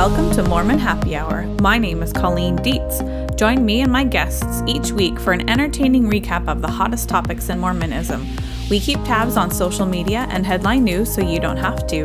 Welcome 0.00 0.30
to 0.30 0.42
Mormon 0.42 0.78
Happy 0.78 1.14
Hour. 1.14 1.44
My 1.60 1.76
name 1.76 2.02
is 2.02 2.10
Colleen 2.10 2.56
Dietz. 2.56 3.02
Join 3.36 3.66
me 3.66 3.82
and 3.82 3.92
my 3.92 4.02
guests 4.02 4.62
each 4.66 4.92
week 4.92 5.20
for 5.20 5.34
an 5.34 5.46
entertaining 5.46 6.04
recap 6.04 6.48
of 6.48 6.62
the 6.62 6.70
hottest 6.70 7.06
topics 7.10 7.50
in 7.50 7.58
Mormonism. 7.58 8.26
We 8.70 8.80
keep 8.80 8.98
tabs 9.04 9.36
on 9.36 9.50
social 9.50 9.84
media 9.84 10.26
and 10.30 10.46
headline 10.46 10.84
news 10.84 11.14
so 11.14 11.20
you 11.20 11.38
don't 11.38 11.58
have 11.58 11.86
to. 11.88 12.04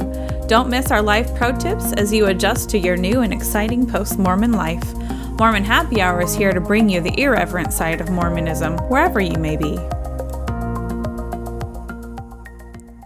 Don't 0.49 0.69
miss 0.69 0.91
our 0.91 1.01
life 1.01 1.33
pro 1.35 1.53
tips 1.53 1.93
as 1.93 2.11
you 2.11 2.25
adjust 2.25 2.69
to 2.71 2.77
your 2.77 2.97
new 2.97 3.21
and 3.21 3.31
exciting 3.31 3.87
post 3.87 4.19
Mormon 4.19 4.51
life. 4.51 4.93
Mormon 5.39 5.63
Happy 5.63 6.01
Hour 6.01 6.21
is 6.21 6.35
here 6.35 6.51
to 6.51 6.59
bring 6.59 6.89
you 6.89 6.99
the 6.99 7.17
irreverent 7.17 7.71
side 7.71 8.01
of 8.01 8.09
Mormonism, 8.09 8.77
wherever 8.89 9.21
you 9.21 9.37
may 9.37 9.55
be. 9.55 9.79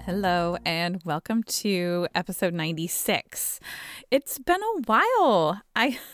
Hello, 0.09 0.57
and 0.65 0.99
welcome 1.05 1.43
to 1.43 2.07
episode 2.15 2.55
96. 2.55 3.59
It's 4.11 4.39
been 4.39 4.61
a 4.61 4.81
while. 4.85 5.61
I. 5.75 5.99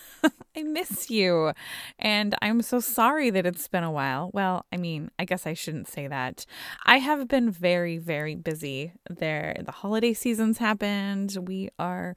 I 0.57 0.63
miss 0.63 1.11
you. 1.11 1.51
And 1.99 2.33
I'm 2.41 2.61
so 2.61 2.79
sorry 2.79 3.29
that 3.29 3.45
it's 3.45 3.67
been 3.67 3.83
a 3.83 3.91
while. 3.91 4.31
Well, 4.33 4.65
I 4.71 4.77
mean, 4.77 5.11
I 5.19 5.25
guess 5.25 5.45
I 5.45 5.53
shouldn't 5.53 5.87
say 5.87 6.07
that. 6.07 6.45
I 6.85 6.97
have 6.97 7.27
been 7.27 7.51
very, 7.51 7.97
very 7.97 8.33
busy. 8.33 8.93
There 9.09 9.55
the 9.63 9.71
holiday 9.71 10.13
seasons 10.13 10.57
happened. 10.57 11.37
We 11.45 11.69
are 11.77 12.15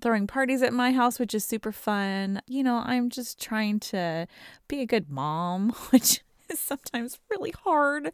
throwing 0.00 0.26
parties 0.28 0.62
at 0.62 0.72
my 0.72 0.92
house, 0.92 1.18
which 1.18 1.34
is 1.34 1.44
super 1.44 1.72
fun. 1.72 2.40
You 2.46 2.62
know, 2.62 2.82
I'm 2.84 3.10
just 3.10 3.40
trying 3.40 3.80
to 3.80 4.28
be 4.68 4.80
a 4.80 4.86
good 4.86 5.10
mom, 5.10 5.70
which 5.90 6.20
is 6.48 6.60
sometimes 6.60 7.18
really 7.30 7.54
hard 7.64 8.12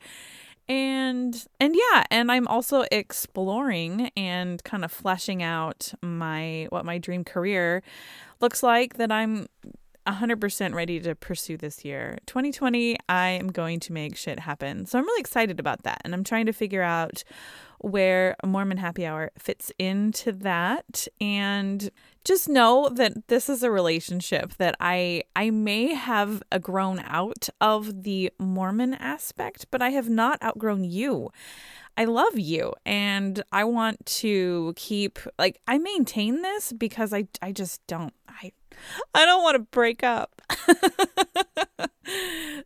and 0.69 1.47
and 1.61 1.77
yeah 1.77 2.05
and 2.11 2.33
i'm 2.33 2.47
also 2.49 2.85
exploring 2.91 4.11
and 4.17 4.65
kind 4.65 4.85
of 4.85 4.91
fleshing 4.91 5.43
out 5.43 5.93
my 6.01 6.67
what 6.71 6.85
my 6.85 6.97
dream 6.97 7.23
career 7.23 7.83
looks 8.41 8.63
like 8.63 8.95
that 8.95 9.13
i'm 9.13 9.47
100% 10.07 10.75
ready 10.75 11.01
to 11.01 11.15
pursue 11.15 11.57
this 11.57 11.85
year 11.85 12.19
2020 12.27 12.97
i 13.09 13.29
am 13.29 13.49
going 13.51 13.81
to 13.81 13.93
make 13.93 14.17
shit 14.17 14.41
happen 14.41 14.85
so 14.87 14.99
i'm 14.99 15.05
really 15.05 15.21
excited 15.21 15.59
about 15.59 15.83
that 15.83 16.01
and 16.05 16.15
i'm 16.15 16.25
trying 16.25 16.47
to 16.47 16.53
figure 16.53 16.83
out 16.83 17.25
where 17.79 18.37
mormon 18.45 18.79
happy 18.79 19.07
hour 19.07 19.31
fits 19.39 19.73
into 19.79 20.33
that 20.33 21.07
and 21.21 21.91
just 22.25 22.49
know 22.49 22.89
that 22.89 23.29
this 23.29 23.51
is 23.51 23.63
a 23.63 23.71
relationship 23.71 24.55
that 24.55 24.75
I 24.81 25.25
I 25.37 25.51
may 25.51 25.93
have 25.93 26.43
grown 26.63 27.01
out 27.01 27.51
of 27.61 28.03
the 28.03 28.33
Mormon 28.39 28.95
aspect, 28.95 29.67
but 29.71 29.83
I 29.83 29.91
have 29.91 30.09
not 30.09 30.43
outgrown 30.43 30.85
you. 30.85 31.31
I 31.97 32.07
love 32.07 32.39
you 32.39 32.75
and 32.85 33.43
I 33.53 33.65
want 33.65 34.05
to 34.07 34.73
keep 34.77 35.19
like 35.39 35.61
I 35.67 35.79
maintain 35.79 36.43
this 36.43 36.73
because 36.73 37.13
I 37.13 37.29
I 37.41 37.53
just 37.53 37.87
don't 37.87 38.13
I 38.29 38.53
I 39.15 39.25
don't 39.25 39.43
want 39.43 39.57
to 39.57 39.61
break 39.61 40.03
up. 40.03 40.43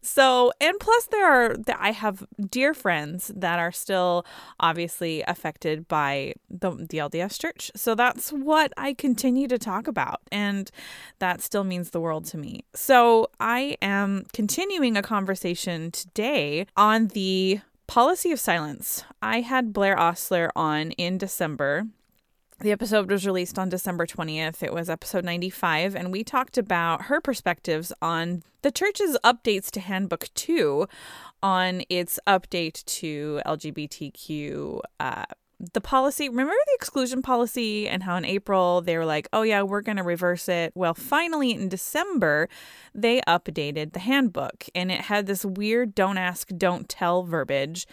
so, 0.02 0.52
and 0.60 0.78
plus 0.80 1.06
there 1.06 1.26
are 1.26 1.56
I 1.78 1.92
have 1.92 2.26
dear 2.48 2.74
friends 2.74 3.30
that 3.34 3.58
are 3.58 3.72
still 3.72 4.24
obviously 4.58 5.22
affected 5.22 5.86
by 5.88 6.34
the, 6.48 6.70
the 6.70 6.98
LDS 6.98 7.38
church. 7.38 7.70
So 7.76 7.94
that's 7.94 8.30
what 8.30 8.72
I 8.76 8.94
continue 8.94 9.48
to 9.48 9.58
talk 9.58 9.86
about 9.86 10.20
and 10.32 10.70
that 11.18 11.40
still 11.42 11.64
means 11.64 11.90
the 11.90 12.00
world 12.00 12.24
to 12.26 12.38
me. 12.38 12.64
So, 12.74 13.28
I 13.40 13.76
am 13.82 14.26
continuing 14.32 14.96
a 14.96 15.02
conversation 15.02 15.90
today 15.90 16.66
on 16.76 17.08
the 17.08 17.60
policy 17.88 18.30
of 18.30 18.38
silence. 18.38 19.02
I 19.20 19.40
had 19.40 19.72
Blaire 19.72 19.98
Ostler 19.98 20.50
on 20.54 20.92
in 20.92 21.18
December 21.18 21.86
the 22.60 22.72
episode 22.72 23.08
was 23.08 23.24
released 23.24 23.58
on 23.58 23.68
December 23.68 24.04
20th. 24.04 24.64
It 24.64 24.72
was 24.72 24.90
episode 24.90 25.24
95, 25.24 25.94
and 25.94 26.10
we 26.10 26.24
talked 26.24 26.58
about 26.58 27.02
her 27.02 27.20
perspectives 27.20 27.92
on 28.02 28.42
the 28.62 28.72
church's 28.72 29.16
updates 29.24 29.70
to 29.72 29.80
Handbook 29.80 30.26
2 30.34 30.88
on 31.40 31.82
its 31.88 32.18
update 32.26 32.84
to 32.86 33.40
LGBTQ 33.46 34.80
uh, 34.98 35.24
the 35.60 35.80
policy 35.80 36.28
remember 36.28 36.52
the 36.52 36.74
exclusion 36.74 37.20
policy 37.20 37.88
and 37.88 38.04
how 38.04 38.16
in 38.16 38.24
April 38.24 38.80
they 38.80 38.96
were 38.96 39.04
like, 39.04 39.28
"Oh 39.32 39.42
yeah, 39.42 39.62
we're 39.62 39.80
going 39.80 39.96
to 39.96 40.04
reverse 40.04 40.48
it." 40.48 40.72
Well, 40.74 40.94
finally 40.94 41.52
in 41.52 41.68
December, 41.68 42.48
they 42.94 43.20
updated 43.22 43.92
the 43.92 43.98
handbook 44.00 44.66
and 44.74 44.90
it 44.92 45.02
had 45.02 45.26
this 45.26 45.44
weird 45.44 45.94
don't 45.94 46.18
ask, 46.18 46.50
don't 46.56 46.88
tell 46.88 47.24
verbiage 47.24 47.86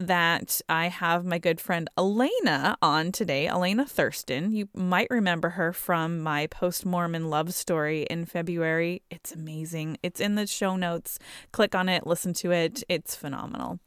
that 0.00 0.62
I 0.68 0.88
have 0.88 1.26
my 1.26 1.38
good 1.38 1.60
friend 1.60 1.88
Elena 1.96 2.78
on 2.80 3.12
today, 3.12 3.46
Elena 3.46 3.86
Thurston. 3.86 4.50
You 4.50 4.68
might 4.74 5.08
remember 5.10 5.50
her 5.50 5.74
from 5.74 6.20
my 6.20 6.46
post-Mormon 6.46 7.28
love 7.28 7.52
story 7.52 8.04
in 8.04 8.24
February. 8.24 9.02
It's 9.10 9.32
amazing. 9.32 9.98
It's 10.02 10.18
in 10.18 10.36
the 10.36 10.46
show 10.46 10.74
notes. 10.74 11.18
Click 11.52 11.74
on 11.74 11.90
it, 11.90 12.06
listen 12.06 12.32
to 12.34 12.50
it. 12.50 12.82
It's 12.88 13.14
phenomenal. 13.14 13.78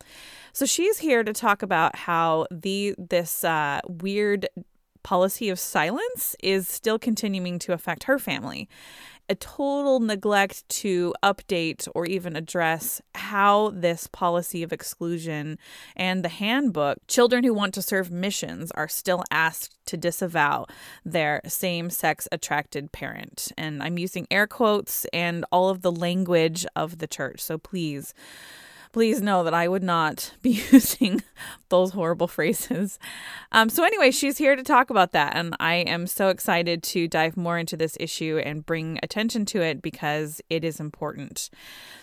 So 0.53 0.67
she's 0.67 0.99
here 0.99 1.23
to 1.23 1.33
talk 1.33 1.63
about 1.63 1.95
how 1.95 2.45
the 2.51 2.93
this 2.99 3.43
uh, 3.43 3.81
weird 3.87 4.47
policy 5.01 5.49
of 5.49 5.59
silence 5.59 6.35
is 6.41 6.67
still 6.67 6.97
continuing 6.97 7.59
to 7.59 7.73
affect 7.73 8.03
her 8.05 8.17
family. 8.17 8.69
A 9.29 9.35
total 9.35 9.99
neglect 9.99 10.67
to 10.69 11.13
update 11.23 11.87
or 11.95 12.05
even 12.05 12.35
address 12.35 13.01
how 13.15 13.71
this 13.73 14.07
policy 14.07 14.63
of 14.63 14.73
exclusion 14.73 15.57
and 15.95 16.23
the 16.23 16.29
handbook, 16.29 16.97
children 17.07 17.43
who 17.43 17.53
want 17.53 17.73
to 17.75 17.81
serve 17.81 18.11
missions 18.11 18.69
are 18.71 18.89
still 18.89 19.23
asked 19.31 19.77
to 19.85 19.97
disavow 19.97 20.65
their 21.05 21.41
same 21.47 21.89
sex 21.89 22.27
attracted 22.31 22.91
parent. 22.91 23.51
And 23.57 23.81
I'm 23.81 23.97
using 23.97 24.27
air 24.29 24.45
quotes 24.45 25.05
and 25.13 25.45
all 25.51 25.69
of 25.69 25.81
the 25.81 25.91
language 25.91 26.65
of 26.75 26.97
the 26.97 27.07
church. 27.07 27.39
So 27.41 27.57
please 27.57 28.13
please 28.93 29.21
know 29.21 29.43
that 29.43 29.53
I 29.53 29.67
would 29.67 29.83
not 29.83 30.31
be 30.41 30.61
using 30.71 31.21
those 31.67 31.91
horrible 31.91 32.27
phrases. 32.27 32.97
Um, 33.51 33.67
so, 33.67 33.83
anyway, 33.83 34.11
she's 34.11 34.37
here 34.37 34.55
to 34.55 34.63
talk 34.63 34.89
about 34.89 35.11
that. 35.11 35.35
And 35.35 35.55
I 35.59 35.75
am 35.75 36.07
so 36.07 36.29
excited 36.29 36.81
to 36.83 37.09
dive 37.09 37.35
more 37.35 37.57
into 37.57 37.75
this 37.75 37.97
issue 37.99 38.39
and 38.45 38.65
bring 38.65 38.99
attention 39.03 39.45
to 39.47 39.61
it 39.61 39.81
because 39.81 40.41
it 40.49 40.63
is 40.63 40.79
important. 40.79 41.49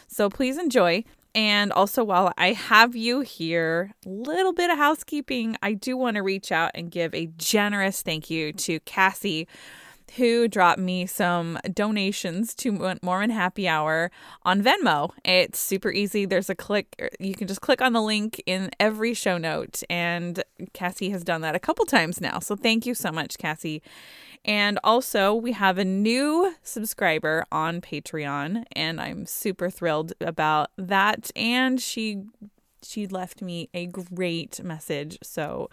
So, 0.08 0.28
please 0.28 0.58
enjoy. 0.58 1.04
And 1.32 1.72
also, 1.72 2.02
while 2.02 2.32
I 2.36 2.52
have 2.52 2.96
you 2.96 3.20
here, 3.20 3.92
little 4.04 4.52
bit 4.52 4.68
of 4.68 4.76
housekeeping, 4.76 5.56
I 5.62 5.74
do 5.74 5.96
want 5.96 6.16
to 6.16 6.22
reach 6.22 6.50
out 6.50 6.72
and 6.74 6.90
give 6.90 7.14
a 7.14 7.26
generous 7.38 8.02
thank 8.02 8.30
you 8.30 8.52
to 8.52 8.80
Cassie 8.80 9.46
who 10.16 10.48
dropped 10.48 10.78
me 10.78 11.06
some 11.06 11.59
donations 11.72 12.54
to 12.56 12.97
Mormon 13.03 13.31
Happy 13.31 13.69
Hour 13.69 14.10
on 14.43 14.62
Venmo. 14.62 15.10
It's 15.25 15.59
super 15.59 15.91
easy. 15.91 16.25
There's 16.25 16.50
a 16.50 16.54
click, 16.54 17.12
you 17.19 17.34
can 17.34 17.47
just 17.47 17.60
click 17.60 17.81
on 17.81 17.93
the 17.93 18.03
link 18.03 18.43
in 18.47 18.70
every 18.81 19.15
show 19.15 19.38
note. 19.38 19.82
And 19.88 20.43
Cassie 20.72 21.10
has 21.10 21.25
done 21.25 21.41
that 21.43 21.54
a 21.54 21.60
couple 21.60 21.84
times 21.84 22.20
now. 22.20 22.38
So 22.38 22.56
thank 22.56 22.87
you 22.87 22.94
so 22.94 23.12
much, 23.12 23.38
Cassie. 23.38 23.82
And 24.44 24.78
also, 24.82 25.34
we 25.34 25.53
have 25.53 25.76
a 25.76 25.84
new 25.84 26.54
subscriber 26.62 27.44
on 27.53 27.82
Patreon, 27.82 28.65
and 28.72 28.99
I'm 28.99 29.26
super 29.26 29.69
thrilled 29.69 30.15
about 30.20 30.70
that. 30.78 31.31
And 31.37 31.78
she 31.78 32.22
she 32.82 33.06
left 33.06 33.42
me 33.42 33.68
a 33.74 33.86
great 33.86 34.62
message. 34.62 35.18
So 35.22 35.68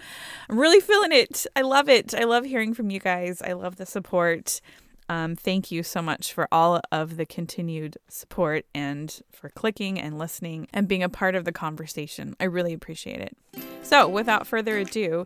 I'm 0.49 0.59
really 0.59 0.79
feeling 0.79 1.11
it. 1.11 1.45
I 1.55 1.61
love 1.61 1.89
it. 1.89 2.13
I 2.13 2.23
love 2.23 2.45
hearing 2.45 2.73
from 2.73 2.89
you 2.89 2.99
guys. 2.99 3.41
I 3.41 3.53
love 3.53 3.77
the 3.77 3.85
support. 3.85 4.61
Um, 5.09 5.35
thank 5.35 5.71
you 5.71 5.83
so 5.83 6.01
much 6.01 6.33
for 6.33 6.47
all 6.51 6.81
of 6.91 7.15
the 7.15 7.25
continued 7.25 7.97
support 8.09 8.65
and 8.75 9.21
for 9.31 9.49
clicking 9.49 9.99
and 9.99 10.17
listening 10.17 10.67
and 10.73 10.87
being 10.87 11.03
a 11.03 11.09
part 11.09 11.35
of 11.35 11.45
the 11.45 11.53
conversation. 11.53 12.35
I 12.39 12.45
really 12.45 12.73
appreciate 12.73 13.21
it. 13.21 13.37
So, 13.83 14.07
without 14.09 14.47
further 14.47 14.77
ado, 14.77 15.23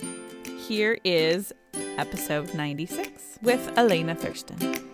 here 0.68 1.00
is 1.04 1.52
episode 1.98 2.54
96 2.54 3.40
with 3.42 3.76
Elena 3.76 4.14
Thurston. 4.14 4.91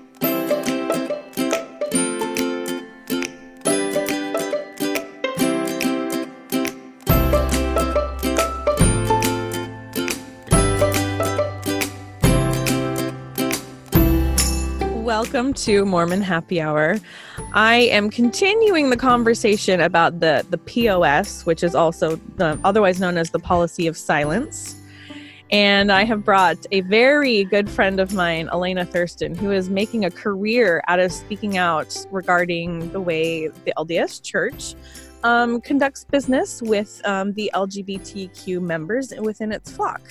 Welcome 15.34 15.54
to 15.54 15.84
Mormon 15.84 16.22
Happy 16.22 16.62
Hour. 16.62 16.98
I 17.52 17.76
am 17.92 18.10
continuing 18.10 18.90
the 18.90 18.96
conversation 18.96 19.82
about 19.82 20.22
the 20.22 20.46
the 20.52 20.58
POS, 20.58 21.46
which 21.46 21.64
is 21.64 21.76
also 21.76 22.16
the, 22.38 22.58
otherwise 22.64 23.02
known 23.02 23.18
as 23.18 23.32
the 23.32 23.40
policy 23.40 23.88
of 23.88 23.98
silence. 23.98 24.78
And 25.52 25.92
I 25.92 26.06
have 26.06 26.24
brought 26.24 26.66
a 26.72 26.80
very 26.80 27.44
good 27.44 27.70
friend 27.70 28.00
of 28.00 28.14
mine, 28.14 28.48
Elena 28.54 28.86
Thurston, 28.86 29.36
who 29.36 29.52
is 29.52 29.70
making 29.70 30.06
a 30.06 30.12
career 30.12 30.82
out 30.88 31.02
of 31.02 31.12
speaking 31.12 31.58
out 31.58 32.06
regarding 32.10 32.90
the 32.94 33.02
way 33.02 33.50
the 33.50 33.74
LDS 33.78 34.24
Church 34.24 34.76
um, 35.24 35.60
conducts 35.60 36.06
business 36.06 36.62
with 36.62 37.02
um, 37.04 37.34
the 37.34 37.52
LGBTQ 37.54 38.62
members 38.62 39.12
within 39.20 39.52
its 39.52 39.70
flock. 39.70 40.02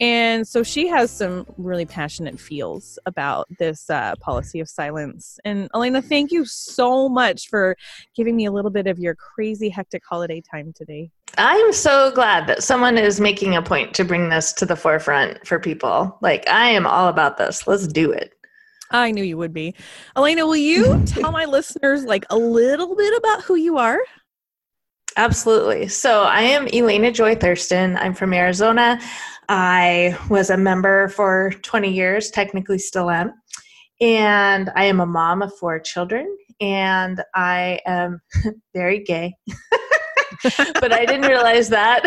And 0.00 0.48
so 0.48 0.62
she 0.62 0.88
has 0.88 1.10
some 1.10 1.46
really 1.58 1.84
passionate 1.84 2.40
feels 2.40 2.98
about 3.04 3.46
this 3.58 3.90
uh, 3.90 4.14
policy 4.16 4.58
of 4.60 4.68
silence. 4.68 5.38
And 5.44 5.68
Elena, 5.74 6.00
thank 6.00 6.32
you 6.32 6.46
so 6.46 7.08
much 7.08 7.48
for 7.48 7.76
giving 8.16 8.34
me 8.34 8.46
a 8.46 8.50
little 8.50 8.70
bit 8.70 8.86
of 8.86 8.98
your 8.98 9.14
crazy, 9.14 9.68
hectic 9.68 10.02
holiday 10.08 10.40
time 10.40 10.72
today. 10.74 11.10
I'm 11.36 11.72
so 11.72 12.10
glad 12.12 12.46
that 12.46 12.62
someone 12.62 12.96
is 12.96 13.20
making 13.20 13.56
a 13.56 13.62
point 13.62 13.94
to 13.94 14.04
bring 14.04 14.30
this 14.30 14.52
to 14.54 14.66
the 14.66 14.74
forefront 14.74 15.46
for 15.46 15.58
people. 15.58 16.18
Like, 16.22 16.48
I 16.48 16.70
am 16.70 16.86
all 16.86 17.08
about 17.08 17.36
this. 17.36 17.66
Let's 17.66 17.86
do 17.86 18.10
it. 18.10 18.32
I 18.90 19.12
knew 19.12 19.22
you 19.22 19.36
would 19.36 19.52
be. 19.52 19.74
Elena, 20.16 20.46
will 20.46 20.56
you 20.56 21.04
tell 21.06 21.30
my 21.30 21.44
listeners 21.44 22.04
like 22.04 22.24
a 22.30 22.36
little 22.36 22.96
bit 22.96 23.16
about 23.16 23.42
who 23.42 23.54
you 23.54 23.78
are? 23.78 24.00
Absolutely. 25.16 25.88
So 25.88 26.22
I 26.22 26.42
am 26.42 26.68
Elena 26.72 27.10
Joy 27.10 27.34
Thurston. 27.34 27.96
I'm 27.96 28.14
from 28.14 28.32
Arizona. 28.32 29.00
I 29.48 30.16
was 30.28 30.50
a 30.50 30.56
member 30.56 31.08
for 31.08 31.52
20 31.62 31.92
years, 31.92 32.30
technically 32.30 32.78
still 32.78 33.10
am. 33.10 33.32
And 34.00 34.70
I 34.76 34.84
am 34.84 35.00
a 35.00 35.06
mom 35.06 35.42
of 35.42 35.52
four 35.58 35.78
children, 35.80 36.34
and 36.60 37.22
I 37.34 37.80
am 37.86 38.20
very 38.74 39.00
gay. 39.00 39.34
but 40.80 40.92
I 40.92 41.04
didn't 41.04 41.26
realize 41.28 41.68
that 41.68 42.04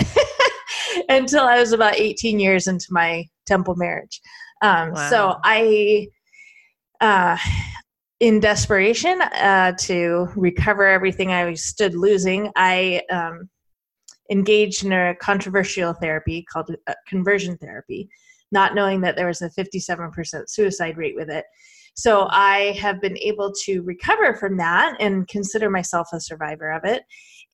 until 1.10 1.44
I 1.44 1.60
was 1.60 1.72
about 1.72 2.00
18 2.00 2.40
years 2.40 2.68
into 2.68 2.88
my 2.90 3.28
temple 3.46 3.76
marriage. 3.76 4.22
Um, 4.62 4.94
wow. 4.94 5.10
So 5.10 5.36
I 5.44 6.08
uh, 7.02 7.38
in 8.24 8.40
desperation 8.40 9.22
uh, 9.22 9.74
to 9.74 10.30
recover 10.38 10.88
everything 10.88 11.34
I 11.34 11.54
stood 11.56 11.94
losing, 11.94 12.50
I 12.56 13.02
um, 13.12 13.50
engaged 14.31 14.86
in 14.86 14.94
a 14.94 15.14
controversial 15.14 15.92
therapy 15.92 16.46
called 16.50 16.74
uh, 16.88 16.94
conversion 17.06 17.58
therapy, 17.58 18.08
not 18.50 18.75
knowing 18.75 19.02
that 19.02 19.18
there 19.18 19.28
was 19.28 19.42
a 19.42 19.50
57% 19.50 20.50
suicide 20.50 20.96
rate 20.96 21.18
with 21.18 21.30
it. 21.30 21.44
So 21.96 22.30
I 22.31 22.78
have 22.80 23.02
been 23.02 23.18
able 23.18 23.52
to 23.66 23.81
recover 23.81 24.36
from 24.36 24.56
that 24.56 24.96
and 25.02 25.28
consider 25.28 25.69
myself 25.69 26.08
a 26.14 26.22
survivor 26.22 26.72
of 26.72 26.86
it. 26.86 27.04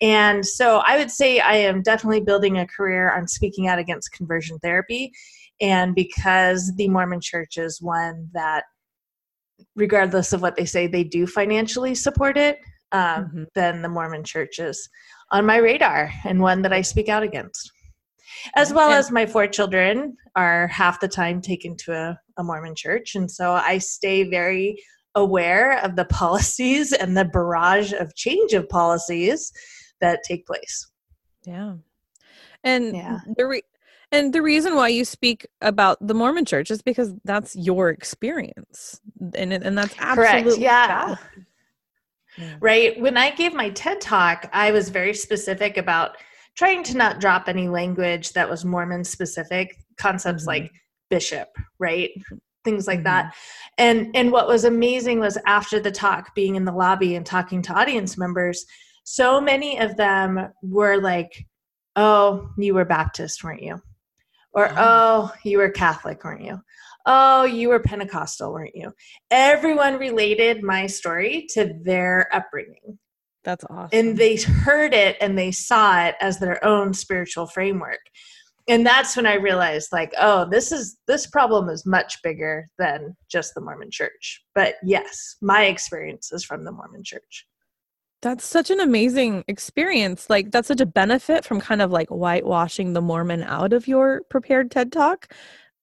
And 0.02 0.46
so 0.46 0.84
I 0.86 1.00
would 1.00 1.10
say 1.10 1.40
I 1.40 1.56
am 1.56 1.82
definitely 1.82 2.22
building 2.22 2.60
a 2.60 2.68
career 2.68 3.12
on 3.12 3.28
speaking 3.28 3.68
out 3.68 3.80
against 3.80 4.12
conversion 4.12 4.60
therapy. 4.60 5.14
And 5.60 5.96
because 5.96 6.76
the 6.76 6.90
Mormon 6.90 7.22
church 7.22 7.58
is 7.58 7.82
one 7.82 8.30
that 8.34 8.66
regardless 9.76 10.34
of 10.34 10.42
what 10.42 10.56
they 10.56 10.66
say, 10.66 10.88
they 10.88 11.04
do 11.04 11.26
financially 11.28 11.96
support 11.96 12.38
it, 12.38 12.60
um, 12.92 13.26
mm-hmm. 13.26 13.44
then 13.56 13.82
the 13.82 13.90
Mormon 13.90 14.24
church 14.24 14.60
is 14.60 14.90
on 15.32 15.46
my 15.46 15.58
radar 15.58 16.12
and 16.26 16.40
one 16.40 16.62
that 16.64 16.74
I 16.74 16.82
speak 16.82 17.10
out 17.10 17.24
against. 17.24 17.72
As 18.56 18.74
well 18.74 18.92
as 18.92 19.12
my 19.12 19.26
four 19.26 19.48
children 19.48 20.16
are 20.36 20.68
half 20.68 21.00
the 21.00 21.08
time 21.08 21.42
taken 21.42 21.76
to 21.78 21.94
a, 21.94 22.20
a 22.38 22.44
Mormon 22.44 22.76
church. 22.76 23.16
And 23.16 23.30
so 23.30 23.54
I 23.54 23.80
stay 23.80 24.30
very 24.30 24.82
aware 25.16 25.80
of 25.84 25.96
the 25.96 26.06
policies 26.10 26.94
and 26.94 27.18
the 27.18 27.26
barrage 27.26 27.94
of 27.94 28.16
change 28.16 28.54
of 28.54 28.70
policies 28.70 29.52
that 30.02 30.20
take 30.24 30.46
place. 30.46 30.90
Yeah. 31.46 31.76
And 32.64 32.96
yeah. 32.96 33.20
the 33.38 33.48
re- 33.48 33.62
and 34.12 34.34
the 34.34 34.42
reason 34.42 34.76
why 34.76 34.88
you 34.88 35.06
speak 35.06 35.48
about 35.62 35.98
the 36.06 36.14
Mormon 36.14 36.46
church 36.46 36.72
is 36.72 36.82
because 36.82 37.14
that's 37.26 37.56
your 37.56 37.90
experience. 37.90 39.00
And 39.36 39.54
and 39.54 39.78
that's 39.78 39.96
absolutely 40.00 40.52
Correct. 40.52 40.60
Yeah. 40.60 41.16
yeah. 42.38 42.56
Right. 42.60 43.00
When 43.00 43.18
I 43.18 43.32
gave 43.32 43.54
my 43.54 43.70
TED 43.70 44.02
talk, 44.02 44.50
I 44.52 44.72
was 44.72 44.90
very 44.90 45.14
specific 45.14 45.78
about 45.78 46.18
trying 46.56 46.84
to 46.84 46.98
not 46.98 47.20
drop 47.20 47.48
any 47.48 47.70
language 47.70 48.34
that 48.34 48.50
was 48.50 48.66
Mormon 48.66 49.04
specific, 49.04 49.78
concepts 49.98 50.42
mm-hmm. 50.42 50.64
like 50.64 50.72
bishop, 51.10 51.50
right? 51.78 52.10
Things 52.64 52.88
like 52.88 53.00
mm-hmm. 53.00 53.04
that. 53.06 53.36
And 53.78 54.16
and 54.16 54.32
what 54.32 54.48
was 54.48 54.64
amazing 54.64 55.20
was 55.20 55.38
after 55.46 55.80
the 55.80 55.92
talk 55.92 56.34
being 56.34 56.56
in 56.56 56.66
the 56.66 56.72
lobby 56.72 57.16
and 57.16 57.26
talking 57.26 57.62
to 57.64 57.74
audience 57.74 58.18
members, 58.18 58.66
so 59.04 59.40
many 59.40 59.80
of 59.80 59.98
them 59.98 60.50
were 60.64 61.00
like, 61.00 61.46
"Oh, 61.96 62.50
you 62.58 62.74
were 62.74 62.86
Baptist, 62.86 63.44
weren't 63.44 63.62
you?" 63.62 63.80
Or, 64.54 64.72
oh, 64.78 65.32
you 65.44 65.60
were 65.60 65.70
Catholic, 65.70 66.24
weren't 66.24 66.44
you? 66.44 66.60
Oh, 67.06 67.44
you 67.44 67.70
were 67.70 67.80
Pentecostal, 67.80 68.52
weren't 68.52 68.76
you? 68.76 68.92
Everyone 69.32 69.98
related 69.98 70.64
my 70.64 70.88
story 70.88 71.48
to 71.54 71.74
their 71.84 72.28
upbringing. 72.34 73.00
That's 73.44 73.64
awesome. 73.70 73.90
And 73.94 74.18
they 74.18 74.36
heard 74.36 74.94
it 74.94 75.18
and 75.22 75.38
they 75.38 75.52
saw 75.52 76.06
it 76.06 76.16
as 76.22 76.40
their 76.40 76.64
own 76.64 76.94
spiritual 76.94 77.48
framework. 77.48 78.00
And 78.68 78.86
that's 78.86 79.16
when 79.16 79.26
I 79.26 79.36
realized 79.36 79.90
like, 79.92 80.14
oh, 80.20 80.48
this 80.48 80.72
is 80.72 80.98
this 81.08 81.26
problem 81.26 81.70
is 81.70 81.88
much 81.88 82.22
bigger 82.22 82.68
than 82.78 83.16
just 83.28 83.56
the 83.56 83.62
Mormon 83.62 83.90
church. 83.90 84.44
But 84.54 84.76
yes, 84.84 85.38
my 85.42 85.66
experience 85.66 86.32
is 86.32 86.46
from 86.46 86.64
the 86.64 86.72
Mormon 86.72 87.04
church. 87.04 87.48
That's 88.22 88.46
such 88.46 88.70
an 88.70 88.80
amazing 88.80 89.46
experience. 89.48 90.30
Like 90.30 90.52
that's 90.52 90.68
such 90.68 90.82
a 90.82 90.86
benefit 90.86 91.46
from 91.46 91.62
kind 91.62 91.82
of 91.82 91.92
like 91.92 92.10
whitewashing 92.10 92.94
the 92.94 93.02
Mormon 93.02 93.44
out 93.44 93.72
of 93.72 93.88
your 93.88 94.22
prepared 94.30 94.72
TED 94.72 94.92
Talk. 94.92 95.34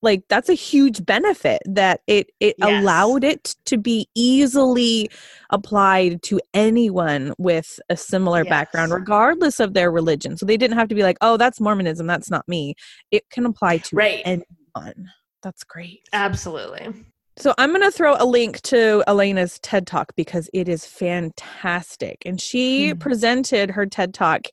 Like 0.03 0.25
that's 0.29 0.51
a 0.51 0.55
huge 0.55 1.07
benefit 1.07 1.63
that 1.65 2.01
it 2.07 2.31
it 2.39 2.57
yes. 2.59 2.83
allowed 2.83 3.25
it 3.25 3.57
to 3.65 3.79
be 3.79 4.07
easily 4.15 5.09
applied 5.49 6.23
to 6.25 6.39
anyone 6.53 7.33
with 7.39 7.81
a 7.89 7.97
similar 7.97 8.45
yes. 8.45 8.51
background 8.51 8.93
regardless 8.93 9.59
of 9.59 9.73
their 9.73 9.91
religion. 9.91 10.37
So 10.37 10.45
they 10.45 10.59
didn't 10.59 10.77
have 10.77 10.89
to 10.89 10.95
be 10.95 11.03
like, 11.03 11.17
"Oh, 11.23 11.39
that's 11.39 11.61
Mormonism, 11.61 12.07
that's 12.07 12.31
not 12.31 12.47
me." 12.47 12.75
It 13.11 13.29
can 13.31 13.47
apply 13.47 13.79
to 13.79 13.97
right. 13.97 14.21
anyone. 14.27 15.11
That's 15.43 15.65
great. 15.65 16.07
Absolutely. 16.13 16.93
So 17.39 17.55
I'm 17.59 17.71
going 17.71 17.83
to 17.83 17.91
throw 17.91 18.17
a 18.19 18.25
link 18.25 18.63
to 18.63 19.05
Elena's 19.07 19.59
TED 19.59 19.87
Talk 19.87 20.15
because 20.17 20.49
it 20.55 20.69
is 20.69 20.87
fantastic. 20.87 22.23
And 22.25 22.41
she 22.41 22.91
hmm. 22.91 22.99
presented 22.99 23.71
her 23.71 23.85
TED 23.85 24.15
Talk 24.15 24.47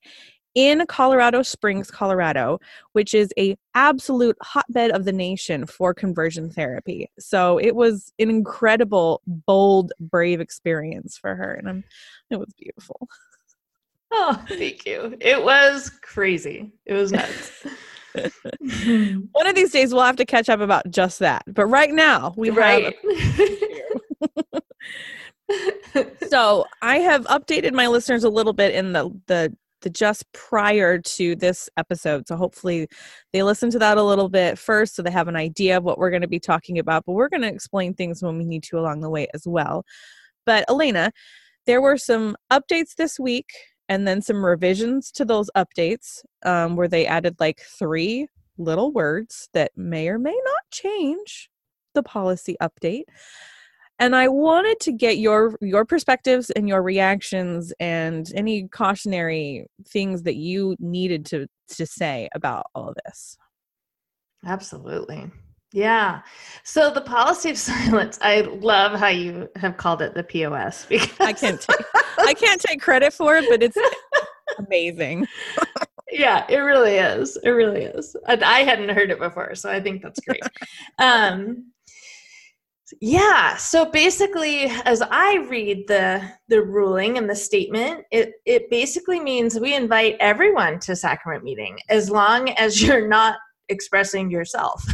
in 0.54 0.86
Colorado 0.88 1.42
Springs, 1.42 1.90
Colorado, 1.90 2.60
which 2.92 3.14
is 3.14 3.34
a 3.40 3.58
absolute 3.74 4.38
hotbed 4.42 4.92
of 4.92 5.06
the 5.06 5.14
nation 5.14 5.66
for 5.66 5.94
conversion 5.94 6.50
therapy. 6.50 7.10
So 7.18 7.58
it 7.58 7.76
was 7.76 8.12
an 8.20 8.30
incredible, 8.30 9.22
bold, 9.26 9.94
brave 10.00 10.42
experience 10.42 11.18
for 11.18 11.36
her 11.36 11.54
and 11.54 11.70
I'm, 11.70 11.84
it 12.30 12.38
was 12.38 12.54
beautiful. 12.58 13.08
Oh, 14.12 14.44
thank 14.48 14.86
you. 14.86 15.18
It 15.20 15.44
was 15.44 15.90
crazy. 15.90 16.72
It 16.86 16.94
was 16.94 17.12
nuts. 17.14 17.66
One 19.32 19.48
of 19.48 19.56
these 19.56 19.72
days 19.72 19.94
we'll 19.94 20.04
have 20.04 20.18
to 20.18 20.26
catch 20.26 20.50
up 20.50 20.60
about 20.60 20.90
just 20.90 21.20
that. 21.20 21.44
But 21.48 21.68
right 21.68 21.92
now 21.92 22.34
we 22.38 22.50
right. 22.50 22.96
so 26.30 26.66
I 26.82 27.00
have 27.00 27.26
updated 27.26 27.74
my 27.74 27.88
listeners 27.88 28.24
a 28.24 28.30
little 28.30 28.54
bit 28.54 28.74
in 28.74 28.94
the 28.94 29.10
the 29.28 29.56
the 29.82 29.90
just 29.90 30.32
prior 30.32 30.98
to 30.98 31.36
this 31.36 31.70
episode. 31.78 32.28
So 32.28 32.36
hopefully 32.36 32.88
they 33.34 33.44
listen 33.44 33.70
to 33.72 33.80
that 33.80 33.98
a 33.98 34.04
little 34.04 34.30
bit 34.30 34.58
first 34.58 34.96
so 34.96 35.02
they 35.02 35.12
have 35.12 35.28
an 35.28 35.36
idea 35.36 35.78
of 35.78 35.84
what 35.84 35.98
we're 35.98 36.10
going 36.10 36.22
to 36.22 36.28
be 36.28 36.40
talking 36.40 36.80
about. 36.80 37.04
But 37.06 37.14
we're 37.14 37.30
going 37.30 37.42
to 37.42 37.50
explain 37.50 37.94
things 37.94 38.24
when 38.24 38.38
we 38.38 38.46
need 38.46 38.64
to 38.64 38.80
along 38.80 39.02
the 39.02 39.10
way 39.10 39.28
as 39.34 39.46
well. 39.46 39.84
But 40.46 40.66
Elena, 40.70 41.12
there 41.66 41.82
were 41.82 41.98
some 41.98 42.36
updates 42.52 42.96
this 42.98 43.20
week 43.20 43.48
and 43.90 44.08
then 44.08 44.22
some 44.22 44.44
revisions 44.44 45.12
to 45.12 45.26
those 45.26 45.50
updates 45.56 46.24
um, 46.46 46.76
where 46.76 46.88
they 46.88 47.06
added 47.06 47.36
like 47.40 47.62
three 47.62 48.28
little 48.58 48.92
words 48.92 49.50
that 49.54 49.72
may 49.76 50.08
or 50.08 50.20
may 50.20 50.38
not 50.46 50.64
change 50.72 51.50
the 51.94 52.04
policy 52.04 52.56
update. 52.62 53.04
And 54.00 54.16
i 54.16 54.28
wanted 54.28 54.80
to 54.82 54.92
get 54.92 55.18
your 55.18 55.56
your 55.62 55.86
perspectives 55.86 56.50
and 56.50 56.68
your 56.68 56.82
reactions 56.82 57.72
and 57.80 58.30
any 58.36 58.68
cautionary 58.68 59.68
things 59.88 60.24
that 60.24 60.36
you 60.36 60.76
needed 60.80 61.26
to 61.28 61.48
to 61.70 61.86
say 61.86 62.28
about 62.34 62.66
all 62.74 62.90
of 62.90 62.98
this. 63.06 63.38
Absolutely 64.46 65.32
yeah. 65.74 66.22
So 66.64 66.92
the 66.92 67.02
policy 67.02 67.50
of 67.50 67.58
silence, 67.70 68.20
I 68.22 68.42
love 68.42 68.98
how 68.98 69.08
you 69.08 69.50
have 69.58 69.76
called 69.76 70.02
it 70.02 70.14
the 70.14 70.24
POS 70.24 70.86
because 70.86 71.20
I 71.20 71.34
can't 71.34 71.60
take 71.60 71.86
I 72.20 72.34
can't 72.34 72.62
take 72.62 72.80
credit 72.80 73.12
for 73.12 73.36
it, 73.36 73.46
but 73.50 73.62
it's 73.62 73.78
amazing. 74.60 75.28
yeah, 76.12 76.46
it 76.48 76.58
really 76.58 76.96
is. 76.96 77.38
It 77.44 77.50
really 77.50 77.84
is. 77.84 78.16
And 78.28 78.44
I 78.44 78.60
hadn't 78.60 78.96
heard 78.96 79.10
it 79.10 79.20
before, 79.20 79.56
so 79.56 79.70
I 79.70 79.82
think 79.82 80.02
that's 80.04 80.20
great. 80.22 80.42
um 81.00 81.72
yeah, 83.02 83.56
so 83.56 83.86
basically 83.86 84.66
as 84.86 85.02
I 85.02 85.48
read 85.50 85.88
the 85.88 86.22
the 86.50 86.62
ruling 86.62 87.18
and 87.18 87.28
the 87.28 87.36
statement, 87.36 88.06
it 88.12 88.34
it 88.46 88.70
basically 88.70 89.20
means 89.20 89.60
we 89.60 89.74
invite 89.74 90.18
everyone 90.20 90.80
to 90.82 90.96
sacrament 90.96 91.44
meeting 91.44 91.80
as 91.90 92.12
long 92.12 92.50
as 92.52 92.84
you're 92.84 93.08
not 93.08 93.38
expressing 93.70 94.30
yourself. 94.30 94.86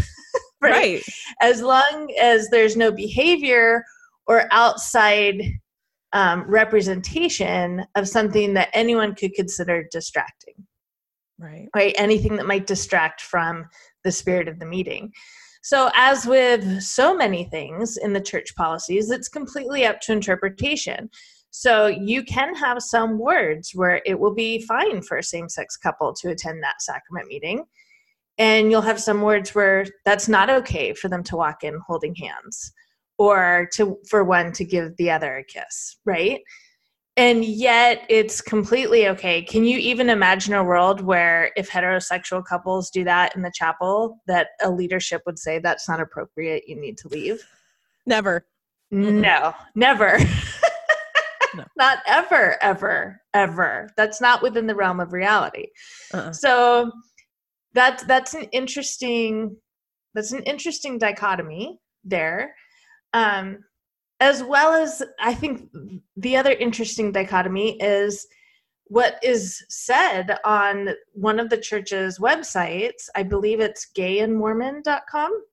right? 0.61 0.71
right? 0.71 1.03
As 1.41 1.61
long 1.61 2.13
as 2.19 2.49
there's 2.49 2.75
no 2.75 2.91
behavior 2.91 3.83
or 4.27 4.47
outside 4.51 5.41
um, 6.13 6.43
representation 6.47 7.85
of 7.95 8.07
something 8.07 8.53
that 8.55 8.69
anyone 8.73 9.15
could 9.15 9.33
consider 9.33 9.87
distracting. 9.91 10.55
Right. 11.37 11.69
Right. 11.73 11.95
Anything 11.97 12.35
that 12.35 12.47
might 12.47 12.67
distract 12.67 13.21
from 13.21 13.65
the 14.03 14.11
spirit 14.11 14.47
of 14.47 14.59
the 14.59 14.65
meeting. 14.65 15.11
So, 15.61 15.89
as 15.93 16.25
with 16.25 16.81
so 16.81 17.15
many 17.15 17.45
things 17.45 17.97
in 17.97 18.13
the 18.13 18.21
church 18.21 18.55
policies, 18.55 19.11
it's 19.11 19.27
completely 19.27 19.85
up 19.85 19.99
to 20.01 20.13
interpretation. 20.13 21.09
So, 21.51 21.87
you 21.87 22.23
can 22.23 22.55
have 22.55 22.81
some 22.81 23.19
words 23.19 23.71
where 23.73 24.01
it 24.05 24.19
will 24.19 24.33
be 24.33 24.61
fine 24.61 25.01
for 25.01 25.17
a 25.17 25.23
same 25.23 25.49
sex 25.49 25.77
couple 25.77 26.13
to 26.21 26.29
attend 26.29 26.63
that 26.63 26.81
sacrament 26.81 27.27
meeting. 27.27 27.65
And 28.39 28.71
you'll 28.71 28.81
have 28.81 28.99
some 28.99 29.21
words 29.21 29.53
where 29.53 29.85
that's 30.05 30.27
not 30.27 30.49
okay 30.49 30.93
for 30.93 31.09
them 31.09 31.23
to 31.25 31.35
walk 31.35 31.63
in 31.63 31.79
holding 31.85 32.15
hands 32.15 32.73
or 33.17 33.69
to 33.73 33.97
for 34.09 34.23
one 34.23 34.51
to 34.53 34.65
give 34.65 34.95
the 34.97 35.11
other 35.11 35.37
a 35.37 35.43
kiss, 35.43 35.97
right? 36.05 36.41
and 37.19 37.43
yet 37.43 38.05
it's 38.07 38.39
completely 38.39 39.09
okay. 39.09 39.41
Can 39.41 39.65
you 39.65 39.77
even 39.77 40.09
imagine 40.09 40.53
a 40.53 40.63
world 40.63 41.01
where 41.01 41.51
if 41.57 41.69
heterosexual 41.69 42.45
couples 42.45 42.89
do 42.89 43.03
that 43.03 43.35
in 43.35 43.41
the 43.41 43.51
chapel 43.53 44.21
that 44.27 44.51
a 44.61 44.71
leadership 44.71 45.23
would 45.25 45.37
say 45.37 45.59
that's 45.59 45.89
not 45.89 45.99
appropriate 45.99 46.63
you 46.65 46.79
need 46.79 46.97
to 46.99 47.09
leave? 47.09 47.45
Never. 48.05 48.45
No 48.89 49.53
never. 49.75 50.17
No. 51.55 51.63
not 51.77 51.97
ever 52.05 52.61
ever 52.61 53.19
ever. 53.33 53.89
That's 53.97 54.21
not 54.21 54.43
within 54.43 54.67
the 54.67 54.75
realm 54.75 54.99
of 54.99 55.13
reality. 55.13 55.65
Uh-uh. 56.13 56.31
so 56.31 56.91
that's 57.73 58.03
that's 58.03 58.33
an 58.33 58.43
interesting 58.51 59.55
that's 60.13 60.31
an 60.31 60.43
interesting 60.43 60.97
dichotomy 60.97 61.79
there 62.03 62.55
um 63.13 63.59
as 64.19 64.43
well 64.43 64.73
as 64.73 65.01
I 65.19 65.33
think 65.33 65.69
the 66.17 66.35
other 66.35 66.51
interesting 66.51 67.11
dichotomy 67.11 67.79
is 67.81 68.27
what 68.85 69.19
is 69.23 69.63
said 69.69 70.37
on 70.43 70.89
one 71.13 71.39
of 71.39 71.49
the 71.49 71.57
church's 71.57 72.19
websites. 72.19 73.07
I 73.15 73.23
believe 73.23 73.59
it's 73.59 73.87
gayandmormon.com. 73.97 75.43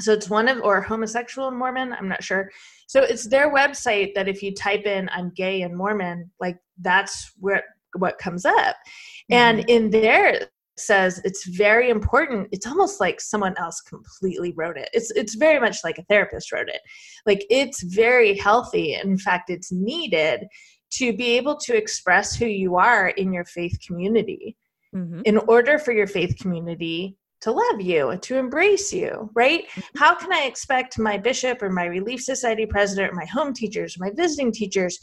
So 0.00 0.12
it's 0.12 0.30
one 0.30 0.48
of, 0.48 0.60
or 0.62 0.80
homosexual 0.80 1.48
and 1.48 1.58
Mormon, 1.58 1.92
I'm 1.92 2.08
not 2.08 2.22
sure. 2.22 2.50
So 2.86 3.02
it's 3.02 3.26
their 3.26 3.52
website 3.52 4.14
that 4.14 4.28
if 4.28 4.42
you 4.42 4.54
type 4.54 4.84
in, 4.84 5.08
I'm 5.12 5.30
gay 5.30 5.62
and 5.62 5.76
Mormon, 5.76 6.30
like 6.38 6.58
that's 6.80 7.32
where 7.38 7.64
what 7.96 8.18
comes 8.18 8.44
up. 8.44 8.56
Mm-hmm. 8.56 9.32
And 9.32 9.70
in 9.70 9.90
their 9.90 10.48
says 10.80 11.20
it's 11.24 11.46
very 11.46 11.90
important 11.90 12.48
it's 12.52 12.66
almost 12.66 13.00
like 13.00 13.20
someone 13.20 13.54
else 13.58 13.80
completely 13.80 14.52
wrote 14.56 14.76
it 14.76 14.88
it's 14.92 15.10
it's 15.12 15.34
very 15.34 15.60
much 15.60 15.78
like 15.84 15.98
a 15.98 16.04
therapist 16.04 16.52
wrote 16.52 16.68
it 16.68 16.80
like 17.26 17.44
it's 17.50 17.82
very 17.82 18.36
healthy 18.36 18.94
in 18.94 19.16
fact 19.18 19.50
it's 19.50 19.70
needed 19.70 20.46
to 20.90 21.16
be 21.16 21.36
able 21.36 21.56
to 21.56 21.76
express 21.76 22.34
who 22.34 22.46
you 22.46 22.76
are 22.76 23.08
in 23.08 23.32
your 23.32 23.44
faith 23.44 23.78
community 23.86 24.56
mm-hmm. 24.94 25.22
in 25.24 25.38
order 25.38 25.78
for 25.78 25.92
your 25.92 26.06
faith 26.06 26.36
community 26.38 27.16
to 27.40 27.52
love 27.52 27.80
you 27.80 28.10
and 28.10 28.22
to 28.22 28.36
embrace 28.36 28.92
you, 28.92 29.30
right? 29.34 29.66
Mm-hmm. 29.68 29.98
How 29.98 30.14
can 30.14 30.32
I 30.32 30.42
expect 30.42 30.98
my 30.98 31.16
bishop 31.16 31.62
or 31.62 31.70
my 31.70 31.86
Relief 31.86 32.20
Society 32.22 32.66
president 32.66 33.12
or 33.12 33.14
my 33.14 33.24
home 33.24 33.54
teachers, 33.54 33.98
my 33.98 34.10
visiting 34.14 34.52
teachers? 34.52 34.98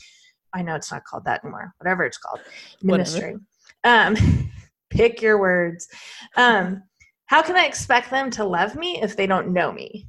I 0.53 0.61
know 0.61 0.75
it's 0.75 0.91
not 0.91 1.03
called 1.03 1.25
that 1.25 1.43
anymore, 1.43 1.73
whatever 1.79 2.05
it's 2.05 2.17
called, 2.17 2.39
ministry. 2.81 3.35
Um, 3.83 4.15
pick 4.97 5.21
your 5.21 5.37
words. 5.37 5.87
Um, 6.35 6.83
how 7.27 7.41
can 7.41 7.55
I 7.55 7.65
expect 7.65 8.09
them 8.09 8.29
to 8.31 8.45
love 8.45 8.75
me 8.75 9.01
if 9.01 9.15
they 9.15 9.27
don't 9.27 9.53
know 9.53 9.71
me? 9.71 10.07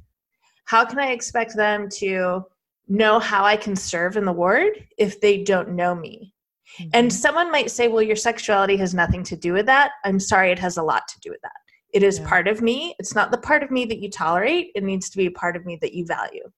How 0.65 0.85
can 0.85 0.99
I 0.99 1.11
expect 1.11 1.55
them 1.55 1.89
to 1.97 2.43
know 2.87 3.19
how 3.19 3.43
I 3.43 3.55
can 3.55 3.75
serve 3.75 4.17
in 4.17 4.25
the 4.25 4.31
ward 4.31 4.87
if 4.97 5.21
they 5.21 5.43
don't 5.43 5.75
know 5.75 5.95
me? 5.95 6.33
Mm-hmm. 6.79 6.89
And 6.93 7.11
someone 7.11 7.51
might 7.51 7.71
say, 7.71 7.87
well, 7.87 8.01
your 8.01 8.15
sexuality 8.15 8.77
has 8.77 8.93
nothing 8.93 9.23
to 9.23 9.35
do 9.35 9.53
with 9.53 9.65
that. 9.65 9.91
I'm 10.05 10.19
sorry, 10.19 10.51
it 10.51 10.59
has 10.59 10.77
a 10.77 10.83
lot 10.83 11.07
to 11.07 11.19
do 11.19 11.29
with 11.29 11.41
that. 11.41 11.51
It 11.93 12.03
is 12.03 12.19
yeah. 12.19 12.27
part 12.27 12.47
of 12.47 12.61
me. 12.61 12.95
It's 12.99 13.15
not 13.15 13.31
the 13.31 13.37
part 13.37 13.63
of 13.63 13.71
me 13.71 13.85
that 13.85 13.99
you 13.99 14.09
tolerate. 14.09 14.71
It 14.75 14.83
needs 14.83 15.09
to 15.09 15.17
be 15.17 15.25
a 15.25 15.31
part 15.31 15.55
of 15.55 15.65
me 15.65 15.77
that 15.81 15.93
you 15.93 16.05
value. 16.05 16.49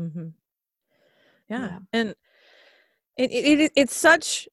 Mm-hmm. 0.00 0.28
Yeah. 1.48 1.68
yeah. 1.68 1.78
And 1.92 2.14
it, 3.18 3.30
it, 3.30 3.60
it, 3.60 3.72
it's 3.76 3.94
such 3.94 4.48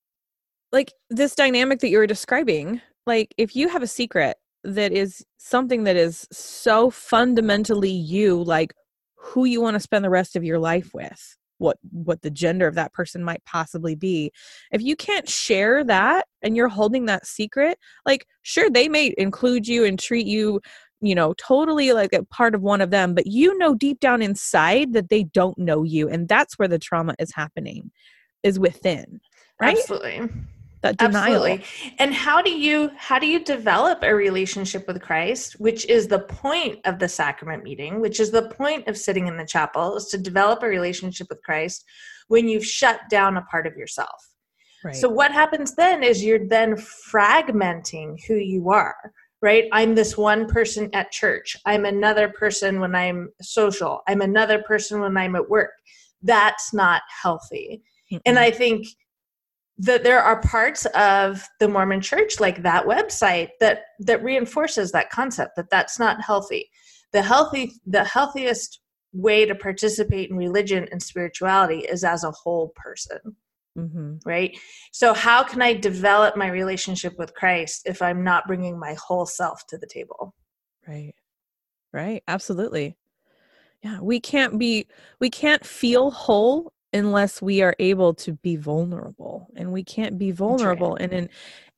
like 0.71 0.93
this 1.09 1.35
dynamic 1.35 1.79
that 1.79 1.87
you 1.87 1.97
were 1.97 2.07
describing 2.07 2.81
like 3.09 3.33
if 3.37 3.55
you 3.55 3.67
have 3.67 3.81
a 3.81 3.87
secret 3.87 4.37
that 4.63 4.93
is 4.93 5.25
something 5.37 5.83
that 5.83 5.95
is 5.95 6.27
so 6.31 6.91
fundamentally 6.91 7.89
you 7.89 8.41
like 8.43 8.71
who 9.15 9.45
you 9.45 9.59
want 9.59 9.73
to 9.73 9.79
spend 9.79 10.05
the 10.05 10.09
rest 10.09 10.35
of 10.35 10.43
your 10.43 10.59
life 10.59 10.91
with 10.93 11.35
what 11.57 11.77
what 11.91 12.21
the 12.21 12.29
gender 12.29 12.67
of 12.67 12.75
that 12.75 12.93
person 12.93 13.23
might 13.23 13.43
possibly 13.45 13.95
be 13.95 14.31
if 14.71 14.81
you 14.81 14.95
can't 14.95 15.27
share 15.27 15.83
that 15.83 16.25
and 16.43 16.55
you're 16.55 16.69
holding 16.69 17.05
that 17.05 17.25
secret 17.25 17.77
like 18.05 18.25
sure 18.43 18.69
they 18.69 18.87
may 18.87 19.13
include 19.17 19.67
you 19.67 19.83
and 19.85 19.97
treat 19.97 20.27
you 20.27 20.61
you 21.01 21.15
know 21.15 21.33
totally 21.33 21.91
like 21.91 22.13
a 22.13 22.23
part 22.25 22.53
of 22.53 22.61
one 22.61 22.79
of 22.79 22.91
them 22.91 23.15
but 23.15 23.25
you 23.25 23.57
know 23.57 23.73
deep 23.73 23.99
down 23.99 24.21
inside 24.21 24.93
that 24.93 25.09
they 25.09 25.23
don't 25.23 25.57
know 25.57 25.81
you 25.83 26.07
and 26.07 26.29
that's 26.29 26.59
where 26.59 26.67
the 26.67 26.79
trauma 26.79 27.15
is 27.17 27.33
happening 27.33 27.89
is 28.43 28.59
within 28.59 29.19
right? 29.59 29.77
Absolutely 29.77 30.29
that 30.81 30.97
denial. 30.97 31.45
Absolutely. 31.45 31.93
and 31.99 32.13
how 32.13 32.41
do 32.41 32.51
you 32.51 32.91
how 32.95 33.19
do 33.19 33.27
you 33.27 33.43
develop 33.43 33.99
a 34.01 34.13
relationship 34.13 34.87
with 34.87 35.01
christ 35.01 35.59
which 35.59 35.85
is 35.87 36.07
the 36.07 36.19
point 36.19 36.79
of 36.85 36.99
the 36.99 37.07
sacrament 37.09 37.63
meeting 37.63 37.99
which 37.99 38.19
is 38.19 38.31
the 38.31 38.49
point 38.49 38.87
of 38.87 38.97
sitting 38.97 39.27
in 39.27 39.37
the 39.37 39.45
chapel 39.45 39.97
is 39.97 40.05
to 40.07 40.17
develop 40.17 40.63
a 40.63 40.67
relationship 40.67 41.27
with 41.29 41.41
christ 41.43 41.83
when 42.27 42.47
you've 42.47 42.65
shut 42.65 43.01
down 43.09 43.37
a 43.37 43.41
part 43.43 43.65
of 43.65 43.75
yourself? 43.75 44.29
Right. 44.83 44.95
so 44.95 45.09
what 45.09 45.31
happens 45.31 45.75
then 45.75 46.03
is 46.03 46.23
you're 46.23 46.47
then 46.47 46.75
fragmenting 46.75 48.15
who 48.27 48.35
you 48.35 48.69
are 48.69 48.95
right? 49.41 49.69
I'm 49.71 49.95
this 49.95 50.17
one 50.17 50.47
person 50.47 50.89
at 50.91 51.11
church. 51.11 51.55
I'm 51.65 51.85
another 51.85 52.27
person 52.27 52.81
when 52.81 52.93
i'm 52.93 53.29
social. 53.41 54.01
I'm 54.05 54.19
another 54.19 54.61
person 54.63 54.99
when 54.99 55.15
i'm 55.15 55.37
at 55.37 55.49
work. 55.49 55.71
That's 56.21 56.73
not 56.73 57.03
healthy. 57.23 57.81
Mm-hmm. 58.11 58.21
and 58.25 58.39
i 58.39 58.49
think 58.49 58.87
that 59.79 60.03
there 60.03 60.21
are 60.21 60.41
parts 60.41 60.85
of 60.87 61.47
the 61.59 61.67
mormon 61.67 62.01
church 62.01 62.39
like 62.39 62.61
that 62.63 62.85
website 62.85 63.49
that 63.59 63.83
that 63.99 64.23
reinforces 64.23 64.91
that 64.91 65.09
concept 65.09 65.55
that 65.55 65.69
that's 65.69 65.99
not 65.99 66.21
healthy. 66.21 66.69
The 67.11 67.21
healthy 67.21 67.73
the 67.85 68.03
healthiest 68.03 68.81
way 69.11 69.45
to 69.45 69.55
participate 69.55 70.29
in 70.29 70.37
religion 70.37 70.87
and 70.91 71.01
spirituality 71.01 71.79
is 71.79 72.03
as 72.03 72.23
a 72.23 72.31
whole 72.31 72.73
person 72.75 73.35
mm-hmm. 73.77 74.15
right? 74.25 74.57
So 74.91 75.13
how 75.13 75.43
can 75.43 75.61
i 75.61 75.73
develop 75.73 76.35
my 76.35 76.47
relationship 76.47 77.17
with 77.17 77.33
christ 77.33 77.83
if 77.85 78.01
i'm 78.01 78.23
not 78.23 78.47
bringing 78.47 78.79
my 78.79 78.95
whole 78.95 79.25
self 79.25 79.65
to 79.67 79.77
the 79.77 79.87
table? 79.87 80.35
Right. 80.87 81.13
Right. 81.91 82.23
Absolutely. 82.27 82.97
Yeah. 83.83 83.99
We 84.01 84.19
can't 84.19 84.59
be 84.59 84.87
we 85.19 85.29
can't 85.29 85.65
feel 85.65 86.11
whole 86.11 86.73
unless 86.93 87.41
we 87.41 87.61
are 87.61 87.75
able 87.79 88.13
to 88.15 88.33
be 88.33 88.55
vulnerable 88.55 89.47
and 89.55 89.71
we 89.71 89.83
can't 89.83 90.17
be 90.17 90.31
vulnerable 90.31 90.91
right. 90.99 91.01
in 91.01 91.13
an 91.13 91.29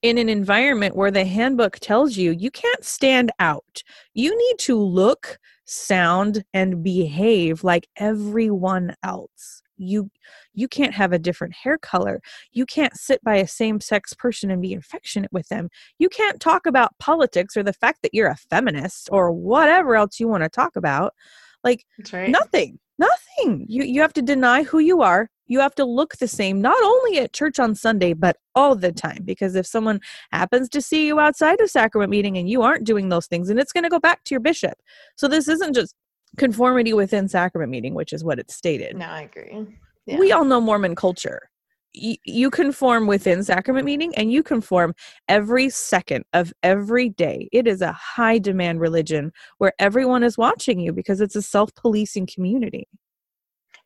in 0.01 0.17
an 0.17 0.29
environment 0.29 0.95
where 0.95 1.11
the 1.11 1.25
handbook 1.25 1.77
tells 1.79 2.17
you 2.17 2.31
you 2.31 2.49
can't 2.49 2.83
stand 2.83 3.31
out. 3.39 3.83
You 4.13 4.35
need 4.35 4.57
to 4.59 4.75
look 4.75 5.37
sound 5.65 6.43
and 6.53 6.83
behave 6.83 7.63
like 7.63 7.87
everyone 7.97 8.95
else. 9.03 9.61
You 9.77 10.09
you 10.53 10.67
can't 10.67 10.93
have 10.93 11.11
a 11.11 11.19
different 11.19 11.55
hair 11.55 11.77
color. 11.77 12.21
You 12.51 12.65
can't 12.65 12.95
sit 12.95 13.23
by 13.23 13.37
a 13.37 13.47
same 13.47 13.79
sex 13.79 14.13
person 14.13 14.51
and 14.51 14.61
be 14.61 14.73
affectionate 14.73 15.31
with 15.31 15.47
them. 15.49 15.69
You 15.97 16.09
can't 16.09 16.39
talk 16.39 16.65
about 16.65 16.97
politics 16.99 17.55
or 17.57 17.63
the 17.63 17.73
fact 17.73 17.99
that 18.03 18.13
you're 18.13 18.27
a 18.27 18.35
feminist 18.35 19.09
or 19.11 19.31
whatever 19.31 19.95
else 19.95 20.19
you 20.19 20.27
want 20.27 20.43
to 20.43 20.49
talk 20.49 20.75
about. 20.75 21.13
Like 21.63 21.85
right. 22.11 22.29
nothing 22.29 22.79
Nothing. 23.01 23.65
You 23.67 23.83
you 23.83 24.01
have 24.01 24.13
to 24.13 24.21
deny 24.21 24.63
who 24.63 24.79
you 24.79 25.01
are. 25.01 25.29
You 25.47 25.59
have 25.59 25.75
to 25.75 25.85
look 25.85 26.17
the 26.17 26.27
same 26.27 26.61
not 26.61 26.81
only 26.81 27.19
at 27.19 27.33
church 27.33 27.59
on 27.59 27.75
Sunday 27.75 28.13
but 28.13 28.37
all 28.55 28.75
the 28.75 28.91
time 28.91 29.23
because 29.25 29.55
if 29.55 29.65
someone 29.65 29.99
happens 30.31 30.69
to 30.69 30.81
see 30.81 31.07
you 31.07 31.19
outside 31.19 31.59
of 31.59 31.69
sacrament 31.69 32.11
meeting 32.11 32.37
and 32.37 32.49
you 32.49 32.61
aren't 32.61 32.85
doing 32.85 33.09
those 33.09 33.27
things 33.27 33.49
and 33.49 33.59
it's 33.59 33.73
going 33.73 33.83
to 33.83 33.89
go 33.89 33.99
back 33.99 34.23
to 34.25 34.33
your 34.33 34.39
bishop. 34.39 34.75
So 35.17 35.27
this 35.27 35.47
isn't 35.47 35.73
just 35.73 35.95
conformity 36.37 36.93
within 36.93 37.27
sacrament 37.27 37.71
meeting, 37.71 37.93
which 37.95 38.13
is 38.13 38.23
what 38.23 38.39
it's 38.39 38.55
stated. 38.55 38.95
No, 38.95 39.07
I 39.07 39.21
agree. 39.21 39.67
Yeah. 40.05 40.17
We 40.17 40.31
all 40.31 40.45
know 40.45 40.61
Mormon 40.61 40.95
culture 40.95 41.49
you 41.93 42.49
conform 42.49 43.07
within 43.07 43.43
sacrament 43.43 43.85
meeting 43.85 44.13
and 44.15 44.31
you 44.31 44.43
conform 44.43 44.93
every 45.27 45.69
second 45.69 46.25
of 46.33 46.53
every 46.63 47.09
day. 47.09 47.49
It 47.51 47.67
is 47.67 47.81
a 47.81 47.91
high 47.91 48.37
demand 48.37 48.79
religion 48.79 49.31
where 49.57 49.73
everyone 49.79 50.23
is 50.23 50.37
watching 50.37 50.79
you 50.79 50.93
because 50.93 51.21
it's 51.21 51.35
a 51.35 51.41
self 51.41 51.73
policing 51.75 52.27
community. 52.27 52.87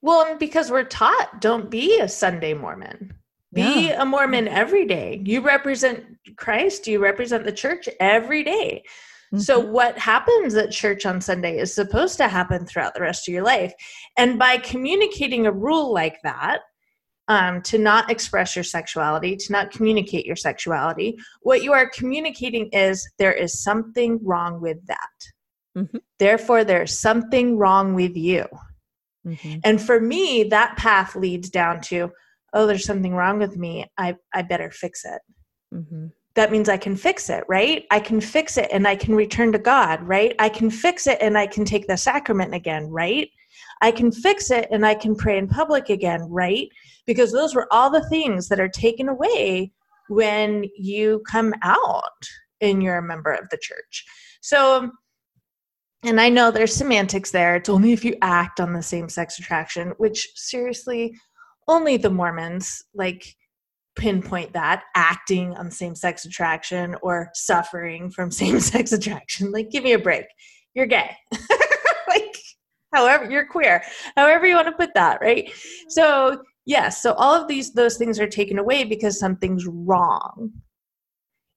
Well, 0.01 0.37
because 0.37 0.69
we're 0.69 0.83
taught 0.83 1.41
don't 1.41 1.71
be 1.71 1.99
a 1.99 2.07
Sunday 2.07 2.53
Mormon. 2.53 3.13
Be 3.53 3.87
yeah. 3.87 4.01
a 4.01 4.05
Mormon 4.05 4.47
every 4.49 4.85
day. 4.85 5.21
You 5.23 5.41
represent 5.41 6.03
Christ, 6.35 6.87
you 6.87 6.99
represent 6.99 7.45
the 7.45 7.53
church 7.53 7.87
every 7.99 8.43
day. 8.43 8.83
Mm-hmm. 9.33 9.39
So, 9.39 9.59
what 9.59 9.97
happens 9.97 10.55
at 10.55 10.71
church 10.71 11.05
on 11.05 11.21
Sunday 11.21 11.57
is 11.57 11.73
supposed 11.73 12.17
to 12.17 12.27
happen 12.27 12.65
throughout 12.65 12.93
the 12.93 13.01
rest 13.01 13.27
of 13.27 13.33
your 13.33 13.43
life. 13.43 13.73
And 14.17 14.37
by 14.37 14.57
communicating 14.57 15.47
a 15.47 15.51
rule 15.51 15.93
like 15.93 16.21
that, 16.23 16.61
um, 17.27 17.61
to 17.63 17.77
not 17.77 18.11
express 18.11 18.55
your 18.55 18.63
sexuality, 18.63 19.35
to 19.35 19.51
not 19.51 19.71
communicate 19.71 20.25
your 20.25 20.35
sexuality. 20.35 21.17
What 21.41 21.63
you 21.63 21.73
are 21.73 21.89
communicating 21.89 22.69
is 22.71 23.07
there 23.17 23.33
is 23.33 23.61
something 23.61 24.19
wrong 24.23 24.61
with 24.61 24.85
that. 24.87 24.97
Mhm. 25.75 26.01
Therefore, 26.19 26.63
there's 26.63 26.97
something 26.97 27.57
wrong 27.57 27.95
with 27.95 28.15
you. 28.15 28.45
Mhm. 29.25 29.61
And 29.63 29.81
for 29.81 29.99
me, 29.99 30.43
that 30.43 30.77
path 30.77 31.15
leads 31.15 31.49
down 31.49 31.81
to, 31.81 32.11
oh, 32.53 32.67
there's 32.67 32.85
something 32.85 33.15
wrong 33.15 33.39
with 33.39 33.57
me. 33.57 33.85
I, 33.97 34.15
I 34.33 34.43
better 34.43 34.69
fix 34.69 35.03
it. 35.03 35.21
Mhm. 35.73 36.11
That 36.35 36.51
means 36.51 36.69
I 36.69 36.77
can 36.77 36.95
fix 36.95 37.29
it, 37.29 37.43
right? 37.47 37.85
I 37.91 37.99
can 37.99 38.21
fix 38.21 38.57
it 38.57 38.69
and 38.71 38.87
I 38.87 38.95
can 38.95 39.15
return 39.15 39.51
to 39.53 39.57
God, 39.57 40.03
right? 40.03 40.35
I 40.37 40.49
can 40.49 40.69
fix 40.69 41.07
it 41.07 41.17
and 41.21 41.37
I 41.37 41.47
can 41.47 41.65
take 41.65 41.87
the 41.87 41.97
sacrament 41.97 42.53
again, 42.53 42.87
right? 42.87 43.29
I 43.81 43.91
can 43.91 44.11
fix 44.11 44.51
it 44.51 44.67
and 44.69 44.85
I 44.85 44.95
can 44.95 45.15
pray 45.15 45.37
in 45.37 45.47
public 45.47 45.89
again, 45.89 46.21
right? 46.29 46.69
Because 47.05 47.31
those 47.31 47.53
were 47.53 47.67
all 47.71 47.89
the 47.89 48.07
things 48.09 48.47
that 48.49 48.59
are 48.59 48.69
taken 48.69 49.09
away 49.09 49.71
when 50.07 50.65
you 50.77 51.21
come 51.29 51.53
out 51.63 52.01
and 52.61 52.81
you're 52.81 52.97
a 52.97 53.03
member 53.03 53.31
of 53.31 53.49
the 53.49 53.57
church. 53.57 54.05
So, 54.41 54.91
and 56.03 56.21
I 56.21 56.29
know 56.29 56.51
there's 56.51 56.75
semantics 56.75 57.31
there. 57.31 57.55
It's 57.55 57.69
only 57.69 57.93
if 57.93 58.05
you 58.05 58.15
act 58.21 58.59
on 58.59 58.73
the 58.73 58.83
same 58.83 59.09
sex 59.09 59.39
attraction, 59.39 59.93
which 59.97 60.29
seriously, 60.35 61.15
only 61.67 61.97
the 61.97 62.11
Mormons 62.11 62.83
like 62.93 63.35
pinpoint 63.95 64.53
that 64.53 64.83
acting 64.95 65.55
on 65.55 65.71
same 65.71 65.95
sex 65.95 66.25
attraction 66.25 66.95
or 67.01 67.29
suffering 67.33 68.09
from 68.11 68.29
same 68.31 68.59
sex 68.59 68.91
attraction. 68.91 69.51
Like, 69.51 69.71
give 69.71 69.83
me 69.83 69.93
a 69.93 69.99
break. 69.99 70.25
You're 70.73 70.85
gay. 70.85 71.15
like, 72.07 72.37
however, 72.93 73.29
you're 73.29 73.47
queer. 73.47 73.81
However, 74.15 74.45
you 74.45 74.55
want 74.55 74.67
to 74.67 74.73
put 74.73 74.93
that, 74.93 75.19
right? 75.21 75.51
So, 75.89 76.41
yes, 76.65 77.01
so 77.01 77.13
all 77.13 77.33
of 77.33 77.47
these, 77.47 77.73
those 77.73 77.97
things 77.97 78.19
are 78.19 78.27
taken 78.27 78.59
away 78.59 78.83
because 78.83 79.19
something's 79.19 79.65
wrong 79.67 80.51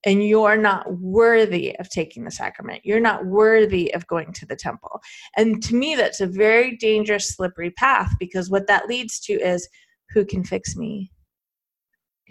and 0.05 0.27
you're 0.27 0.57
not 0.57 1.01
worthy 1.01 1.77
of 1.79 1.91
taking 1.91 2.25
the 2.25 2.31
sacrament. 2.31 2.81
You're 2.85 3.01
not 3.01 3.27
worthy 3.27 3.93
of 3.95 4.07
going 4.07 4.33
to 4.35 4.47
the 4.47 4.57
temple. 4.57 5.01
And 5.37 5.63
to 5.65 5.75
me, 5.75 5.97
that's 5.97 6.21
a 6.21 6.27
very 6.27 6.77
dangerous, 6.77 7.35
slippery 7.35 7.71
path 7.71 8.13
because 8.19 8.51
what 8.51 8.67
that 8.69 8.89
leads 8.89 9.19
to 9.21 9.33
is 9.35 9.69
who 10.11 10.25
can 10.25 10.45
fix 10.45 10.77
me? 10.77 11.13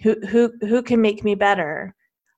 Who, 0.04 0.16
who, 0.28 0.54
who 0.62 0.82
can 0.82 1.02
make 1.02 1.24
me 1.24 1.36
better? 1.36 1.94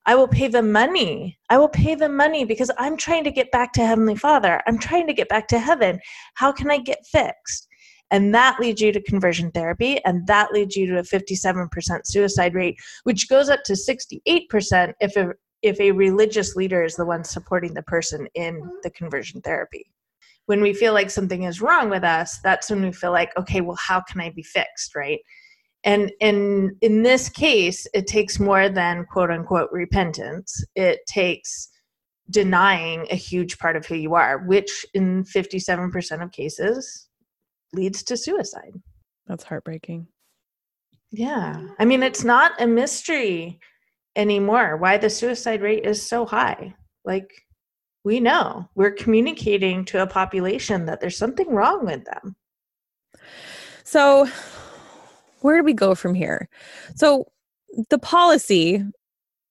I 0.06 0.14
will 0.14 0.28
pay 0.28 0.48
the 0.48 0.62
money. 0.62 1.38
I 1.50 1.58
will 1.58 1.68
pay 1.68 1.94
the 1.94 2.08
money 2.08 2.44
because 2.44 2.70
I'm 2.78 2.96
trying 2.96 3.24
to 3.24 3.30
get 3.30 3.50
back 3.50 3.72
to 3.74 3.86
Heavenly 3.86 4.16
Father. 4.16 4.62
I'm 4.66 4.78
trying 4.78 5.06
to 5.06 5.12
get 5.12 5.28
back 5.28 5.46
to 5.48 5.58
heaven. 5.58 6.00
How 6.34 6.52
can 6.52 6.70
I 6.70 6.78
get 6.78 7.06
fixed? 7.06 7.68
And 8.10 8.34
that 8.34 8.58
leads 8.58 8.80
you 8.80 8.92
to 8.92 9.02
conversion 9.02 9.50
therapy, 9.52 10.04
and 10.04 10.26
that 10.26 10.52
leads 10.52 10.76
you 10.76 10.86
to 10.88 10.98
a 10.98 11.02
57% 11.02 12.06
suicide 12.06 12.54
rate, 12.54 12.78
which 13.04 13.28
goes 13.28 13.48
up 13.48 13.62
to 13.64 13.74
68% 13.74 14.92
if 15.00 15.16
a, 15.16 15.32
if 15.62 15.78
a 15.80 15.92
religious 15.92 16.56
leader 16.56 16.82
is 16.82 16.96
the 16.96 17.06
one 17.06 17.22
supporting 17.22 17.74
the 17.74 17.82
person 17.82 18.26
in 18.34 18.60
the 18.82 18.90
conversion 18.90 19.40
therapy. 19.42 19.86
When 20.46 20.60
we 20.60 20.74
feel 20.74 20.92
like 20.92 21.10
something 21.10 21.44
is 21.44 21.60
wrong 21.60 21.90
with 21.90 22.02
us, 22.02 22.40
that's 22.42 22.70
when 22.70 22.82
we 22.82 22.92
feel 22.92 23.12
like, 23.12 23.36
okay, 23.36 23.60
well, 23.60 23.78
how 23.78 24.00
can 24.00 24.20
I 24.20 24.30
be 24.30 24.42
fixed, 24.42 24.96
right? 24.96 25.20
And 25.84 26.10
in 26.20 26.76
in 26.82 27.02
this 27.02 27.28
case, 27.28 27.86
it 27.94 28.06
takes 28.06 28.38
more 28.38 28.68
than 28.68 29.06
quote 29.06 29.30
unquote 29.30 29.70
repentance. 29.72 30.62
It 30.74 31.00
takes 31.06 31.70
denying 32.30 33.06
a 33.10 33.14
huge 33.14 33.58
part 33.58 33.76
of 33.76 33.86
who 33.86 33.94
you 33.94 34.14
are, 34.14 34.38
which 34.38 34.84
in 34.94 35.24
57% 35.24 36.22
of 36.22 36.32
cases 36.32 37.08
leads 37.72 38.02
to 38.04 38.16
suicide. 38.16 38.74
That's 39.26 39.44
heartbreaking. 39.44 40.06
Yeah. 41.10 41.66
I 41.78 41.84
mean, 41.84 42.02
it's 42.02 42.24
not 42.24 42.60
a 42.60 42.66
mystery 42.66 43.58
anymore 44.16 44.76
why 44.76 44.98
the 44.98 45.10
suicide 45.10 45.62
rate 45.62 45.84
is 45.84 46.06
so 46.06 46.26
high. 46.26 46.74
Like, 47.04 47.30
we 48.04 48.20
know 48.20 48.68
we're 48.74 48.92
communicating 48.92 49.84
to 49.86 50.02
a 50.02 50.06
population 50.06 50.86
that 50.86 51.00
there's 51.00 51.18
something 51.18 51.48
wrong 51.48 51.84
with 51.84 52.04
them. 52.04 52.36
So, 53.84 54.28
where 55.40 55.58
do 55.58 55.64
we 55.64 55.74
go 55.74 55.94
from 55.94 56.14
here? 56.14 56.48
So, 56.96 57.26
the 57.88 57.98
policy 57.98 58.84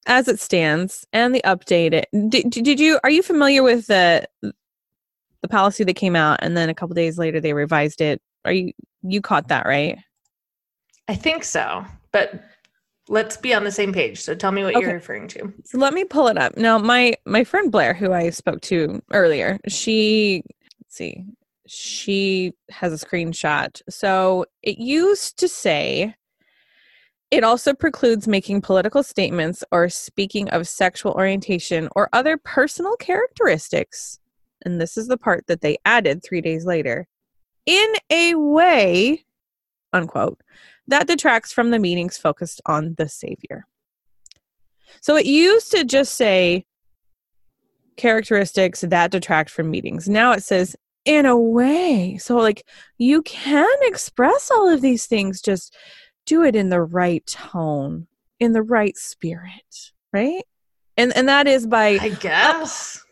as 0.06 0.28
it 0.28 0.40
stands 0.40 1.06
and 1.14 1.36
the 1.36 1.42
update 1.46 2.04
did, 2.30 2.50
did 2.50 2.80
you 2.80 3.00
are 3.04 3.10
you 3.10 3.22
familiar 3.22 3.64
with 3.64 3.88
the 3.88 4.28
the 5.42 5.48
policy 5.48 5.84
that 5.84 5.96
came 5.96 6.16
out 6.16 6.40
and 6.42 6.56
then 6.58 6.70
a 6.70 6.74
couple 6.74 6.94
days 6.94 7.18
later 7.18 7.40
they 7.40 7.54
revised 7.54 8.02
it 8.02 8.22
are 8.46 8.52
you 8.52 8.72
you 9.04 9.22
caught 9.22 9.48
that 9.48 9.66
right 9.66 9.98
I 11.08 11.16
think 11.16 11.44
so, 11.44 11.84
but 12.12 12.40
let's 13.08 13.36
be 13.36 13.56
on 13.56 13.64
the 13.64 13.72
same 13.72 13.92
page. 13.92 14.22
So 14.22 14.36
tell 14.36 14.52
me 14.52 14.64
what 14.64 14.76
Okay. 14.76 14.86
you're 14.86 14.94
referring 14.94 15.28
to. 15.30 15.52
so 15.66 15.80
let 15.80 15.94
me 15.94 16.04
pull 16.04 16.28
it 16.28 16.38
up 16.38 16.56
now 16.58 16.78
my 16.78 17.16
my 17.26 17.44
friend 17.44 17.72
blaire 17.72 17.96
who 17.96 18.12
i 18.14 18.30
spoke 18.30 18.62
to 18.62 19.02
earlier 19.12 19.58
she 19.68 20.44
let's 20.84 20.96
see 20.96 21.26
she 21.68 22.54
has 22.70 22.92
a 22.94 23.04
screenshot 23.06 23.82
so 23.90 24.46
it 24.62 24.78
used 24.78 25.38
to 25.40 25.48
say 25.48 26.14
it 27.32 27.44
also 27.44 27.74
precludes 27.74 28.28
making 28.28 28.60
political 28.62 29.02
statements 29.04 29.64
or 29.72 29.88
speaking 29.90 30.50
of 30.50 30.68
sexual 30.68 31.12
orientation 31.14 31.88
or 31.96 32.10
other 32.14 32.38
personal 32.38 32.96
characteristics 32.98 34.20
and 34.66 34.80
this 34.80 34.98
is 34.98 35.08
the 35.08 35.18
part 35.18 35.46
that 35.48 35.62
they 35.62 35.78
added 35.86 36.24
three 36.24 36.42
days 36.42 36.66
later 36.66 37.08
in 37.66 37.94
a 38.10 38.36
way 38.36 39.24
unquote 39.94 40.40
that 40.88 41.08
detracts 41.08 41.52
from 41.52 41.70
the 41.70 41.80
meetings 41.80 42.18
focused 42.18 42.62
on 42.66 42.96
the 42.98 43.08
savior 43.08 43.66
so 45.02 45.16
it 45.16 45.26
used 45.26 45.72
to 45.72 45.84
just 45.84 46.16
say 46.16 46.66
characteristics 48.00 48.82
that 48.82 49.12
detract 49.12 49.50
from 49.50 49.70
meetings. 49.70 50.10
Now 50.10 50.32
it 50.32 50.44
says 50.44 50.76
in 51.06 51.26
a 51.26 51.38
way. 51.38 52.18
So 52.18 52.38
like 52.38 52.66
you 52.98 53.22
can 53.22 53.68
express 53.82 54.50
all 54.50 54.70
of 54.70 54.82
these 54.82 55.06
things 55.06 55.42
just 55.42 55.76
do 56.26 56.44
it 56.44 56.56
in 56.56 56.70
the 56.70 56.82
right 56.82 57.26
tone, 57.26 58.08
in 58.40 58.54
the 58.54 58.62
right 58.64 58.98
spirit, 58.98 59.92
right? 60.14 60.44
And 60.98 61.16
and 61.16 61.30
that 61.30 61.48
is 61.48 61.68
by 61.68 62.00
I 62.02 62.10
guess. 62.10 63.04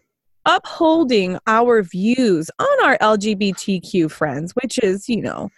Upholding 0.48 1.38
our 1.46 1.84
views 1.84 2.50
on 2.58 2.84
our 2.84 2.98
LGBTQ 2.98 4.10
friends, 4.10 4.54
which 4.54 4.80
is, 4.80 5.08
you 5.08 5.22
know, 5.22 5.50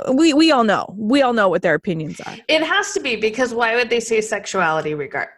uh, 0.00 0.12
we 0.12 0.32
we 0.34 0.50
all 0.50 0.64
know. 0.64 0.92
We 0.96 1.22
all 1.22 1.32
know 1.32 1.48
what 1.48 1.62
their 1.62 1.74
opinions 1.74 2.20
are. 2.20 2.36
It 2.48 2.62
has 2.64 2.92
to 2.94 3.00
be 3.00 3.14
because 3.14 3.54
why 3.54 3.76
would 3.76 3.90
they 3.90 4.00
say 4.00 4.20
sexuality 4.20 4.94
regard 4.94 5.28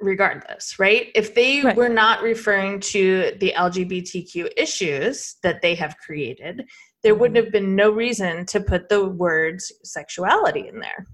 regardless, 0.00 0.78
right? 0.78 1.10
If 1.14 1.34
they 1.34 1.62
Right. 1.62 1.74
were 1.74 1.88
not 1.88 2.22
referring 2.22 2.80
to 2.80 3.32
the 3.40 3.54
LGBTQ 3.56 4.50
issues 4.54 5.36
that 5.42 5.62
they 5.62 5.74
have 5.74 5.96
created, 5.96 6.66
there 7.02 7.12
mm-hmm. 7.12 7.20
wouldn't 7.20 7.44
have 7.44 7.52
been 7.52 7.74
no 7.74 7.90
reason 7.90 8.44
to 8.46 8.60
put 8.60 8.90
the 8.90 9.06
words 9.06 9.72
sexuality 9.84 10.68
in 10.68 10.80
there. 10.80 11.06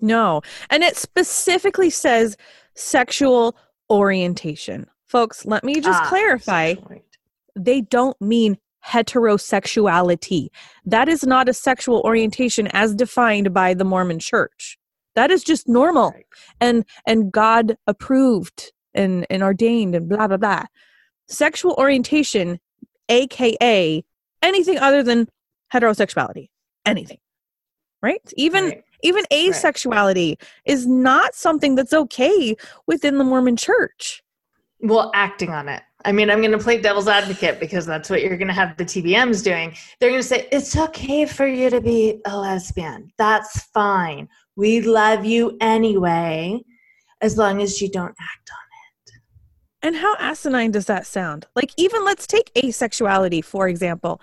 No. 0.00 0.42
And 0.70 0.82
it 0.84 0.96
specifically 0.96 1.90
says 1.90 2.36
sexual 2.76 3.56
orientation. 3.90 4.86
Folks, 5.10 5.44
let 5.44 5.64
me 5.64 5.74
just 5.80 6.00
Ah, 6.02 6.08
clarify 6.08 6.74
they 7.56 7.80
don't 7.80 8.18
mean 8.20 8.56
heterosexuality. 8.86 10.48
That 10.86 11.08
is 11.08 11.26
not 11.26 11.48
a 11.48 11.52
sexual 11.52 12.00
orientation 12.04 12.68
as 12.68 12.94
defined 12.94 13.52
by 13.52 13.74
the 13.74 13.84
Mormon 13.84 14.20
church. 14.20 14.78
That 15.16 15.32
is 15.32 15.42
just 15.42 15.68
normal 15.68 16.12
Right. 16.12 16.26
and 16.60 16.84
and 17.06 17.32
God 17.32 17.76
approved 17.88 18.72
and 18.94 19.26
and 19.28 19.42
ordained 19.42 19.96
and 19.96 20.08
blah 20.08 20.28
blah 20.28 20.36
blah. 20.36 20.64
Sexual 21.28 21.74
orientation 21.76 22.60
aka 23.08 24.04
anything 24.42 24.78
other 24.78 25.02
than 25.02 25.28
heterosexuality. 25.74 26.50
Anything. 26.86 27.18
Right? 28.00 28.22
Even 28.36 28.64
Right. 28.66 28.84
even 29.02 29.24
asexuality 29.32 30.40
is 30.64 30.86
not 30.86 31.34
something 31.34 31.74
that's 31.74 31.92
okay 31.92 32.56
within 32.86 33.18
the 33.18 33.24
Mormon 33.24 33.56
church. 33.56 34.22
Well, 34.82 35.10
acting 35.14 35.50
on 35.50 35.68
it. 35.68 35.82
I 36.04 36.12
mean, 36.12 36.30
I'm 36.30 36.40
going 36.40 36.52
to 36.52 36.58
play 36.58 36.80
devil's 36.80 37.08
advocate 37.08 37.60
because 37.60 37.84
that's 37.84 38.08
what 38.08 38.22
you're 38.22 38.38
going 38.38 38.48
to 38.48 38.54
have 38.54 38.76
the 38.76 38.84
TBMs 38.84 39.44
doing. 39.44 39.74
They're 39.98 40.10
going 40.10 40.22
to 40.22 40.26
say, 40.26 40.48
it's 40.50 40.76
okay 40.76 41.26
for 41.26 41.46
you 41.46 41.68
to 41.68 41.80
be 41.80 42.20
a 42.24 42.38
lesbian. 42.38 43.12
That's 43.18 43.64
fine. 43.64 44.28
We 44.56 44.80
love 44.80 45.24
you 45.24 45.58
anyway, 45.60 46.62
as 47.20 47.36
long 47.36 47.60
as 47.60 47.82
you 47.82 47.90
don't 47.90 48.08
act 48.08 48.50
on 48.50 49.12
it. 49.12 49.12
And 49.82 49.96
how 49.96 50.16
asinine 50.18 50.70
does 50.70 50.86
that 50.86 51.06
sound? 51.06 51.46
Like, 51.54 51.72
even 51.76 52.04
let's 52.04 52.26
take 52.26 52.52
asexuality, 52.54 53.44
for 53.44 53.68
example. 53.68 54.22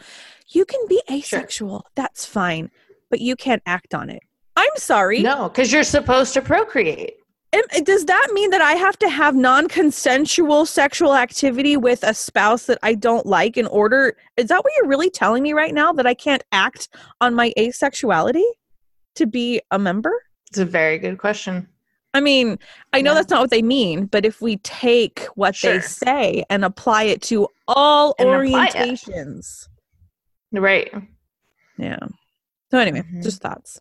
You 0.49 0.65
can 0.65 0.79
be 0.87 1.01
asexual, 1.11 1.69
sure. 1.69 1.91
that's 1.95 2.25
fine, 2.25 2.71
but 3.09 3.21
you 3.21 3.35
can't 3.35 3.61
act 3.65 3.93
on 3.93 4.09
it. 4.09 4.23
I'm 4.55 4.75
sorry. 4.77 5.21
No, 5.21 5.49
because 5.49 5.71
you're 5.71 5.83
supposed 5.83 6.33
to 6.33 6.41
procreate. 6.41 7.16
Does 7.83 8.05
that 8.05 8.27
mean 8.33 8.49
that 8.51 8.61
I 8.61 8.73
have 8.73 8.99
to 8.99 9.09
have 9.09 9.35
non 9.35 9.67
consensual 9.67 10.65
sexual 10.65 11.15
activity 11.15 11.77
with 11.77 12.03
a 12.03 12.13
spouse 12.13 12.65
that 12.65 12.77
I 12.83 12.93
don't 12.93 13.25
like 13.25 13.57
in 13.57 13.67
order? 13.67 14.15
Is 14.35 14.47
that 14.49 14.63
what 14.63 14.73
you're 14.77 14.87
really 14.87 15.09
telling 15.09 15.41
me 15.43 15.53
right 15.53 15.73
now? 15.73 15.91
That 15.93 16.05
I 16.05 16.13
can't 16.13 16.43
act 16.51 16.89
on 17.21 17.33
my 17.35 17.53
asexuality? 17.57 18.43
to 19.15 19.25
be 19.25 19.59
a 19.71 19.79
member? 19.79 20.11
It's 20.51 20.59
a 20.59 20.65
very 20.65 20.99
good 20.99 21.17
question. 21.17 21.67
I 22.13 22.21
mean, 22.21 22.59
I 22.93 23.01
know 23.01 23.11
Yeah. 23.11 23.15
that's 23.15 23.31
not 23.31 23.41
what 23.41 23.49
they 23.49 23.63
mean, 23.63 24.05
but 24.05 24.25
if 24.25 24.41
we 24.43 24.57
take 24.57 25.21
what 25.33 25.55
Sure. 25.55 25.73
they 25.73 25.81
say 25.81 26.43
and 26.51 26.63
apply 26.63 27.03
it 27.05 27.23
to 27.23 27.47
all 27.67 28.13
And 28.19 28.29
orientations. 28.29 29.67
Right. 30.51 30.93
Yeah. 31.79 31.97
So 32.69 32.77
anyway, 32.77 33.01
Mhm. 33.11 33.23
just 33.23 33.41
thoughts. 33.41 33.79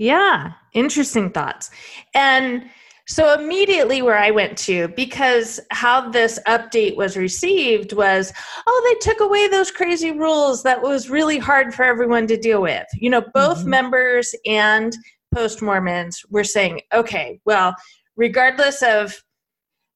Yeah, 0.00 0.52
interesting 0.72 1.28
thoughts. 1.28 1.70
And 2.14 2.64
so 3.06 3.34
immediately 3.38 4.00
where 4.00 4.16
I 4.16 4.30
went 4.30 4.56
to, 4.58 4.88
because 4.88 5.60
how 5.70 6.08
this 6.08 6.38
update 6.46 6.96
was 6.96 7.18
received 7.18 7.92
was, 7.92 8.32
oh, 8.66 8.88
they 8.88 9.10
took 9.10 9.20
away 9.20 9.46
those 9.46 9.70
crazy 9.70 10.10
rules 10.10 10.62
that 10.62 10.80
was 10.80 11.10
really 11.10 11.36
hard 11.36 11.74
for 11.74 11.82
everyone 11.82 12.26
to 12.28 12.38
deal 12.38 12.62
with. 12.62 12.86
You 12.94 13.10
know, 13.10 13.22
both 13.34 13.58
Mhm. 13.58 13.66
members 13.66 14.34
and 14.46 14.96
post 15.34 15.60
Mormons 15.60 16.24
were 16.30 16.44
saying, 16.44 16.80
okay, 16.94 17.38
well, 17.44 17.74
regardless 18.16 18.82
of 18.82 19.22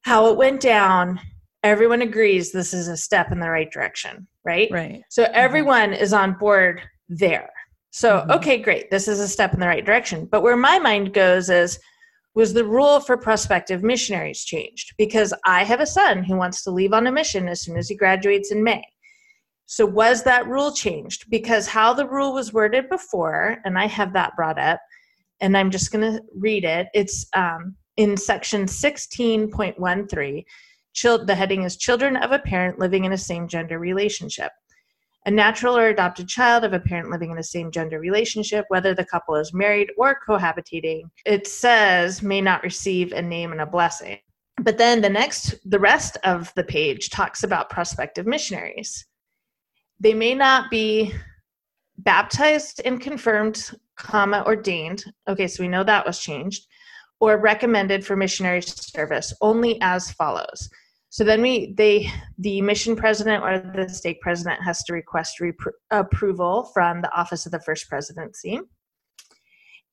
how 0.03 0.27
it 0.29 0.37
went 0.37 0.61
down, 0.61 1.19
everyone 1.63 2.03
agrees 2.03 2.51
this 2.51 2.75
is 2.75 2.87
a 2.87 2.95
step 2.95 3.31
in 3.31 3.39
the 3.39 3.49
right 3.49 3.71
direction, 3.71 4.27
right? 4.43 4.69
Right. 4.69 5.01
So 5.09 5.23
everyone 5.33 5.93
is 5.93 6.13
on 6.13 6.33
board 6.33 6.83
there. 7.09 7.49
So, 7.95 8.25
Mhm. 8.27 8.35
okay, 8.35 8.57
great. 8.57 8.91
This 8.91 9.07
is 9.07 9.21
a 9.21 9.27
step 9.27 9.53
in 9.53 9.61
the 9.61 9.69
right 9.69 9.85
direction. 9.85 10.25
But 10.25 10.41
where 10.41 10.57
my 10.57 10.79
mind 10.79 11.13
goes 11.13 11.49
is 11.49 11.79
was 12.33 12.53
the 12.53 12.65
rule 12.65 12.99
for 12.99 13.15
prospective 13.15 13.83
missionaries 13.83 14.43
changed? 14.43 14.93
Because 14.97 15.33
I 15.45 15.63
have 15.63 15.79
a 15.79 15.85
son 15.85 16.21
who 16.25 16.35
wants 16.35 16.61
to 16.63 16.71
leave 16.71 16.91
on 16.91 17.07
a 17.07 17.11
mission 17.13 17.47
as 17.47 17.61
soon 17.61 17.77
as 17.77 17.87
he 17.87 17.95
graduates 17.95 18.51
in 18.51 18.61
May. 18.65 18.83
So, 19.65 19.85
was 19.85 20.23
that 20.23 20.45
rule 20.45 20.73
changed? 20.73 21.29
Because 21.29 21.67
how 21.67 21.93
the 21.93 22.05
rule 22.05 22.33
was 22.33 22.51
worded 22.51 22.89
before, 22.89 23.59
and 23.63 23.79
I 23.79 23.85
have 23.87 24.11
that 24.11 24.35
brought 24.35 24.59
up, 24.59 24.81
and 25.39 25.55
I'm 25.57 25.71
just 25.71 25.93
going 25.93 26.03
to 26.11 26.21
read 26.35 26.65
it. 26.65 26.87
It's 26.93 27.25
um, 27.33 27.77
in 27.95 28.17
section 28.17 28.65
16.13. 28.65 30.43
Chil- 30.91 31.25
the 31.25 31.35
heading 31.35 31.63
is 31.63 31.77
Children 31.77 32.17
of 32.17 32.33
a 32.33 32.39
Parent 32.39 32.77
Living 32.77 33.05
in 33.05 33.13
a 33.13 33.17
Same 33.17 33.47
Gender 33.47 33.79
Relationship. 33.79 34.51
A 35.27 35.31
natural 35.31 35.75
or 35.75 35.87
adopted 35.87 36.27
child 36.27 36.63
of 36.63 36.73
a 36.73 36.79
parent 36.79 37.09
living 37.09 37.31
in 37.31 37.39
a 37.39 37.43
same 37.43 37.71
gender 37.71 37.99
relationship, 37.99 38.65
whether 38.67 38.93
the 38.93 39.05
couple 39.05 39.35
is 39.35 39.53
married 39.53 39.89
or 39.97 40.19
cohabitating, 40.27 41.09
it 41.25 41.47
says 41.47 42.21
may 42.21 42.41
not 42.41 42.61
receive 42.61 43.11
a 43.11 43.21
name 43.21 43.51
and 43.51 43.61
a 43.61 43.65
blessing. 43.65 44.19
But 44.61 44.77
then 44.77 45.01
the 45.01 45.09
next, 45.09 45.55
the 45.65 45.79
rest 45.79 46.17
of 46.23 46.53
the 46.55 46.63
page 46.63 47.09
talks 47.09 47.43
about 47.43 47.71
prospective 47.71 48.27
missionaries. 48.27 49.05
They 49.99 50.13
may 50.13 50.35
not 50.35 50.69
be 50.69 51.13
baptized 51.97 52.81
and 52.85 53.01
confirmed, 53.01 53.71
comma, 53.97 54.43
ordained. 54.45 55.05
Okay, 55.27 55.47
so 55.47 55.63
we 55.63 55.67
know 55.67 55.83
that 55.83 56.05
was 56.05 56.19
changed, 56.19 56.67
or 57.19 57.37
recommended 57.37 58.05
for 58.05 58.15
missionary 58.15 58.61
service 58.61 59.33
only 59.41 59.79
as 59.81 60.11
follows. 60.11 60.69
So 61.15 61.23
then 61.23 61.41
we 61.41 61.73
they 61.77 62.11
the 62.39 62.61
mission 62.61 62.93
president 62.93 63.41
or 63.41 63.57
the 63.57 63.87
stake 63.87 64.19
president 64.19 64.61
has 64.61 64.83
to 64.83 64.91
request 64.91 65.41
approval 65.89 66.69
from 66.73 67.01
the 67.01 67.15
office 67.17 67.45
of 67.45 67.53
the 67.53 67.61
first 67.61 67.87
presidency. 67.87 68.59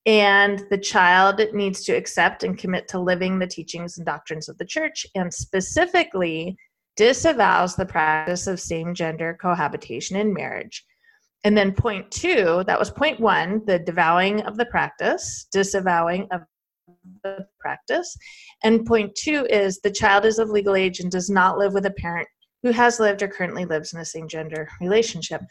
And 0.05 0.65
the 0.69 0.77
child 0.77 1.39
needs 1.53 1.85
to 1.85 1.93
accept 1.93 2.43
and 2.43 2.57
commit 2.57 2.89
to 2.89 2.99
living 2.99 3.39
the 3.39 3.47
teachings 3.47 3.97
and 3.97 4.05
doctrines 4.05 4.49
of 4.49 4.57
the 4.57 4.65
church 4.65 5.05
and 5.15 5.33
specifically 5.33 6.57
disavows 6.97 7.77
the 7.77 7.85
practice 7.85 8.45
of 8.45 8.59
same 8.59 8.93
gender 8.93 9.37
cohabitation 9.41 10.17
in 10.17 10.33
marriage. 10.33 10.83
And 11.45 11.57
then 11.57 11.71
point 11.71 12.11
two, 12.11 12.65
that 12.67 12.77
was 12.77 12.91
point 12.91 13.21
one, 13.21 13.63
the 13.65 13.79
devouing 13.79 14.41
of 14.41 14.57
the 14.57 14.65
practice, 14.65 15.47
disavowing 15.53 16.27
of 16.31 16.41
the 17.23 17.47
practice. 17.59 18.15
And 18.63 18.85
point 18.85 19.15
two 19.15 19.45
is 19.49 19.79
the 19.79 19.91
child 19.91 20.25
is 20.25 20.39
of 20.39 20.49
legal 20.49 20.75
age 20.75 20.99
and 20.99 21.11
does 21.11 21.29
not 21.29 21.57
live 21.57 21.73
with 21.73 21.85
a 21.85 21.91
parent 21.91 22.27
who 22.61 22.71
has 22.71 22.99
lived 22.99 23.21
or 23.21 23.27
currently 23.27 23.65
lives 23.65 23.93
in 23.93 23.99
a 23.99 24.05
same 24.05 24.27
gender 24.27 24.69
relationship. 24.81 25.41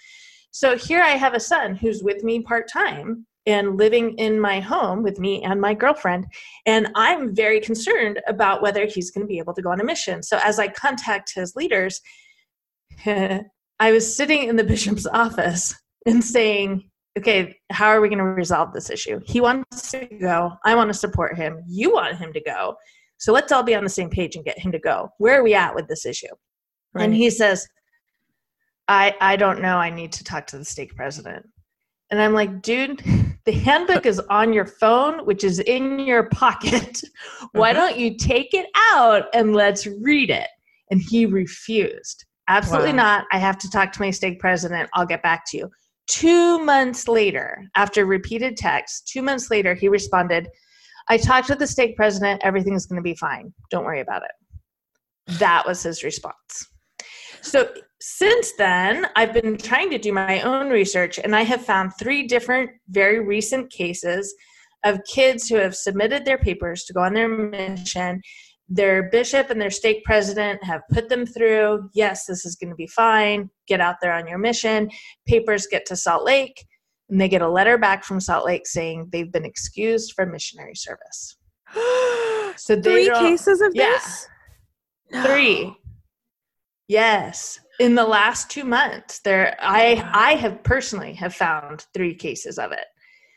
So 0.50 0.76
here 0.76 1.02
I 1.02 1.10
have 1.10 1.34
a 1.34 1.40
son 1.40 1.74
who's 1.74 2.02
with 2.02 2.24
me 2.24 2.40
part 2.40 2.68
time 2.70 3.26
and 3.46 3.76
living 3.76 4.14
in 4.18 4.38
my 4.38 4.60
home 4.60 5.02
with 5.02 5.18
me 5.18 5.42
and 5.42 5.60
my 5.60 5.74
girlfriend. 5.74 6.26
And 6.66 6.88
I'm 6.94 7.34
very 7.34 7.60
concerned 7.60 8.20
about 8.28 8.62
whether 8.62 8.86
he's 8.86 9.10
going 9.10 9.26
to 9.26 9.28
be 9.28 9.38
able 9.38 9.54
to 9.54 9.62
go 9.62 9.70
on 9.70 9.80
a 9.80 9.84
mission. 9.84 10.22
So 10.22 10.38
as 10.42 10.58
I 10.58 10.68
contact 10.68 11.34
his 11.34 11.56
leaders, 11.56 12.00
I 13.06 13.42
was 13.80 14.16
sitting 14.16 14.44
in 14.44 14.56
the 14.56 14.64
bishop's 14.74 15.06
office 15.06 15.74
and 16.06 16.22
saying, 16.22 16.90
okay, 17.18 17.56
how 17.70 17.88
are 17.88 18.00
we 18.00 18.08
going 18.08 18.18
to 18.18 18.24
resolve 18.24 18.72
this 18.72 18.90
issue? 18.90 19.20
He 19.24 19.40
wants 19.40 19.90
to 19.92 20.06
go. 20.06 20.52
I 20.64 20.74
want 20.74 20.88
to 20.88 20.94
support 20.94 21.36
him. 21.36 21.62
You 21.66 21.92
want 21.92 22.16
him 22.16 22.32
to 22.32 22.40
go. 22.40 22.76
So 23.18 23.32
let's 23.32 23.52
all 23.52 23.62
be 23.62 23.74
on 23.74 23.84
the 23.84 23.90
same 23.90 24.10
page 24.10 24.34
and 24.36 24.44
get 24.44 24.58
him 24.58 24.72
to 24.72 24.78
go. 24.78 25.10
Where 25.18 25.38
are 25.38 25.44
we 25.44 25.54
at 25.54 25.74
with 25.74 25.86
this 25.88 26.06
issue? 26.06 26.34
And 26.94 27.14
he 27.14 27.30
says, 27.30 27.66
I, 28.88 29.14
I 29.20 29.36
don't 29.36 29.62
know. 29.62 29.76
I 29.76 29.90
need 29.90 30.12
to 30.12 30.24
talk 30.24 30.46
to 30.48 30.58
the 30.58 30.64
stake 30.64 30.94
president. 30.96 31.46
And 32.10 32.20
I'm 32.20 32.34
like, 32.34 32.60
dude, 32.62 33.02
the 33.44 33.52
handbook 33.52 34.06
is 34.06 34.20
on 34.28 34.52
your 34.52 34.66
phone, 34.66 35.24
which 35.24 35.44
is 35.44 35.60
in 35.60 36.00
your 36.00 36.24
pocket. 36.24 37.02
Why 37.52 37.72
Mhm. 37.72 37.74
don't 37.74 37.96
you 37.96 38.16
take 38.16 38.52
it 38.54 38.66
out 38.92 39.24
and 39.34 39.54
let's 39.54 39.86
read 39.86 40.30
it? 40.30 40.48
And 40.90 41.00
he 41.00 41.24
refused. 41.26 42.24
Absolutely 42.48 42.90
Wow. 42.90 42.96
not. 42.96 43.24
I 43.32 43.38
have 43.38 43.56
to 43.58 43.70
talk 43.70 43.92
to 43.92 44.00
my 44.02 44.10
stake 44.10 44.40
president. 44.40 44.90
I'll 44.94 45.06
get 45.06 45.22
back 45.22 45.44
to 45.50 45.56
you. 45.56 45.70
Two 46.08 46.58
months 46.64 47.08
later, 47.08 47.64
after 47.76 48.04
repeated 48.06 48.56
texts, 48.56 49.02
two 49.10 49.22
months 49.22 49.50
later, 49.50 49.74
he 49.74 49.88
responded, 49.88 50.48
I 51.08 51.16
talked 51.16 51.48
with 51.48 51.58
the 51.58 51.66
stake 51.66 51.96
president. 51.96 52.42
Everything's 52.44 52.86
going 52.86 52.98
to 52.98 53.02
be 53.02 53.16
fine. 53.16 53.52
Don't 53.70 53.84
worry 53.84 54.00
about 54.00 54.22
it. 54.22 55.38
That 55.38 55.66
was 55.66 55.82
his 55.82 56.02
response. 56.02 56.68
So 57.40 57.72
since 58.00 58.52
then, 58.58 59.06
I've 59.16 59.32
been 59.32 59.56
trying 59.56 59.90
to 59.90 59.98
do 59.98 60.12
my 60.12 60.40
own 60.42 60.70
research, 60.70 61.18
and 61.18 61.34
I 61.34 61.42
have 61.42 61.64
found 61.64 61.92
three 61.98 62.26
different, 62.26 62.70
very 62.88 63.20
recent 63.20 63.70
cases 63.70 64.34
of 64.84 65.00
kids 65.12 65.48
who 65.48 65.56
have 65.56 65.76
submitted 65.76 66.24
their 66.24 66.38
papers 66.38 66.84
to 66.84 66.92
go 66.92 67.00
on 67.00 67.14
their 67.14 67.28
mission. 67.28 68.20
Their 68.68 69.10
bishop 69.10 69.50
and 69.50 69.60
their 69.60 69.70
stake 69.70 70.04
president 70.04 70.62
have 70.64 70.82
put 70.90 71.08
them 71.08 71.26
through. 71.26 71.90
Yes, 71.92 72.26
this 72.26 72.46
is 72.46 72.56
going 72.56 72.70
to 72.70 72.76
be 72.76 72.86
fine. 72.86 73.50
Get 73.66 73.80
out 73.80 73.96
there 74.00 74.12
on 74.12 74.26
your 74.26 74.38
mission. 74.38 74.90
Papers 75.26 75.66
get 75.66 75.84
to 75.86 75.96
Salt 75.96 76.24
Lake, 76.24 76.64
and 77.10 77.20
they 77.20 77.28
get 77.28 77.42
a 77.42 77.48
letter 77.48 77.76
back 77.76 78.04
from 78.04 78.20
Salt 78.20 78.46
Lake 78.46 78.66
saying 78.66 79.08
they've 79.10 79.32
been 79.32 79.44
excused 79.44 80.12
from 80.14 80.32
missionary 80.32 80.74
service. 80.74 81.36
So 82.54 82.78
Three 82.80 83.08
cases 83.08 83.62
of 83.62 83.72
yeah. 83.74 83.92
this? 83.92 84.28
Three. 85.24 85.74
Yes. 86.86 87.58
In 87.80 87.94
the 87.94 88.04
last 88.04 88.50
two 88.50 88.64
months, 88.64 89.20
there 89.20 89.56
I 89.58 90.06
I 90.12 90.34
have 90.34 90.62
personally 90.62 91.14
have 91.14 91.34
found 91.34 91.86
three 91.94 92.14
cases 92.14 92.58
of 92.58 92.72
it. 92.72 92.84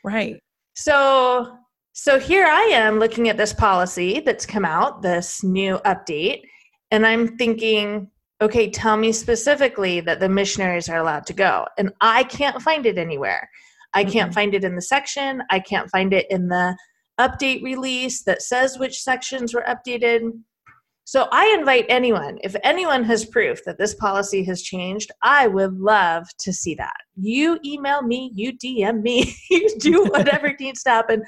Right. 0.04 0.38
So 0.74 1.56
so 1.98 2.18
here 2.18 2.44
I 2.44 2.64
am 2.74 2.98
looking 2.98 3.30
at 3.30 3.38
this 3.38 3.54
policy 3.54 4.20
that's 4.20 4.44
come 4.44 4.66
out, 4.66 5.00
this 5.00 5.42
new 5.42 5.78
update, 5.78 6.42
and 6.90 7.06
I'm 7.06 7.38
thinking, 7.38 8.10
okay, 8.42 8.68
tell 8.68 8.98
me 8.98 9.12
specifically 9.12 10.00
that 10.00 10.20
the 10.20 10.28
missionaries 10.28 10.90
are 10.90 10.98
allowed 10.98 11.24
to 11.28 11.32
go. 11.32 11.66
And 11.78 11.94
I 12.02 12.24
can't 12.24 12.60
find 12.60 12.84
it 12.84 12.98
anywhere. 12.98 13.48
I 13.94 14.04
can't 14.04 14.34
find 14.34 14.54
it 14.54 14.62
in 14.62 14.74
the 14.74 14.82
section. 14.82 15.42
I 15.50 15.58
can't 15.58 15.90
find 15.90 16.12
it 16.12 16.26
in 16.28 16.48
the 16.48 16.76
update 17.18 17.62
release 17.62 18.24
that 18.24 18.42
says 18.42 18.78
which 18.78 19.00
sections 19.00 19.54
were 19.54 19.64
updated. 19.66 20.32
So 21.06 21.28
I 21.30 21.54
invite 21.56 21.86
anyone, 21.88 22.40
if 22.42 22.56
anyone 22.64 23.04
has 23.04 23.24
proof 23.24 23.62
that 23.64 23.78
this 23.78 23.94
policy 23.94 24.42
has 24.42 24.60
changed, 24.60 25.12
I 25.22 25.46
would 25.46 25.78
love 25.78 26.26
to 26.40 26.52
see 26.52 26.74
that. 26.74 26.96
You 27.14 27.60
email 27.64 28.02
me, 28.02 28.32
you 28.34 28.58
DM 28.58 29.02
me, 29.02 29.32
you 29.50 29.68
do 29.78 30.04
whatever 30.10 30.52
needs 30.58 30.82
to 30.82 30.90
happen. 30.90 31.22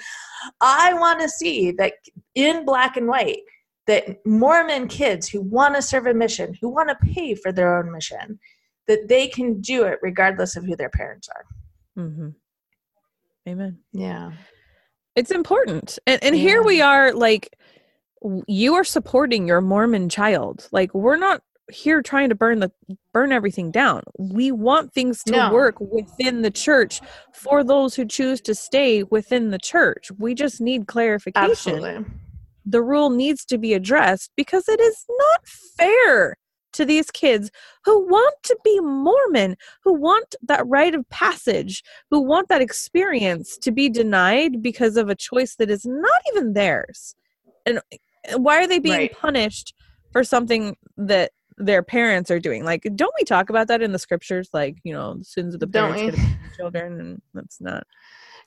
I 0.61 0.95
want 0.95 1.21
to 1.21 1.29
see 1.29 1.71
that 1.79 1.93
in 2.35 2.65
black 2.65 2.97
and 2.97 3.07
white 3.07 3.39
that 3.87 4.17
Mormon 4.27 4.89
kids 4.89 5.29
who 5.29 5.43
want 5.43 5.77
to 5.77 5.83
serve 5.83 6.07
a 6.07 6.13
mission, 6.13 6.55
who 6.61 6.71
want 6.71 6.89
to 6.89 7.15
pay 7.15 7.37
for 7.37 7.53
their 7.53 7.79
own 7.79 7.93
mission, 7.93 8.41
that 8.89 9.07
they 9.07 9.29
can 9.29 9.61
do 9.61 9.85
it 9.85 10.01
regardless 10.03 10.57
of 10.57 10.65
who 10.65 10.75
their 10.75 10.91
parents 10.91 11.29
are. 11.29 12.03
Mm-hmm. 12.03 12.29
Amen. 13.49 13.79
Yeah. 13.93 14.33
It's 15.15 15.31
important. 15.31 16.01
And 16.05 16.23
and 16.23 16.35
here 16.35 16.65
we 16.65 16.81
are 16.81 17.13
like 17.13 17.57
you 18.47 18.75
are 18.75 18.85
supporting 18.85 19.47
your 19.47 19.61
Mormon 19.61 20.09
child. 20.09 20.69
Like 20.73 20.95
we're 20.95 21.17
not 21.17 21.43
here 21.71 22.01
trying 22.03 22.31
to 22.31 22.35
burn 22.35 22.61
the 22.61 22.73
burn 23.13 23.31
everything 23.33 23.71
down. 23.71 24.03
We 24.19 24.53
want 24.53 24.93
things 24.93 25.23
to 25.25 25.33
No. 25.33 25.53
work 25.53 25.79
within 25.81 26.43
the 26.43 26.51
church 26.51 27.01
for 27.35 27.63
those 27.63 27.95
who 27.95 28.07
choose 28.07 28.41
to 28.43 28.55
stay 28.55 29.03
within 29.05 29.51
the 29.51 29.59
church. 29.59 30.11
We 30.19 30.35
just 30.35 30.61
need 30.61 30.87
clarification. 30.87 31.51
Absolutely. 31.51 32.05
The 32.65 32.83
rule 32.83 33.11
needs 33.11 33.45
to 33.47 33.59
be 33.59 33.75
addressed 33.75 34.31
because 34.37 34.69
it 34.69 34.81
is 34.81 35.05
not 35.09 35.47
fair 35.47 36.37
to 36.73 36.85
these 36.85 37.11
kids 37.11 37.51
who 37.85 38.07
want 38.07 38.35
to 38.45 38.57
be 38.63 38.79
Mormon, 38.81 39.57
who 39.83 39.95
want 39.95 40.35
that 40.43 40.67
rite 40.67 40.95
of 40.95 41.09
passage, 41.09 41.83
who 42.11 42.21
want 42.21 42.49
that 42.49 42.61
experience 42.61 43.57
to 43.59 43.73
be 43.73 43.89
denied 43.89 44.63
because 44.63 44.97
of 44.97 45.09
a 45.09 45.15
choice 45.15 45.57
that 45.57 45.71
is 45.71 45.87
not 45.87 46.21
even 46.33 46.53
theirs. 46.53 47.15
And 47.65 47.81
why 48.37 48.63
are 48.63 48.67
they 48.67 48.79
being 48.79 48.97
right. 48.97 49.13
punished 49.13 49.75
for 50.13 50.25
something 50.25 50.77
that 50.97 51.33
their 51.57 51.83
parents 51.83 52.31
are 52.31 52.39
doing? 52.39 52.65
Like, 52.65 52.87
don't 52.95 53.15
we 53.19 53.25
talk 53.25 53.51
about 53.51 53.69
that 53.69 53.83
in 53.83 53.93
the 53.93 53.99
scriptures? 53.99 54.49
Like, 54.53 54.77
you 54.85 54.93
know, 54.93 55.15
the 55.15 55.25
sins 55.25 55.55
of 55.55 55.61
the 55.61 55.67
parents 55.67 56.17
get 56.17 56.27
children, 56.57 57.01
and 57.01 57.23
that's 57.35 57.61
not. 57.61 57.85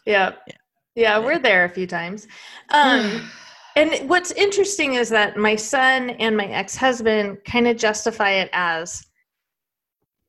Yeah. 0.07 0.31
yeah. 0.47 0.55
Yeah, 0.95 1.19
we're 1.19 1.37
there 1.37 1.63
a 1.63 1.69
few 1.69 1.85
times. 1.85 2.27
Um, 2.69 3.29
and 3.75 4.09
what's 4.09 4.31
interesting 4.31 4.95
is 4.95 5.09
that 5.09 5.37
my 5.37 5.55
son 5.55 6.09
and 6.11 6.35
my 6.35 6.47
ex-husband 6.47 7.37
kind 7.45 7.67
of 7.67 7.77
justify 7.77 8.31
it 8.31 8.49
as 8.51 9.05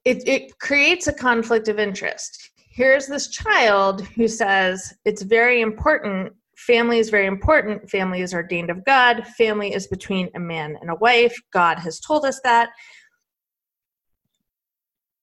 it, 0.04 0.26
it 0.26 0.58
creates 0.58 1.06
a 1.06 1.12
conflict 1.12 1.68
of 1.68 1.78
interest. 1.78 2.50
Here's 2.56 3.06
this 3.06 3.28
child 3.28 4.02
who 4.02 4.28
says 4.28 4.92
it's 5.04 5.22
very 5.22 5.60
important. 5.60 6.32
Family 6.66 6.98
is 6.98 7.11
very 7.11 7.27
important. 7.27 7.90
Family 7.90 8.20
is 8.20 8.35
ordained 8.35 8.70
of 8.70 8.85
God. 8.85 9.27
Family 9.38 9.75
is 9.75 9.87
between 9.87 10.29
a 10.35 10.40
man 10.40 10.77
and 10.81 10.90
a 10.90 10.96
wife. 10.96 11.37
God 11.53 11.79
has 11.79 11.98
told 12.01 12.25
us 12.25 12.40
that. 12.44 12.70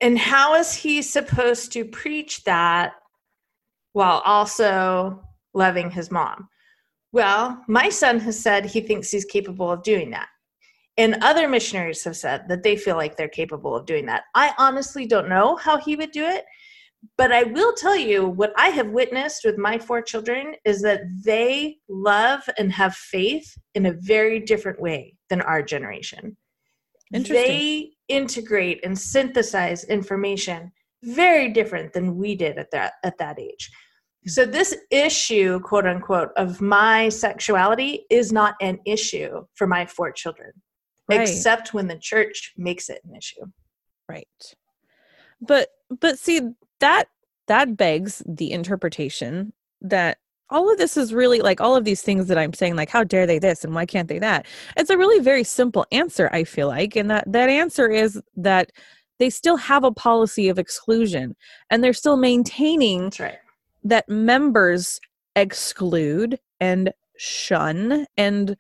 And 0.02 0.18
how 0.18 0.56
is 0.56 0.74
he 0.74 1.02
supposed 1.02 1.72
to 1.74 1.86
preach 1.86 2.44
that 2.44 2.94
while 3.94 4.22
also 4.26 5.22
loving 5.54 5.92
his 5.92 6.12
mom? 6.12 6.48
Well, 7.12 7.64
my 7.68 7.90
son 7.90 8.20
has 8.20 8.40
said 8.40 8.66
he 8.66 8.82
thinks 8.82 9.10
he's 9.10 9.26
capable 9.26 9.72
of 9.72 9.84
doing 9.84 10.12
that. 10.12 10.28
And 10.98 11.18
other 11.22 11.48
missionaries 11.48 12.04
have 12.04 12.18
said 12.18 12.48
that 12.50 12.62
they 12.64 12.76
feel 12.76 12.98
like 12.98 13.16
they're 13.16 13.30
capable 13.30 13.76
of 13.76 13.86
doing 13.86 14.06
that. 14.08 14.24
I 14.36 14.54
honestly 14.58 15.06
don't 15.06 15.30
know 15.30 15.56
how 15.56 15.78
he 15.78 15.96
would 15.96 16.12
do 16.12 16.26
it, 16.26 16.46
but 17.18 17.32
I 17.32 17.44
will 17.44 17.74
tell 17.74 17.96
you 17.96 18.28
what 18.28 18.54
I 18.58 18.70
have 18.70 18.90
witnessed 18.90 19.46
with 19.46 19.58
my 19.58 19.78
four 19.78 20.02
children 20.02 20.56
is 20.66 20.82
that 20.82 21.02
they 21.24 21.78
love 21.88 22.42
and 22.58 22.72
have 22.74 22.96
faith 22.96 23.58
in 23.76 23.86
a 23.86 23.96
very 24.00 24.40
different 24.40 24.82
way 24.82 25.16
than 25.30 25.42
our 25.42 25.62
generation. 25.62 26.36
Interesting. 27.14 27.48
They 27.48 27.92
integrate 28.08 28.84
and 28.84 28.98
synthesize 28.98 29.84
information 29.86 30.72
very 31.04 31.50
different 31.50 31.94
than 31.94 32.18
we 32.18 32.36
did 32.36 32.58
at 32.58 32.72
that 32.72 32.94
at 33.04 33.18
that 33.18 33.40
age. 33.40 33.72
So, 34.28 34.46
this 34.46 34.76
issue, 34.92 35.60
quote 35.62 35.88
unquote, 35.88 36.30
of 36.36 36.60
my 36.60 37.10
sexuality 37.10 38.06
is 38.10 38.32
not 38.32 38.56
an 38.62 38.80
issue 38.86 39.46
for 39.56 39.66
my 39.66 39.86
four 39.86 40.12
children, 40.12 40.52
right. 41.08 41.22
except 41.22 41.74
when 41.74 41.88
the 41.88 41.98
church 41.98 42.54
makes 42.58 42.90
it 42.90 43.02
an 43.06 43.16
issue. 43.16 43.46
Right. 44.10 44.28
But, 45.42 45.70
but 46.02 46.20
see, 46.20 46.42
that, 46.80 47.06
that 47.48 47.78
begs 47.78 48.24
the 48.28 48.52
interpretation 48.52 49.54
that 49.82 50.18
all 50.50 50.72
of 50.72 50.78
this 50.78 50.98
is 50.98 51.14
really 51.14 51.42
like 51.42 51.62
all 51.62 51.76
of 51.76 51.86
these 51.86 52.02
things 52.02 52.28
that 52.28 52.38
I'm 52.38 52.54
saying, 52.54 52.76
like, 52.76 52.90
how 52.90 53.04
dare 53.04 53.28
they 53.28 53.40
this 53.40 53.64
and 53.64 53.76
why 53.76 53.86
can't 53.86 54.08
they 54.08 54.20
that? 54.20 54.48
It's 54.78 54.90
a 54.90 54.98
really 54.98 55.24
very 55.24 55.44
simple 55.44 55.86
answer, 55.92 56.30
I 56.32 56.44
feel 56.44 56.68
like. 56.68 56.96
And 56.96 57.10
that, 57.12 57.32
that 57.32 57.50
answer 57.50 57.88
is 57.88 58.20
that 58.36 58.72
they 59.20 59.30
still 59.30 59.58
have 59.58 59.84
a 59.84 59.92
policy 59.92 60.50
of 60.50 60.58
exclusion 60.58 61.36
and 61.70 61.84
they're 61.84 61.94
still 61.94 62.18
maintaining 62.18 63.12
right 63.20 63.38
that 63.84 64.10
members 64.10 65.00
exclude 65.36 66.40
and 66.60 66.92
shun 67.18 68.06
and 68.18 68.56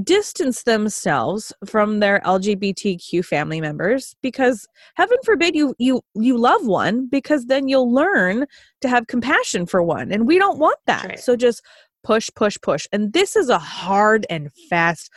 distance 0.00 0.62
themselves 0.62 1.52
from 1.66 2.00
their 2.00 2.20
LGBTQ 2.20 3.24
family 3.24 3.60
members 3.60 4.14
because 4.22 4.66
heaven 4.94 5.18
forbid 5.24 5.54
you 5.54 5.74
you 5.78 6.00
you 6.14 6.38
love 6.38 6.66
one 6.66 7.08
because 7.08 7.46
then 7.46 7.68
you'll 7.68 7.92
learn 7.92 8.46
to 8.80 8.88
have 8.88 9.06
compassion 9.06 9.66
for 9.66 9.82
one 9.82 10.10
and 10.10 10.26
we 10.26 10.38
don't 10.38 10.58
want 10.58 10.78
that. 10.86 11.04
Right. 11.04 11.20
So 11.20 11.36
just 11.36 11.62
push 12.02 12.30
push 12.34 12.56
push. 12.62 12.86
And 12.92 13.12
this 13.12 13.36
is 13.36 13.48
a 13.48 13.58
hard 13.58 14.26
and 14.30 14.50
fast 14.70 15.10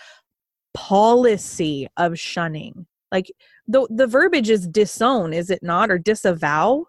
policy 0.73 1.88
of 1.95 2.19
shunning. 2.19 2.85
Like 3.11 3.31
the 3.67 3.88
the 3.89 4.07
verbiage 4.07 4.49
is 4.49 4.67
disown, 4.67 5.33
is 5.33 5.49
it 5.49 5.63
not 5.63 5.89
or 5.89 5.97
disavow? 5.97 6.85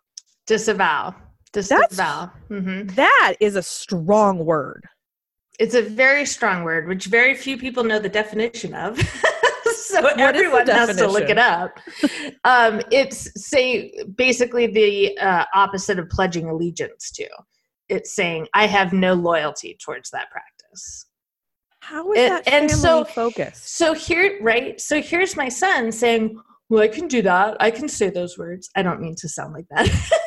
Disavow. 0.46 1.14
Disavow. 1.52 2.30
Mm-hmm. 2.50 2.94
That 2.94 3.36
is 3.40 3.56
a 3.56 3.62
strong 3.62 4.44
word. 4.44 4.84
It's 5.58 5.74
a 5.74 5.82
very 5.82 6.26
strong 6.26 6.64
word, 6.64 6.86
which 6.86 7.06
very 7.06 7.34
few 7.34 7.56
people 7.56 7.84
know 7.84 7.98
the 7.98 8.08
definition 8.08 8.74
of. 8.74 8.98
so 9.74 10.02
what 10.02 10.20
everyone 10.20 10.66
has 10.66 10.96
to 10.96 11.08
look 11.08 11.28
it 11.28 11.38
up. 11.38 11.78
um, 12.44 12.82
it's 12.90 13.30
say 13.42 13.92
basically 14.14 14.66
the 14.66 15.18
uh, 15.18 15.44
opposite 15.54 15.98
of 15.98 16.08
pledging 16.10 16.48
allegiance 16.48 17.10
to. 17.12 17.26
It's 17.88 18.14
saying 18.14 18.48
I 18.52 18.66
have 18.66 18.92
no 18.92 19.14
loyalty 19.14 19.76
towards 19.82 20.10
that 20.10 20.30
practice. 20.30 21.06
How 21.80 22.12
is 22.12 22.18
and, 22.18 22.32
that 22.32 22.52
and 22.52 22.70
so 22.70 23.04
focused? 23.04 23.76
So 23.76 23.94
here, 23.94 24.38
right? 24.42 24.80
So 24.80 25.00
here's 25.00 25.36
my 25.36 25.48
son 25.48 25.92
saying, 25.92 26.36
"Well, 26.68 26.82
I 26.82 26.88
can 26.88 27.06
do 27.06 27.22
that. 27.22 27.56
I 27.60 27.70
can 27.70 27.88
say 27.88 28.10
those 28.10 28.36
words. 28.36 28.68
I 28.74 28.82
don't 28.82 29.00
mean 29.00 29.14
to 29.18 29.28
sound 29.28 29.54
like 29.54 29.66
that." 29.70 29.88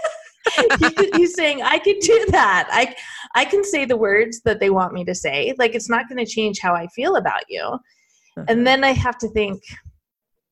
he's 1.15 1.35
saying 1.35 1.61
I 1.61 1.79
can 1.79 1.99
do 1.99 2.25
that. 2.29 2.67
I 2.71 2.95
I 3.35 3.45
can 3.45 3.63
say 3.63 3.85
the 3.85 3.97
words 3.97 4.41
that 4.41 4.59
they 4.59 4.69
want 4.69 4.93
me 4.93 5.03
to 5.05 5.15
say. 5.15 5.53
Like 5.57 5.75
it's 5.75 5.89
not 5.89 6.07
going 6.09 6.23
to 6.23 6.31
change 6.31 6.59
how 6.59 6.73
I 6.73 6.87
feel 6.87 7.15
about 7.15 7.43
you. 7.49 7.61
Uh-huh. 7.63 8.45
And 8.47 8.65
then 8.65 8.83
I 8.83 8.91
have 8.91 9.17
to 9.19 9.29
think, 9.29 9.61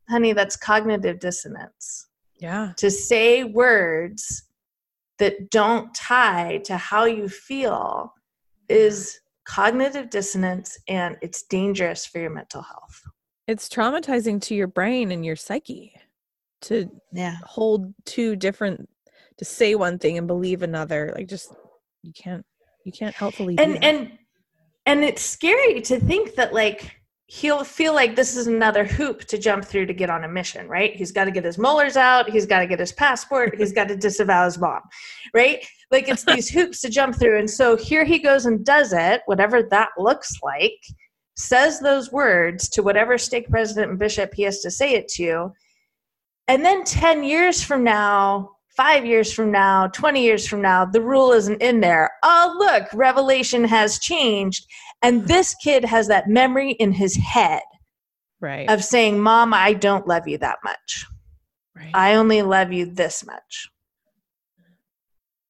honey, 0.09 0.33
that's 0.33 0.55
cognitive 0.55 1.19
dissonance. 1.19 2.07
Yeah. 2.39 2.73
To 2.77 2.91
say 2.91 3.43
words 3.43 4.43
that 5.19 5.49
don't 5.49 5.93
tie 5.95 6.61
to 6.65 6.77
how 6.77 7.05
you 7.05 7.27
feel 7.27 8.13
is 8.69 9.19
cognitive 9.45 10.09
dissonance 10.09 10.77
and 10.87 11.17
it's 11.21 11.43
dangerous 11.43 12.05
for 12.05 12.19
your 12.19 12.29
mental 12.29 12.61
health. 12.61 13.01
It's 13.47 13.69
traumatizing 13.69 14.41
to 14.43 14.55
your 14.55 14.67
brain 14.67 15.11
and 15.11 15.25
your 15.25 15.37
psyche 15.37 15.93
to 16.61 16.89
yeah. 17.13 17.37
hold 17.43 17.93
two 18.05 18.35
different 18.35 18.89
to 19.37 19.45
say 19.45 19.75
one 19.75 19.99
thing 19.99 20.17
and 20.17 20.27
believe 20.27 20.63
another 20.63 21.11
like 21.15 21.27
just 21.27 21.53
you 22.03 22.13
can't 22.13 22.45
you 22.85 22.91
can't 22.91 23.15
helpfully 23.15 23.57
and 23.59 23.83
and 23.83 24.11
and 24.85 25.03
it's 25.03 25.21
scary 25.21 25.81
to 25.81 25.99
think 25.99 26.35
that 26.35 26.53
like 26.53 26.95
he'll 27.29 27.65
feel 27.65 27.93
like 27.93 28.15
this 28.15 28.37
is 28.37 28.47
another 28.47 28.85
hoop 28.85 29.25
to 29.25 29.37
jump 29.37 29.65
through 29.65 29.85
to 29.85 29.93
get 29.93 30.09
on 30.09 30.23
a 30.23 30.27
mission 30.27 30.67
right? 30.69 30.95
He's 30.95 31.11
got 31.11 31.25
to 31.25 31.31
get 31.31 31.43
his 31.43 31.57
molars 31.57 31.97
out 31.97 32.29
he's 32.29 32.45
got 32.45 32.59
to 32.59 32.67
get 32.67 32.79
his 32.79 32.93
passport 32.93 33.55
he's 33.57 33.73
got 33.73 33.89
to 33.89 33.97
disavow 33.97 34.45
his 34.45 34.57
mom 34.57 34.79
right? 35.33 35.65
Like 35.91 36.07
it's 36.07 36.23
these 36.23 36.49
hoops 36.49 36.81
to 36.81 36.89
jump 36.89 37.19
through. 37.19 37.39
And 37.39 37.49
so 37.49 37.75
here 37.75 38.03
he 38.03 38.19
goes 38.19 38.45
and 38.45 38.65
does 38.65 38.93
it 38.93 39.21
whatever 39.25 39.63
that 39.63 39.89
looks 39.97 40.37
like 40.43 40.79
says 41.35 41.79
those 41.79 42.11
words 42.11 42.67
to 42.69 42.81
whatever 42.81 43.17
stake 43.17 43.49
president 43.49 43.91
and 43.91 43.99
bishop 43.99 44.33
he 44.33 44.43
has 44.43 44.61
to 44.61 44.71
say 44.71 44.93
it 44.93 45.07
to. 45.09 45.51
And 46.47 46.63
then 46.63 46.83
10 46.83 47.23
years 47.23 47.61
from 47.61 47.83
now 47.83 48.56
five 48.77 49.05
years 49.05 49.33
from 49.33 49.51
now, 49.51 49.87
20 49.87 50.23
years 50.23 50.47
from 50.47 50.61
now, 50.61 50.85
the 50.85 51.01
rule 51.01 51.33
isn't 51.33 51.61
in 51.61 51.81
there. 51.81 52.11
Oh, 52.23 52.55
look, 52.59 52.85
Revelation 52.93 53.63
has 53.63 53.97
changed. 53.97 54.65
And 55.01 55.27
this 55.27 55.55
kid 55.55 55.83
has 55.83 56.07
that 56.07 56.29
memory 56.29 56.73
in 56.73 56.91
his 56.91 57.15
head 57.15 57.63
right. 58.39 58.69
of 58.69 58.83
saying, 58.83 59.19
Mom, 59.19 59.53
I 59.53 59.73
don't 59.73 60.07
love 60.07 60.27
you 60.27 60.37
that 60.37 60.59
much. 60.63 61.05
Right. 61.75 61.91
I 61.93 62.15
only 62.15 62.43
love 62.43 62.71
you 62.71 62.85
this 62.85 63.25
much. 63.25 63.67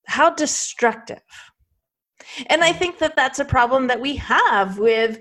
How 0.08 0.30
destructive. 0.30 1.22
And 2.48 2.63
I 2.63 2.72
mm. 2.72 2.80
think 2.80 3.00
that 3.00 3.16
that's 3.16 3.40
a 3.40 3.46
problem 3.46 3.88
that 3.88 4.00
we 4.00 4.16
have 4.16 4.80
with 4.80 5.20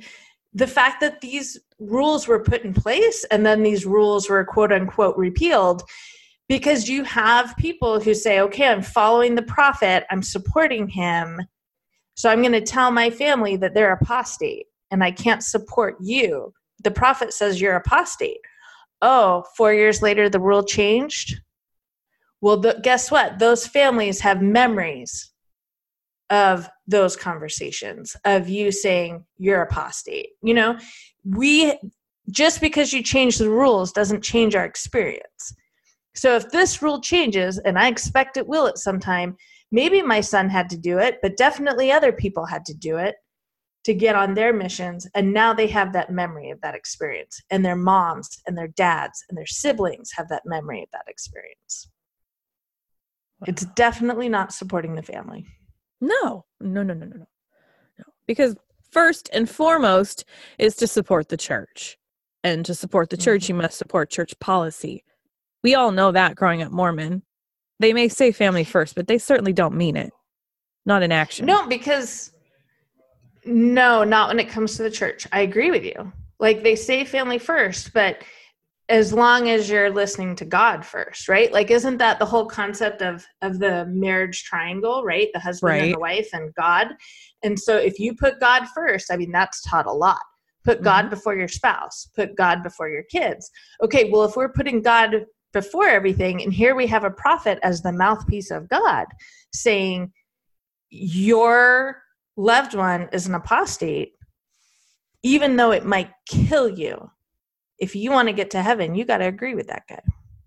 the 0.55 0.67
fact 0.67 1.01
that 1.01 1.21
these 1.21 1.59
rules 1.79 2.27
were 2.27 2.43
put 2.43 2.63
in 2.63 2.73
place 2.73 3.25
and 3.31 3.45
then 3.45 3.63
these 3.63 3.85
rules 3.85 4.31
were 4.31 4.45
quote 4.45 4.73
unquote 4.73 5.17
repealed 5.17 5.83
because 6.49 6.89
you 6.89 7.05
have 7.05 7.57
people 7.57 8.01
who 8.01 8.15
say, 8.15 8.41
okay, 8.41 8.69
I'm 8.69 8.83
following 8.83 9.35
the 9.35 9.43
prophet, 9.43 10.05
I'm 10.11 10.23
supporting 10.23 10.89
him. 10.89 11.41
So 12.15 12.31
I'm 12.31 12.41
going 12.41 12.53
to 12.53 12.61
tell 12.61 12.91
my 12.91 13.11
family 13.11 13.57
that 13.57 13.75
they're 13.75 13.93
apostate 13.93 14.67
and 14.91 15.03
I 15.03 15.11
can't 15.11 15.43
support 15.43 15.97
you. 16.01 16.53
The 16.85 16.91
prophet 16.91 17.33
says 17.33 17.61
you're 17.61 17.77
apostate. 17.77 18.39
Oh, 19.03 19.45
four 19.57 19.75
years 19.75 20.03
later, 20.03 20.29
the 20.29 20.41
rule 20.41 20.63
changed. 20.63 21.41
Well, 22.41 22.59
the, 22.59 22.81
guess 22.83 23.11
what? 23.11 23.39
Those 23.39 23.67
families 23.67 24.21
have 24.21 24.41
memories 24.41 25.33
of 26.31 26.69
those 26.87 27.17
conversations 27.17 28.17
of 28.25 28.49
you 28.49 28.73
saying 28.73 29.25
you're 29.39 29.63
apostate. 29.63 30.31
You 30.43 30.55
know, 30.55 30.79
we 31.25 31.79
just 32.31 32.61
because 32.61 32.93
you 32.93 33.03
change 33.03 33.39
the 33.39 33.51
rules 33.51 33.93
doesn't 33.93 34.23
change 34.23 34.55
our 34.55 34.65
experience. 34.65 35.55
So 36.17 36.35
if 36.35 36.51
this 36.51 36.83
rule 36.83 37.01
changes, 37.01 37.59
and 37.59 37.79
I 37.79 37.89
expect 37.89 38.37
it 38.37 38.49
will 38.49 38.67
at 38.67 38.79
some 38.79 38.99
time, 38.99 39.37
maybe 39.71 40.01
my 40.03 40.21
son 40.21 40.49
had 40.49 40.71
to 40.71 40.77
do 40.77 40.99
it, 40.99 41.19
but 41.23 41.37
definitely 41.37 41.93
other 41.93 42.13
people 42.13 42.47
had 42.47 42.65
to 42.67 42.75
do 42.75 42.97
it 42.97 43.17
to 43.85 43.95
get 43.95 44.17
on 44.17 44.35
their 44.35 44.53
missions 44.53 45.07
and 45.15 45.33
now 45.33 45.55
they 45.55 45.69
have 45.69 45.93
that 45.93 46.11
memory 46.11 46.51
of 46.51 46.61
that 46.61 46.75
experience. 46.75 47.41
And 47.51 47.65
their 47.65 47.77
moms 47.77 48.29
and 48.47 48.59
their 48.59 48.69
dads 48.69 49.25
and 49.29 49.39
their 49.39 49.47
siblings 49.47 50.11
have 50.17 50.29
that 50.29 50.43
memory 50.45 50.83
of 50.83 50.89
that 50.93 51.05
experience. 51.07 51.89
Wow. 53.41 53.47
it's 53.49 53.67
definitely 53.77 54.31
not 54.31 54.53
supporting 54.53 54.95
the 54.95 55.03
family. 55.03 55.47
No. 56.01 56.47
No 56.61 56.83
no 56.83 56.95
no 56.95 57.07
no 57.07 57.17
no. 57.17 57.27
No. 57.99 58.05
Because 58.27 58.57
first 58.91 59.29
and 59.33 59.49
foremost 59.49 60.25
is 60.59 60.75
to 60.77 60.87
support 60.87 61.29
the 61.29 61.37
church. 61.37 61.99
And 62.43 62.65
to 62.65 62.75
support 62.75 63.11
the 63.11 63.17
church 63.17 63.45
mm-hmm. 63.45 63.57
you 63.57 63.63
must 63.63 63.79
support 63.79 64.11
church 64.11 64.37
policy 64.41 65.05
we 65.67 65.75
all 65.75 65.91
know 65.91 66.13
that 66.13 66.35
growing 66.37 66.63
up 66.63 66.73
mormon 66.73 67.23
they 67.81 67.93
may 67.93 68.09
say 68.09 68.33
family 68.33 68.65
first 68.75 68.95
but 68.95 69.07
they 69.07 69.19
certainly 69.19 69.53
don't 69.53 69.75
mean 69.75 69.97
it 69.97 70.13
not 70.85 71.03
in 71.03 71.13
action 71.13 71.45
no 71.47 71.67
because 71.67 72.33
no, 73.47 74.03
not 74.03 74.29
when 74.29 74.41
it 74.41 74.49
comes 74.49 74.77
to 74.77 74.83
the 74.83 74.91
church. 74.91 75.27
I 75.33 75.41
agree 75.41 75.71
with 75.71 75.85
you. 75.85 76.13
Like 76.41 76.63
they 76.63 76.75
say 76.75 77.05
family 77.05 77.39
first, 77.39 77.93
but 77.93 78.23
as 78.89 79.13
long 79.13 79.49
as 79.49 79.71
you're 79.71 79.91
listening 79.91 80.37
to 80.37 80.45
God 80.45 80.85
first, 80.85 81.29
right? 81.29 81.53
Like 81.53 81.71
isn't 81.71 81.99
that 81.99 82.19
the 82.19 82.27
whole 82.27 82.47
concept 82.47 83.03
of 83.03 83.25
of 83.43 83.59
the 83.59 83.87
marriage 83.87 84.45
triangle, 84.45 85.03
right? 85.05 85.29
The 85.33 85.41
husband 85.41 85.71
right. 85.71 85.83
and 85.85 85.95
the 85.95 85.99
wife 85.99 86.29
and 86.33 86.55
God. 86.55 86.89
And 87.43 87.59
so 87.59 87.77
if 87.77 87.99
you 87.99 88.15
put 88.15 88.41
God 88.41 88.67
first, 88.75 89.13
I 89.13 89.17
mean 89.17 89.33
that's 89.33 89.63
taught 89.63 89.87
a 89.87 89.93
lot. 89.93 90.21
Put 90.65 90.83
God 90.83 91.03
mm-hmm. 91.07 91.11
before 91.11 91.37
your 91.37 91.49
spouse, 91.49 92.09
put 92.15 92.37
God 92.37 92.63
before 92.63 92.89
your 92.89 93.05
kids. 93.05 93.51
Okay, 93.83 94.11
well 94.11 94.25
if 94.25 94.37
we're 94.37 94.53
putting 94.53 94.83
God 94.83 95.25
before 95.57 95.89
everything 95.89 96.43
and 96.43 96.53
here 96.53 96.75
we 96.75 96.87
have 96.87 97.03
a 97.03 97.11
prophet 97.11 97.59
as 97.63 97.81
the 97.81 97.91
mouthpiece 97.91 98.51
of 98.51 98.69
God 98.69 99.07
saying 99.55 100.13
your 100.91 102.03
loved 102.37 102.75
one 102.75 103.09
is 103.11 103.27
an 103.27 103.35
apostate, 103.35 104.13
even 105.23 105.57
though 105.57 105.73
it 105.73 105.87
might 105.87 106.11
kill 106.29 106.69
you, 106.69 107.11
if 107.79 107.97
you 107.97 108.11
want 108.11 108.29
to 108.29 108.35
get 108.35 108.51
to 108.51 108.61
heaven, 108.61 108.95
you 108.95 109.07
got 109.07 109.19
to 109.19 109.27
agree 109.27 109.55
with 109.55 109.69
that 109.69 109.85
guy. 109.89 110.03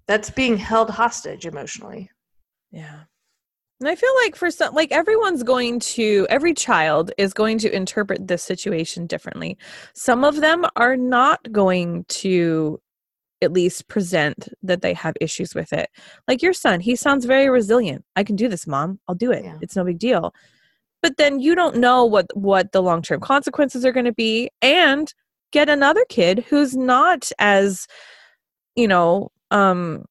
That's 0.08 0.30
being 0.30 0.58
held 0.58 0.92
hostage 0.92 1.48
emotionally. 1.48 2.12
Yeah. 2.72 3.00
And 3.80 3.90
I 3.90 3.96
feel 3.96 4.14
like 4.24 4.36
for 4.36 4.52
some, 4.52 4.76
like 4.76 4.92
everyone's 4.92 5.42
going 5.42 5.80
to, 5.80 6.28
every 6.30 6.54
child 6.54 7.12
is 7.18 7.34
going 7.34 7.58
to 7.60 7.76
interpret 7.76 8.28
this 8.28 8.44
situation 8.44 9.08
differently. 9.08 9.58
Some 9.96 10.24
of 10.24 10.36
them 10.36 10.68
are 10.76 10.98
not 10.98 11.52
going 11.52 12.06
to 12.10 12.80
at 13.42 13.54
least 13.54 13.88
present 13.88 14.50
that 14.62 14.82
they 14.82 14.94
have 14.94 15.16
issues 15.22 15.56
with 15.56 15.72
it. 15.74 15.90
Like 16.28 16.42
your 16.42 16.54
son, 16.54 16.80
he 16.80 16.96
sounds 16.96 17.26
very 17.26 17.50
resilient. 17.50 18.04
I 18.16 18.24
can 18.24 18.36
do 18.36 18.48
this, 18.48 18.68
mom. 18.68 19.00
I'll 19.08 19.16
do 19.16 19.32
it. 19.32 19.46
Yeah. 19.46 19.58
It's 19.62 19.76
no 19.76 19.84
big 19.84 20.00
deal 20.00 20.34
but 21.02 21.18
then 21.18 21.40
you 21.40 21.56
don't 21.56 21.78
know 21.78 22.06
what 22.06 22.26
what 22.36 22.72
the 22.72 22.82
long-term 22.82 23.20
consequences 23.22 23.86
are 23.86 23.92
going 23.92 24.06
to 24.06 24.14
be 24.14 24.50
and 24.62 25.14
get 25.52 25.70
another 25.70 26.06
kid 26.10 26.46
who's 26.50 26.76
not 26.76 27.32
as 27.40 27.88
you 28.76 28.88
know 28.88 29.32
um 29.52 30.06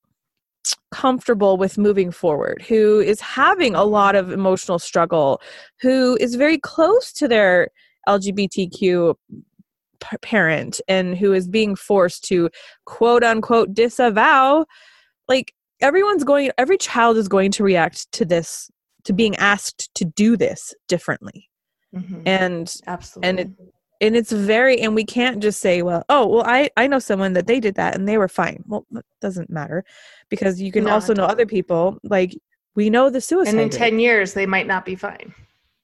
comfortable 0.90 1.56
with 1.56 1.78
moving 1.78 2.10
forward 2.10 2.64
who 2.66 3.00
is 3.00 3.20
having 3.20 3.74
a 3.74 3.84
lot 3.84 4.14
of 4.14 4.32
emotional 4.32 4.78
struggle 4.78 5.40
who 5.80 6.16
is 6.20 6.34
very 6.34 6.58
close 6.58 7.12
to 7.12 7.28
their 7.28 7.68
lgbtq 8.08 9.14
p- 10.00 10.16
parent 10.18 10.80
and 10.88 11.16
who 11.16 11.32
is 11.32 11.48
being 11.48 11.76
forced 11.76 12.24
to 12.24 12.50
quote 12.84 13.24
unquote 13.24 13.74
disavow 13.74 14.64
like 15.28 15.52
everyone's 15.80 16.24
going 16.24 16.50
every 16.58 16.78
child 16.78 17.16
is 17.16 17.28
going 17.28 17.50
to 17.52 17.62
react 17.62 18.10
to 18.12 18.24
this 18.24 18.70
to 19.04 19.12
being 19.12 19.36
asked 19.36 19.94
to 19.94 20.04
do 20.04 20.36
this 20.36 20.74
differently. 20.86 21.48
Mm-hmm. 21.94 22.20
and 22.26 22.76
absolutely 22.86 23.28
and 23.30 23.40
it 23.40 23.48
and 24.02 24.14
it's 24.14 24.30
very 24.30 24.78
and 24.78 24.94
we 24.94 25.04
can't 25.04 25.40
just 25.42 25.58
say 25.58 25.80
well 25.80 26.04
oh 26.10 26.26
well 26.26 26.44
i 26.46 26.68
i 26.76 26.86
know 26.86 26.98
someone 26.98 27.32
that 27.32 27.46
they 27.46 27.60
did 27.60 27.76
that 27.76 27.94
and 27.94 28.06
they 28.06 28.18
were 28.18 28.28
fine. 28.28 28.62
Well 28.66 28.84
it 28.94 29.04
doesn't 29.22 29.48
matter 29.48 29.84
because 30.28 30.60
you 30.60 30.70
can 30.70 30.84
no, 30.84 30.90
also 30.90 31.14
know 31.14 31.24
other 31.24 31.46
people 31.46 31.98
like 32.02 32.36
we 32.74 32.90
know 32.90 33.08
the 33.08 33.22
suicide 33.22 33.52
and 33.52 33.60
in 33.60 33.70
10 33.70 33.98
years 33.98 34.34
they 34.34 34.44
might 34.44 34.66
not 34.66 34.84
be 34.84 34.96
fine 34.96 35.34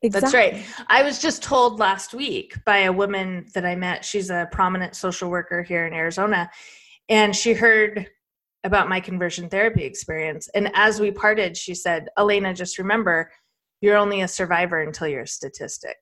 Exactly. 0.05 0.21
That's 0.21 0.35
right. 0.35 0.85
I 0.89 1.03
was 1.03 1.19
just 1.19 1.43
told 1.43 1.79
last 1.79 2.13
week 2.13 2.63
by 2.67 2.81
a 2.81 2.93
woman 2.93 3.47
that 3.55 3.65
I 3.65 3.75
met. 3.75 4.05
She's 4.05 4.29
a 4.29 4.47
prominent 4.53 4.95
social 4.95 5.31
worker 5.31 5.63
here 5.63 5.87
in 5.87 5.95
Arizona. 5.95 6.51
And 7.09 7.35
she 7.35 7.55
heard 7.55 8.07
about 8.65 8.89
my 8.89 9.01
conversion 9.01 9.49
therapy 9.49 9.85
experience. 9.85 10.49
And 10.55 10.71
as 10.75 11.01
we 11.01 11.11
parted, 11.11 11.57
she 11.57 11.75
said, 11.75 12.09
Elena, 12.19 12.53
just 12.53 12.77
remember, 12.79 13.31
you're 13.81 13.97
only 13.97 14.21
a 14.21 14.29
survivor 14.29 14.83
until 14.83 15.09
you're 15.09 15.23
a 15.23 15.27
statistic. 15.27 15.97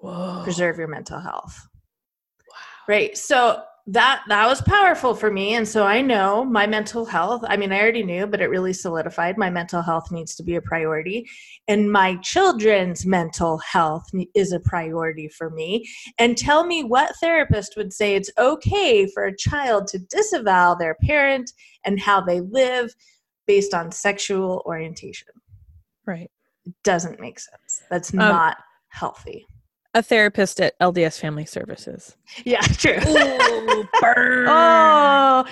Whoa. 0.00 0.40
Preserve 0.42 0.78
your 0.78 0.88
mental 0.88 1.20
health. 1.20 1.68
Wow. 2.48 2.56
Right. 2.88 3.16
So 3.16 3.62
that 3.88 4.24
that 4.26 4.48
was 4.48 4.60
powerful 4.62 5.14
for 5.14 5.30
me. 5.30 5.54
And 5.54 5.66
so 5.66 5.86
i 5.86 6.00
know 6.00 6.44
my 6.44 6.66
mental 6.66 7.04
health 7.04 7.44
i 7.48 7.56
mean 7.56 7.72
i 7.72 7.80
already 7.80 8.02
knew 8.02 8.26
but 8.26 8.40
it 8.40 8.50
really 8.50 8.72
solidified 8.72 9.38
my 9.38 9.48
mental 9.48 9.80
health 9.80 10.10
needs 10.10 10.34
to 10.36 10.42
be 10.42 10.56
a 10.56 10.62
priority. 10.62 11.28
And 11.68 11.92
my 11.92 12.16
children's 12.16 13.06
mental 13.06 13.58
health 13.58 14.08
is 14.34 14.52
a 14.52 14.60
priority 14.60 15.28
for 15.28 15.50
me. 15.50 15.88
And 16.18 16.36
tell 16.36 16.66
me 16.66 16.84
what 16.84 17.16
therapist 17.16 17.76
would 17.76 17.92
say 17.92 18.14
it's 18.14 18.30
okay 18.38 19.06
for 19.06 19.24
a 19.24 19.36
child 19.36 19.86
to 19.88 19.98
disavow 19.98 20.74
their 20.74 20.96
parent 21.02 21.52
and 21.84 22.00
how 22.00 22.20
they 22.20 22.40
live 22.40 22.94
based 23.46 23.74
on 23.74 23.92
sexual 23.92 24.62
orientation. 24.66 25.28
Right. 26.06 26.30
It 26.64 26.74
doesn't 26.82 27.20
make 27.20 27.38
sense. 27.38 27.82
That's 27.90 28.12
um, 28.12 28.18
not 28.18 28.56
healthy 28.88 29.46
a 29.96 30.02
therapist 30.02 30.60
at 30.60 30.78
LDS 30.78 31.18
Family 31.18 31.46
Services. 31.46 32.16
Yeah, 32.44 32.60
true. 32.60 32.98
Ooh, 33.08 33.88
oh, 34.46 35.44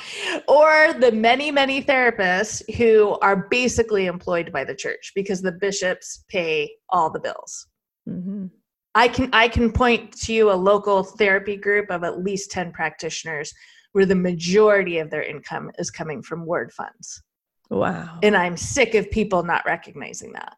or 0.46 0.92
the 1.00 1.10
many, 1.12 1.50
many 1.50 1.82
therapists 1.82 2.62
who 2.76 3.18
are 3.22 3.48
basically 3.48 4.04
employed 4.04 4.52
by 4.52 4.62
the 4.62 4.74
church 4.74 5.12
because 5.14 5.40
the 5.40 5.52
bishops 5.52 6.24
pay 6.28 6.70
all 6.90 7.10
the 7.10 7.20
bills. 7.20 7.68
Mm-hmm. 8.06 8.46
I 8.94 9.08
can 9.08 9.30
I 9.32 9.48
can 9.48 9.72
point 9.72 10.12
to 10.20 10.34
you 10.34 10.52
a 10.52 10.54
local 10.54 11.02
therapy 11.02 11.56
group 11.56 11.90
of 11.90 12.04
at 12.04 12.22
least 12.22 12.50
ten 12.50 12.70
practitioners 12.70 13.52
where 13.92 14.04
the 14.04 14.14
majority 14.14 14.98
of 14.98 15.08
their 15.08 15.22
income 15.22 15.70
is 15.78 15.90
coming 15.90 16.20
from 16.20 16.44
ward 16.44 16.70
funds. 16.70 17.22
Wow. 17.70 18.18
And 18.22 18.36
I'm 18.36 18.58
sick 18.58 18.94
of 18.94 19.10
people 19.10 19.42
not 19.42 19.64
recognizing 19.64 20.32
that. 20.32 20.56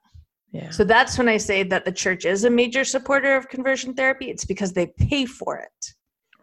Yeah. 0.57 0.71
So 0.71 0.85
that's 0.85 1.19
when 1.19 1.29
I 1.29 1.37
say 1.37 1.63
that 1.65 1.85
the 1.85 1.93
church 1.93 2.25
is 2.25 2.45
a 2.45 2.51
major 2.51 2.83
supporter 2.83 3.37
of 3.37 3.49
conversion 3.49 3.93
therapy. 3.93 4.31
It's 4.31 4.47
because 4.47 4.73
they 4.73 4.87
pay 4.87 5.27
for 5.27 5.59
it. 5.59 5.93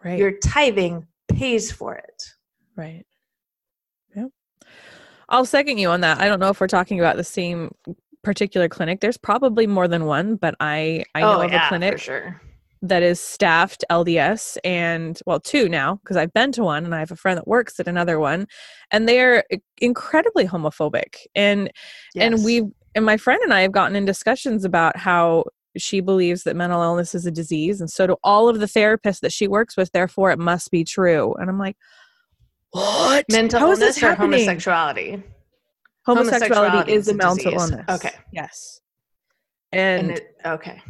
Right. 0.04 0.18
Your 0.18 0.32
tithing 0.38 1.06
pays 1.28 1.72
for 1.72 1.96
it. 1.96 2.22
Right. 2.76 3.04
Yeah. 4.14 4.26
I'll 5.28 5.44
second 5.44 5.78
you 5.78 5.88
on 5.88 6.00
that. 6.02 6.20
I 6.20 6.28
don't 6.28 6.38
know 6.38 6.50
if 6.50 6.60
we're 6.60 6.68
talking 6.68 7.00
about 7.00 7.16
the 7.16 7.24
same 7.24 7.72
particular 8.22 8.68
clinic. 8.68 9.00
There's 9.00 9.16
probably 9.16 9.66
more 9.66 9.88
than 9.88 10.04
one, 10.04 10.36
but 10.36 10.54
I 10.60 11.04
I 11.16 11.22
oh, 11.22 11.32
know 11.32 11.38
oh, 11.40 11.42
of 11.42 11.50
yeah, 11.50 11.66
a 11.66 11.68
clinic 11.68 11.98
sure. 11.98 12.40
that 12.82 13.02
is 13.02 13.18
staffed 13.18 13.84
LDS 13.90 14.58
and 14.62 15.18
well 15.26 15.40
two 15.40 15.68
now 15.68 15.96
because 15.96 16.16
I've 16.16 16.32
been 16.32 16.52
to 16.52 16.62
one 16.62 16.84
and 16.84 16.94
I 16.94 17.00
have 17.00 17.10
a 17.10 17.16
friend 17.16 17.36
that 17.36 17.48
works 17.48 17.80
at 17.80 17.88
another 17.88 18.20
one 18.20 18.46
and 18.92 19.08
they're 19.08 19.42
incredibly 19.78 20.46
homophobic 20.46 21.16
and 21.34 21.68
yes. 22.14 22.32
and 22.32 22.44
we've 22.44 22.70
and 22.94 23.04
my 23.04 23.16
friend 23.16 23.40
and 23.42 23.52
I 23.52 23.62
have 23.62 23.72
gotten 23.72 23.96
in 23.96 24.04
discussions 24.04 24.64
about 24.64 24.96
how 24.96 25.44
she 25.76 26.00
believes 26.00 26.44
that 26.44 26.54
mental 26.54 26.82
illness 26.82 27.14
is 27.14 27.26
a 27.26 27.30
disease, 27.30 27.80
and 27.80 27.90
so 27.90 28.06
do 28.06 28.16
all 28.22 28.48
of 28.48 28.60
the 28.60 28.66
therapists 28.66 29.20
that 29.20 29.32
she 29.32 29.48
works 29.48 29.76
with. 29.76 29.90
Therefore, 29.92 30.30
it 30.30 30.38
must 30.38 30.70
be 30.70 30.84
true. 30.84 31.34
And 31.34 31.50
I'm 31.50 31.58
like, 31.58 31.76
what? 32.70 33.24
Mental 33.30 33.60
how 33.60 33.70
illness 33.72 34.02
or 34.02 34.14
homosexuality? 34.14 35.22
Homosexuality, 36.06 36.86
homosexuality 36.86 36.92
is, 36.92 37.08
a 37.08 37.14
mental 37.14 37.36
disease. 37.36 37.52
illness. 37.52 37.84
Okay. 37.88 38.14
Yes. 38.32 38.80
And, 39.72 40.10
and 40.10 40.18
it, 40.18 40.36
okay. 40.44 40.82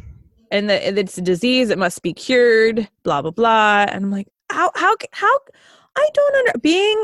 And 0.51 0.69
that 0.69 0.97
it's 0.97 1.17
a 1.17 1.21
disease. 1.21 1.69
It 1.69 1.77
must 1.77 2.01
be 2.01 2.13
cured. 2.13 2.87
Blah 3.03 3.21
blah 3.21 3.31
blah. 3.31 3.85
And 3.89 4.05
I'm 4.05 4.11
like, 4.11 4.27
how 4.51 4.71
how 4.75 4.95
how? 5.11 5.39
I 5.97 6.09
don't 6.13 6.35
under 6.35 6.59
being 6.59 7.01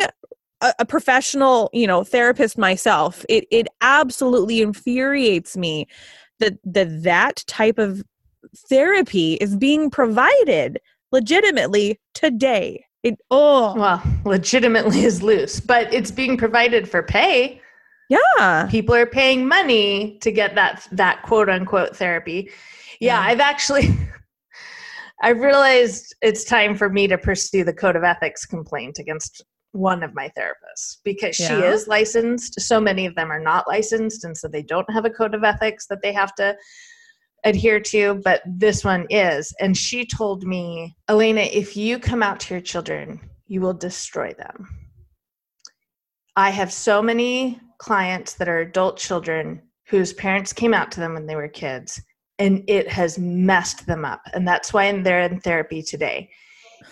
a, 0.61 0.73
a 0.79 0.85
professional, 0.85 1.69
you 1.73 1.87
know, 1.87 2.03
therapist 2.03 2.57
myself, 2.57 3.25
it 3.29 3.45
it 3.51 3.67
absolutely 3.81 4.61
infuriates 4.61 5.57
me 5.57 5.87
that 6.39 6.57
that 6.63 7.03
that 7.03 7.43
type 7.47 7.77
of 7.77 8.03
therapy 8.69 9.33
is 9.35 9.55
being 9.55 9.89
provided 9.89 10.79
legitimately 11.11 11.99
today. 12.13 12.85
It 13.03 13.15
oh 13.31 13.75
well, 13.75 14.03
legitimately 14.25 15.03
is 15.03 15.23
loose, 15.23 15.59
but 15.59 15.91
it's 15.93 16.11
being 16.11 16.37
provided 16.37 16.89
for 16.89 17.03
pay. 17.03 17.61
Yeah. 18.09 18.67
People 18.69 18.93
are 18.93 19.05
paying 19.05 19.47
money 19.47 20.19
to 20.21 20.31
get 20.31 20.55
that 20.55 20.87
that 20.91 21.23
quote 21.23 21.49
unquote 21.49 21.95
therapy. 21.95 22.51
Yeah, 22.99 23.19
yeah. 23.19 23.21
I've 23.21 23.39
actually 23.39 23.89
I've 25.23 25.39
realized 25.39 26.15
it's 26.21 26.43
time 26.43 26.75
for 26.75 26.89
me 26.89 27.07
to 27.07 27.17
pursue 27.17 27.63
the 27.63 27.73
code 27.73 27.95
of 27.95 28.03
ethics 28.03 28.45
complaint 28.45 28.97
against 28.99 29.43
one 29.71 30.03
of 30.03 30.13
my 30.13 30.31
therapists 30.37 30.97
because 31.03 31.39
yeah. 31.39 31.47
she 31.47 31.53
is 31.65 31.87
licensed. 31.87 32.59
So 32.59 32.79
many 32.79 33.05
of 33.05 33.15
them 33.15 33.31
are 33.31 33.39
not 33.39 33.67
licensed, 33.67 34.23
and 34.23 34.37
so 34.37 34.47
they 34.47 34.63
don't 34.63 34.91
have 34.91 35.05
a 35.05 35.09
code 35.09 35.33
of 35.33 35.43
ethics 35.43 35.87
that 35.87 36.01
they 36.01 36.13
have 36.13 36.35
to 36.35 36.55
adhere 37.43 37.79
to, 37.79 38.21
but 38.23 38.41
this 38.45 38.83
one 38.83 39.07
is. 39.09 39.53
And 39.59 39.75
she 39.75 40.05
told 40.05 40.43
me, 40.43 40.95
Elena, 41.09 41.41
if 41.41 41.75
you 41.75 41.97
come 41.99 42.21
out 42.21 42.39
to 42.41 42.53
your 42.53 42.61
children, 42.61 43.19
you 43.47 43.61
will 43.61 43.73
destroy 43.73 44.33
them. 44.37 44.67
I 46.35 46.49
have 46.51 46.71
so 46.71 47.01
many 47.01 47.59
clients 47.79 48.35
that 48.35 48.47
are 48.47 48.59
adult 48.59 48.97
children 48.97 49.61
whose 49.87 50.13
parents 50.13 50.53
came 50.53 50.73
out 50.73 50.91
to 50.91 50.99
them 50.99 51.13
when 51.13 51.25
they 51.25 51.35
were 51.35 51.47
kids 51.47 52.01
and 52.39 52.63
it 52.67 52.87
has 52.87 53.19
messed 53.19 53.85
them 53.85 54.05
up. 54.05 54.21
And 54.33 54.47
that's 54.47 54.73
why 54.73 54.91
they're 55.01 55.21
in 55.21 55.41
therapy 55.41 55.81
today. 55.81 56.29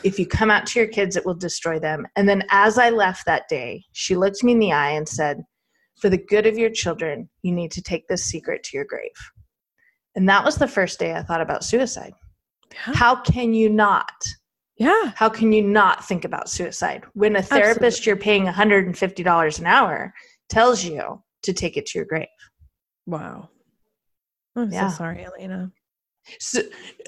If 0.03 0.17
you 0.17 0.25
come 0.25 0.49
out 0.49 0.65
to 0.67 0.79
your 0.79 0.87
kids, 0.87 1.15
it 1.15 1.25
will 1.25 1.35
destroy 1.35 1.79
them. 1.79 2.07
And 2.15 2.27
then 2.27 2.43
as 2.49 2.77
I 2.77 2.89
left 2.89 3.25
that 3.25 3.49
day, 3.49 3.83
she 3.91 4.15
looked 4.15 4.43
me 4.43 4.53
in 4.53 4.59
the 4.59 4.71
eye 4.71 4.91
and 4.91 5.07
said, 5.07 5.43
For 5.99 6.09
the 6.09 6.17
good 6.17 6.45
of 6.45 6.57
your 6.57 6.69
children, 6.69 7.29
you 7.41 7.51
need 7.51 7.71
to 7.71 7.81
take 7.81 8.07
this 8.07 8.25
secret 8.25 8.63
to 8.63 8.77
your 8.77 8.85
grave. 8.85 9.11
And 10.15 10.27
that 10.29 10.43
was 10.43 10.55
the 10.55 10.67
first 10.67 10.99
day 10.99 11.13
I 11.13 11.21
thought 11.21 11.41
about 11.41 11.63
suicide. 11.63 12.13
Yeah. 12.71 12.93
How 12.93 13.15
can 13.15 13.53
you 13.53 13.69
not? 13.69 14.11
Yeah. 14.77 15.11
How 15.15 15.27
can 15.27 15.51
you 15.51 15.61
not 15.61 16.05
think 16.05 16.23
about 16.23 16.49
suicide 16.49 17.03
when 17.13 17.35
a 17.35 17.41
therapist 17.41 17.99
Absolutely. 17.99 18.09
you're 18.09 18.15
paying 18.17 18.45
$150 18.45 19.59
an 19.59 19.65
hour 19.65 20.13
tells 20.47 20.83
you 20.83 21.21
to 21.43 21.53
take 21.53 21.75
it 21.75 21.85
to 21.87 21.99
your 21.99 22.05
grave? 22.05 22.27
Wow. 23.05 23.49
I'm 24.55 24.71
yeah. 24.71 24.89
so 24.89 24.97
sorry, 24.97 25.25
Elena. 25.25 25.71
So, 26.39 26.61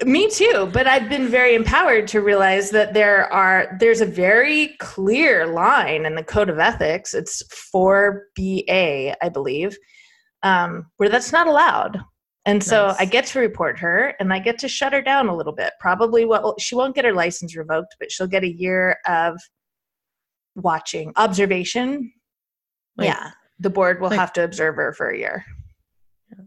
me 0.04 0.28
too, 0.28 0.68
but 0.72 0.86
I've 0.86 1.08
been 1.08 1.28
very 1.28 1.54
empowered 1.54 2.08
to 2.08 2.20
realize 2.20 2.70
that 2.70 2.94
there 2.94 3.32
are 3.32 3.76
there's 3.80 4.00
a 4.00 4.06
very 4.06 4.76
clear 4.78 5.46
line 5.46 6.06
in 6.06 6.14
the 6.14 6.24
code 6.24 6.50
of 6.50 6.58
ethics. 6.58 7.14
It's 7.14 7.42
4BA, 7.74 9.14
I 9.20 9.28
believe, 9.28 9.76
um, 10.42 10.86
where 10.96 11.08
that's 11.08 11.32
not 11.32 11.46
allowed. 11.46 12.00
And 12.44 12.62
so 12.62 12.88
nice. 12.88 12.96
I 12.98 13.04
get 13.04 13.26
to 13.26 13.38
report 13.38 13.78
her 13.78 14.14
and 14.18 14.32
I 14.32 14.40
get 14.40 14.58
to 14.60 14.68
shut 14.68 14.92
her 14.92 15.02
down 15.02 15.28
a 15.28 15.36
little 15.36 15.52
bit. 15.52 15.74
Probably 15.78 16.24
what 16.24 16.60
she 16.60 16.74
won't 16.74 16.94
get 16.94 17.04
her 17.04 17.12
license 17.12 17.56
revoked, 17.56 17.94
but 18.00 18.10
she'll 18.10 18.26
get 18.26 18.42
a 18.42 18.52
year 18.52 18.98
of 19.06 19.38
watching 20.56 21.12
observation. 21.16 22.12
Like, 22.96 23.08
yeah. 23.08 23.30
The 23.60 23.70
board 23.70 24.00
will 24.00 24.10
like, 24.10 24.18
have 24.18 24.32
to 24.34 24.44
observe 24.44 24.74
her 24.74 24.92
for 24.92 25.10
a 25.10 25.16
year. 25.16 25.44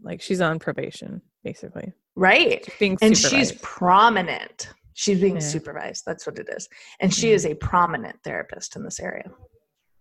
Like 0.02 0.20
she's 0.20 0.42
on 0.42 0.58
probation, 0.58 1.22
basically. 1.42 1.92
Right. 2.16 2.66
Being 2.80 2.96
and 3.02 3.16
she's 3.16 3.52
prominent. 3.62 4.70
She's 4.94 5.20
being 5.20 5.34
yeah. 5.34 5.40
supervised. 5.40 6.04
That's 6.06 6.26
what 6.26 6.38
it 6.38 6.48
is. 6.50 6.68
And 7.00 7.12
she 7.12 7.32
is 7.32 7.44
mm-hmm. 7.44 7.52
a 7.52 7.56
prominent 7.56 8.16
therapist 8.24 8.76
in 8.76 8.82
this 8.82 8.98
area. 8.98 9.30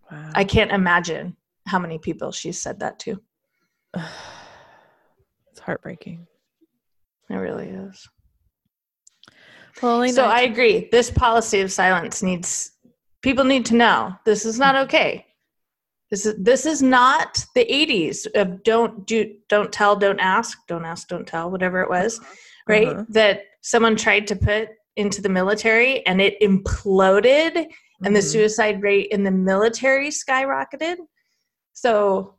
Wow. 0.10 0.32
I 0.34 0.46
can't 0.46 0.72
imagine 0.72 1.36
how 1.68 1.80
many 1.80 2.00
people 2.00 2.32
she's 2.32 2.62
said 2.62 2.80
that 2.80 3.00
to. 3.00 3.22
it's 3.96 5.60
heartbreaking. 5.60 6.26
It 7.30 7.36
really 7.36 7.68
is. 7.68 8.08
Well, 9.82 10.08
so 10.08 10.26
I 10.26 10.42
agree. 10.42 10.88
This 10.92 11.12
policy 11.12 11.60
of 11.60 11.72
silence 11.72 12.24
needs 12.24 12.72
people 13.22 13.44
need 13.44 13.66
to 13.66 13.76
know 13.76 14.16
this 14.24 14.46
is 14.46 14.58
not 14.58 14.76
mm-hmm. 14.76 14.86
okay. 14.86 15.25
This 16.12 16.26
is 16.26 16.36
this 16.38 16.66
is 16.66 16.84
not 16.84 17.44
the 17.56 17.66
80s 17.66 18.28
of 18.36 18.64
don't 18.64 19.08
do 19.08 19.36
don't 19.50 19.72
tell, 19.72 19.96
don't 19.96 20.20
ask, 20.20 20.58
don't 20.68 20.86
ask, 20.86 21.08
don't 21.08 21.26
tell, 21.26 21.50
whatever 21.50 21.82
it 21.82 21.90
was, 21.90 22.20
uh-huh. 22.20 22.34
right? 22.68 22.88
Uh-huh. 22.88 23.06
That 23.10 23.42
someone 23.62 23.96
tried 23.96 24.28
to 24.28 24.36
put 24.36 24.70
into 24.96 25.22
the 25.22 25.30
military 25.30 26.06
and 26.06 26.22
it 26.22 26.40
imploded 26.42 27.54
mm-hmm. 27.54 28.06
and 28.06 28.16
the 28.16 28.20
mm-hmm. 28.20 28.28
suicide 28.28 28.82
rate 28.82 29.08
in 29.12 29.24
the 29.24 29.32
military 29.32 30.10
skyrocketed. 30.10 30.98
So, 31.74 32.36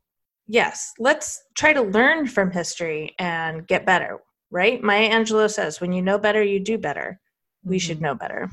yes, 0.46 0.92
let's 0.98 1.42
try 1.54 1.72
to 1.72 1.82
learn 1.82 2.26
from 2.26 2.50
history 2.50 3.14
and 3.18 3.66
get 3.66 3.84
better, 3.84 4.20
right? 4.50 4.82
Maya 4.82 5.10
Angelou 5.10 5.50
says, 5.50 5.80
when 5.80 5.92
you 5.92 6.00
know 6.00 6.18
better, 6.18 6.42
you 6.42 6.60
do 6.60 6.78
better. 6.78 7.20
We 7.64 7.76
mm-hmm. 7.76 7.86
should 7.86 8.00
know 8.00 8.14
better. 8.14 8.48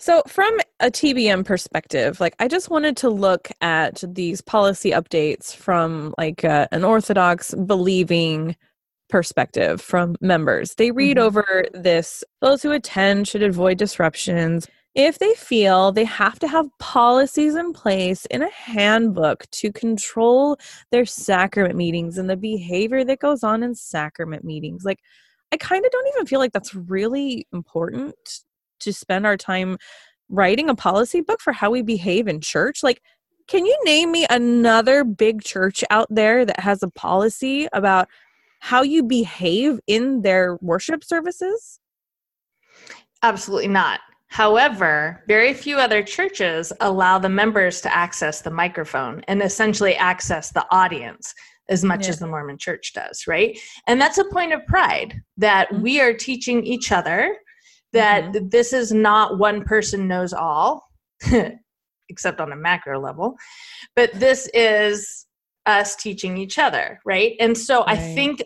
So, 0.00 0.22
from 0.26 0.58
a 0.80 0.90
TBM 0.90 1.44
perspective, 1.44 2.20
like 2.20 2.34
I 2.38 2.48
just 2.48 2.70
wanted 2.70 2.96
to 2.98 3.10
look 3.10 3.50
at 3.60 4.02
these 4.08 4.40
policy 4.40 4.92
updates 4.92 5.54
from 5.54 6.14
like 6.16 6.42
uh, 6.42 6.68
an 6.72 6.84
orthodox 6.84 7.54
believing 7.54 8.56
perspective 9.10 9.78
from 9.78 10.16
members. 10.22 10.74
They 10.76 10.90
read 10.90 11.18
mm-hmm. 11.18 11.26
over 11.26 11.66
this 11.74 12.24
those 12.40 12.62
who 12.62 12.72
attend 12.72 13.28
should 13.28 13.42
avoid 13.42 13.76
disruptions. 13.76 14.66
If 14.94 15.18
they 15.18 15.34
feel 15.34 15.92
they 15.92 16.06
have 16.06 16.38
to 16.38 16.48
have 16.48 16.66
policies 16.78 17.54
in 17.54 17.74
place 17.74 18.24
in 18.30 18.40
a 18.40 18.50
handbook 18.50 19.50
to 19.50 19.70
control 19.70 20.56
their 20.90 21.04
sacrament 21.04 21.76
meetings 21.76 22.16
and 22.16 22.30
the 22.30 22.38
behavior 22.38 23.04
that 23.04 23.18
goes 23.18 23.44
on 23.44 23.62
in 23.62 23.74
sacrament 23.74 24.44
meetings, 24.44 24.82
like 24.82 25.00
I 25.52 25.58
kind 25.58 25.84
of 25.84 25.92
don't 25.92 26.08
even 26.08 26.24
feel 26.24 26.40
like 26.40 26.54
that's 26.54 26.74
really 26.74 27.46
important 27.52 28.16
to 28.80 28.92
spend 28.92 29.26
our 29.26 29.36
time 29.36 29.76
writing 30.28 30.68
a 30.68 30.74
policy 30.74 31.20
book 31.20 31.40
for 31.40 31.52
how 31.52 31.70
we 31.70 31.82
behave 31.82 32.28
in 32.28 32.40
church 32.40 32.82
like 32.82 33.02
can 33.46 33.66
you 33.66 33.76
name 33.84 34.12
me 34.12 34.26
another 34.30 35.02
big 35.02 35.42
church 35.42 35.82
out 35.90 36.06
there 36.10 36.44
that 36.44 36.60
has 36.60 36.82
a 36.82 36.90
policy 36.90 37.68
about 37.72 38.08
how 38.60 38.82
you 38.82 39.02
behave 39.02 39.80
in 39.86 40.22
their 40.22 40.56
worship 40.60 41.04
services 41.04 41.80
absolutely 43.22 43.68
not 43.68 44.00
However, 44.30 45.24
very 45.26 45.52
few 45.52 45.76
other 45.78 46.04
churches 46.04 46.72
allow 46.80 47.18
the 47.18 47.28
members 47.28 47.80
to 47.80 47.92
access 47.94 48.40
the 48.40 48.50
microphone 48.50 49.24
and 49.26 49.42
essentially 49.42 49.96
access 49.96 50.52
the 50.52 50.64
audience 50.70 51.34
as 51.68 51.82
much 51.82 52.04
yeah. 52.04 52.10
as 52.10 52.20
the 52.20 52.28
Mormon 52.28 52.56
church 52.56 52.92
does, 52.92 53.26
right? 53.26 53.58
And 53.88 54.00
that's 54.00 54.18
a 54.18 54.24
point 54.24 54.52
of 54.52 54.64
pride 54.66 55.20
that 55.36 55.68
mm-hmm. 55.68 55.82
we 55.82 56.00
are 56.00 56.14
teaching 56.14 56.64
each 56.64 56.92
other 56.92 57.36
that 57.92 58.24
mm-hmm. 58.24 58.48
this 58.48 58.72
is 58.72 58.92
not 58.92 59.38
one 59.38 59.64
person 59.64 60.08
knows 60.08 60.32
all, 60.32 60.88
except 62.08 62.40
on 62.40 62.52
a 62.52 62.56
macro 62.56 63.00
level, 63.00 63.36
but 63.96 64.10
this 64.14 64.48
is 64.54 65.26
us 65.66 65.96
teaching 65.96 66.36
each 66.36 66.58
other, 66.58 67.00
right? 67.04 67.36
And 67.40 67.56
so 67.56 67.80
right. 67.84 67.98
I 67.98 68.14
think 68.14 68.42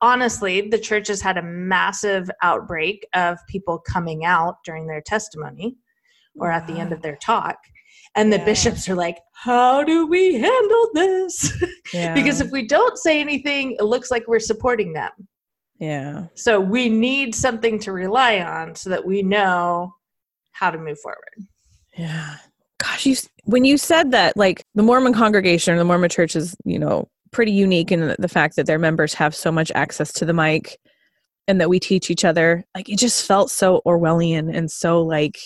honestly, 0.00 0.68
the 0.68 0.78
church 0.78 1.08
has 1.08 1.22
had 1.22 1.38
a 1.38 1.42
massive 1.42 2.30
outbreak 2.42 3.06
of 3.14 3.38
people 3.48 3.78
coming 3.78 4.24
out 4.24 4.56
during 4.64 4.86
their 4.86 5.00
testimony 5.00 5.76
or 6.38 6.50
at 6.50 6.66
the 6.66 6.74
end 6.74 6.92
of 6.92 7.02
their 7.02 7.16
talk. 7.16 7.56
And 8.14 8.32
the 8.32 8.38
yeah. 8.38 8.44
bishops 8.44 8.88
are 8.88 8.94
like, 8.94 9.18
how 9.32 9.82
do 9.82 10.06
we 10.06 10.34
handle 10.34 10.90
this? 10.94 11.52
Yeah. 11.94 12.14
because 12.14 12.40
if 12.40 12.50
we 12.50 12.66
don't 12.66 12.98
say 12.98 13.20
anything, 13.20 13.76
it 13.78 13.84
looks 13.84 14.10
like 14.10 14.26
we're 14.26 14.40
supporting 14.40 14.92
them. 14.92 15.12
Yeah. 15.78 16.26
So 16.34 16.60
we 16.60 16.88
need 16.88 17.34
something 17.34 17.78
to 17.80 17.92
rely 17.92 18.40
on 18.40 18.74
so 18.74 18.90
that 18.90 19.04
we 19.04 19.22
know 19.22 19.94
how 20.52 20.70
to 20.70 20.78
move 20.78 20.98
forward. 21.00 21.46
Yeah. 21.96 22.36
Gosh, 22.78 23.06
you 23.06 23.16
when 23.44 23.64
you 23.64 23.78
said 23.78 24.10
that 24.10 24.36
like 24.36 24.64
the 24.74 24.82
Mormon 24.82 25.12
congregation 25.12 25.74
or 25.74 25.78
the 25.78 25.84
Mormon 25.84 26.10
church 26.10 26.36
is, 26.36 26.56
you 26.64 26.78
know, 26.78 27.08
pretty 27.30 27.52
unique 27.52 27.92
in 27.92 28.14
the, 28.18 28.28
fact 28.28 28.56
that 28.56 28.66
their 28.66 28.78
members 28.78 29.14
have 29.14 29.34
so 29.34 29.52
much 29.52 29.70
access 29.74 30.12
to 30.12 30.24
the 30.24 30.32
mic 30.32 30.78
and 31.48 31.60
that 31.60 31.68
we 31.68 31.78
teach 31.78 32.10
each 32.10 32.24
other, 32.24 32.64
like 32.74 32.88
it 32.88 32.98
just 32.98 33.26
felt 33.26 33.50
so 33.50 33.82
Orwellian 33.86 34.54
and 34.54 34.70
so 34.70 35.02
like 35.02 35.38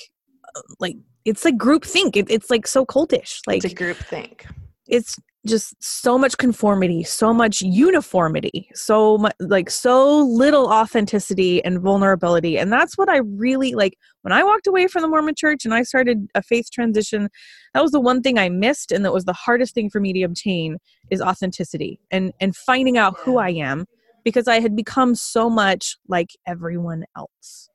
uh, 0.57 0.63
like 0.79 0.97
it's 1.25 1.45
like 1.45 1.57
group 1.57 1.85
think. 1.85 2.17
It, 2.17 2.31
it's 2.31 2.51
like 2.51 2.67
so 2.67 2.85
cultish. 2.87 3.41
Like 3.47 3.65
it's 3.65 3.73
a 3.73 3.77
group 3.77 3.97
think. 3.97 4.47
It's 4.87 5.17
just 5.47 5.75
so 5.83 6.19
much 6.19 6.37
conformity, 6.37 7.03
so 7.03 7.33
much 7.33 7.63
uniformity, 7.63 8.69
so 8.75 9.17
much 9.17 9.35
like 9.41 9.71
so 9.71 10.19
little 10.19 10.67
authenticity 10.67 11.65
and 11.65 11.81
vulnerability. 11.81 12.59
And 12.59 12.71
that's 12.71 12.99
what 12.99 13.09
I 13.09 13.19
really 13.19 13.75
like 13.75 13.97
when 14.21 14.33
I 14.33 14.45
walked 14.45 14.67
away 14.67 14.87
from 14.87 15.01
the 15.01 15.09
Mormon 15.09 15.35
church 15.35 15.65
and 15.65 15.73
I 15.73 15.83
started 15.83 16.29
a 16.35 16.43
faith 16.43 16.71
transition. 16.71 17.31
That 17.73 17.83
was 17.83 17.93
the 17.93 18.01
one 18.01 18.21
thing 18.21 18.39
I 18.39 18.51
missed 18.51 18.93
and 18.93 19.03
that 19.05 19.15
was 19.15 19.25
the 19.25 19.33
hardest 19.33 19.75
thing 19.75 19.89
for 19.89 20.01
me 20.01 20.13
to 20.13 20.23
obtain 20.23 20.77
is 21.11 21.23
authenticity 21.23 21.99
and 22.11 22.33
and 22.41 22.55
finding 22.55 22.99
out 22.99 23.19
who 23.19 23.39
I 23.39 23.51
am 23.51 23.87
because 24.25 24.47
I 24.47 24.61
had 24.61 24.77
become 24.77 25.15
so 25.15 25.49
much 25.49 25.97
like 26.07 26.29
everyone 26.47 27.05
else. 27.17 27.70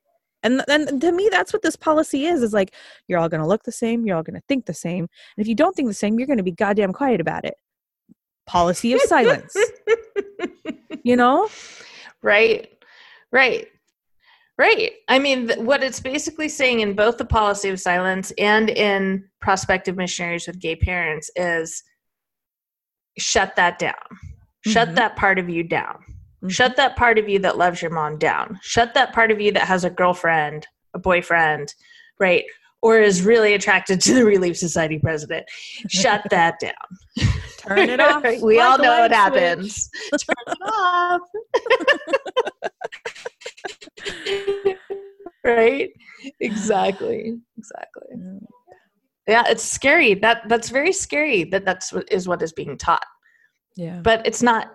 And 0.46 0.64
then 0.68 1.00
to 1.00 1.12
me, 1.12 1.28
that's 1.30 1.52
what 1.52 1.64
this 1.64 1.76
policy 1.76 2.26
is: 2.28 2.42
is 2.44 2.54
like 2.54 2.74
you're 3.08 3.20
all 3.20 3.28
going 3.28 3.42
to 3.42 3.48
look 3.48 3.64
the 3.64 3.72
same, 3.72 4.06
you're 4.06 4.16
all 4.16 4.24
going 4.24 4.40
to 4.40 4.46
think 4.48 4.66
the 4.66 4.74
same, 4.74 5.00
and 5.00 5.10
if 5.38 5.48
you 5.48 5.56
don't 5.56 5.76
think 5.76 5.90
the 5.90 5.94
same, 5.94 6.18
you're 6.18 6.28
going 6.28 6.38
to 6.38 6.44
be 6.44 6.52
goddamn 6.52 6.94
quiet 6.94 7.20
about 7.20 7.44
it. 7.44 7.56
Policy 8.46 8.94
of 8.94 9.02
silence. 9.02 9.58
you 11.04 11.16
know, 11.16 11.50
right, 12.22 12.72
right. 13.32 13.68
Right. 14.58 14.94
I 15.10 15.20
mean, 15.20 15.50
what 15.66 15.84
it's 15.84 16.00
basically 16.00 16.48
saying 16.48 16.80
in 16.80 16.96
both 16.96 17.18
the 17.18 17.26
policy 17.26 17.68
of 17.68 17.78
silence 17.78 18.32
and 18.38 18.70
in 18.70 19.26
prospective 19.42 19.98
missionaries 19.98 20.48
with 20.48 20.62
gay 20.62 20.78
parents 20.78 21.30
is 21.36 21.84
shut 23.18 23.58
that 23.58 23.80
down. 23.80 23.94
Shut 24.66 24.88
mm-hmm. 24.88 24.96
that 24.96 25.18
part 25.18 25.40
of 25.40 25.50
you 25.50 25.64
down. 25.64 25.98
Mm-hmm. 26.46 26.50
Shut 26.50 26.76
that 26.78 26.96
part 26.96 27.18
of 27.18 27.28
you 27.28 27.40
that 27.40 27.58
loves 27.58 27.82
your 27.82 27.92
mom 27.92 28.18
down. 28.18 28.60
Shut 28.62 28.94
that 28.94 29.14
part 29.14 29.32
of 29.32 29.42
you 29.42 29.52
that 29.54 29.64
has 29.68 29.84
a 29.84 29.90
girlfriend, 29.90 30.68
a 30.94 31.00
boyfriend, 31.00 31.74
right? 32.20 32.46
or 32.86 33.00
is 33.00 33.24
really 33.24 33.56
attracted 33.56 34.00
to 34.00 34.14
the 34.14 34.24
Relief 34.24 34.56
Society 34.56 35.00
president. 35.00 35.44
Shut 35.90 36.22
that 36.30 36.60
down. 36.60 36.72
Turn 37.58 37.90
it 37.90 38.00
off. 38.00 38.24
we 38.44 38.60
all 38.60 38.78
know 38.78 39.00
what 39.00 39.12
happens. 39.12 39.90
Turn 40.12 40.36
it 40.46 40.58
off. 40.62 41.22
right? 45.44 45.90
Exactly. 46.40 47.40
Exactly. 47.58 48.06
Yeah, 49.28 49.46
it's 49.48 49.64
scary. 49.64 50.14
That 50.14 50.48
that's 50.48 50.70
very 50.70 50.94
scary 50.94 51.46
that 51.46 51.66
that's 51.66 51.92
what 51.92 52.12
is 52.12 52.28
what 52.28 52.44
is 52.44 52.54
being 52.54 52.78
taught. 52.78 53.06
Yeah. 53.76 54.00
But 54.04 54.28
it's 54.28 54.44
not 54.44 54.68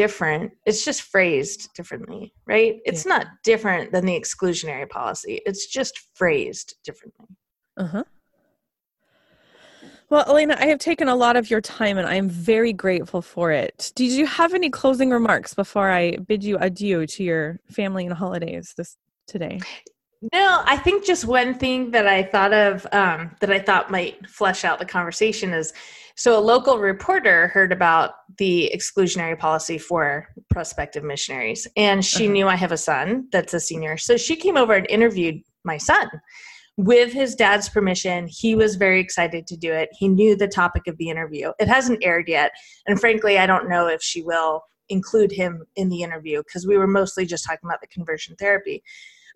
different. 0.00 0.50
It's 0.64 0.82
just 0.82 1.02
phrased 1.02 1.74
differently, 1.74 2.32
right? 2.46 2.80
It's 2.86 3.04
not 3.04 3.26
different 3.44 3.92
than 3.92 4.06
the 4.06 4.18
exclusionary 4.18 4.88
policy. 4.88 5.42
It's 5.44 5.66
just 5.66 6.00
phrased 6.14 6.76
differently. 6.84 7.26
Uh 7.76 7.86
huh. 7.86 8.04
Well, 10.08 10.24
Elena, 10.26 10.56
I 10.58 10.68
have 10.68 10.78
taken 10.78 11.08
a 11.08 11.14
lot 11.14 11.36
of 11.36 11.50
your 11.50 11.60
time 11.60 11.98
and 11.98 12.08
I 12.08 12.14
am 12.14 12.30
very 12.30 12.72
grateful 12.72 13.20
for 13.20 13.52
it. 13.52 13.92
Did 13.94 14.12
you 14.12 14.24
have 14.24 14.54
any 14.54 14.70
closing 14.70 15.10
remarks 15.10 15.52
before 15.52 15.90
I 15.90 16.16
bid 16.16 16.42
you 16.42 16.56
adieu 16.56 17.06
to 17.06 17.22
your 17.22 17.60
family 17.70 18.06
and 18.06 18.14
holidays 18.14 18.72
this 18.78 18.96
today? 19.26 19.60
No, 20.32 20.62
I 20.66 20.76
think 20.76 21.04
just 21.04 21.24
one 21.24 21.54
thing 21.54 21.90
that 21.92 22.06
I 22.06 22.22
thought 22.22 22.52
of 22.52 22.86
um, 22.92 23.34
that 23.40 23.50
I 23.50 23.58
thought 23.58 23.90
might 23.90 24.28
flesh 24.28 24.64
out 24.64 24.78
the 24.78 24.84
conversation 24.84 25.52
is 25.54 25.72
so 26.14 26.38
a 26.38 26.40
local 26.40 26.78
reporter 26.78 27.48
heard 27.48 27.72
about 27.72 28.12
the 28.36 28.70
exclusionary 28.74 29.38
policy 29.38 29.78
for 29.78 30.28
prospective 30.50 31.04
missionaries, 31.04 31.66
and 31.76 32.04
she 32.04 32.24
Uh-huh. 32.24 32.32
knew 32.32 32.48
I 32.48 32.56
have 32.56 32.72
a 32.72 32.76
son 32.76 33.28
that's 33.32 33.54
a 33.54 33.60
senior. 33.60 33.96
So 33.96 34.18
she 34.18 34.36
came 34.36 34.58
over 34.58 34.74
and 34.74 34.86
interviewed 34.90 35.40
my 35.64 35.78
son 35.78 36.10
with 36.76 37.12
his 37.14 37.34
dad's 37.34 37.70
permission. 37.70 38.26
He 38.28 38.54
was 38.54 38.76
very 38.76 39.00
excited 39.00 39.46
to 39.46 39.56
do 39.56 39.72
it. 39.72 39.88
He 39.92 40.08
knew 40.08 40.36
the 40.36 40.48
topic 40.48 40.86
of 40.86 40.98
the 40.98 41.08
interview. 41.08 41.52
It 41.58 41.68
hasn't 41.68 42.04
aired 42.04 42.28
yet, 42.28 42.52
and 42.86 43.00
frankly, 43.00 43.38
I 43.38 43.46
don't 43.46 43.70
know 43.70 43.86
if 43.86 44.02
she 44.02 44.20
will 44.20 44.64
include 44.90 45.32
him 45.32 45.64
in 45.76 45.88
the 45.88 46.02
interview 46.02 46.42
because 46.44 46.66
we 46.66 46.76
were 46.76 46.86
mostly 46.86 47.24
just 47.24 47.46
talking 47.46 47.66
about 47.70 47.80
the 47.80 47.86
conversion 47.86 48.36
therapy. 48.38 48.82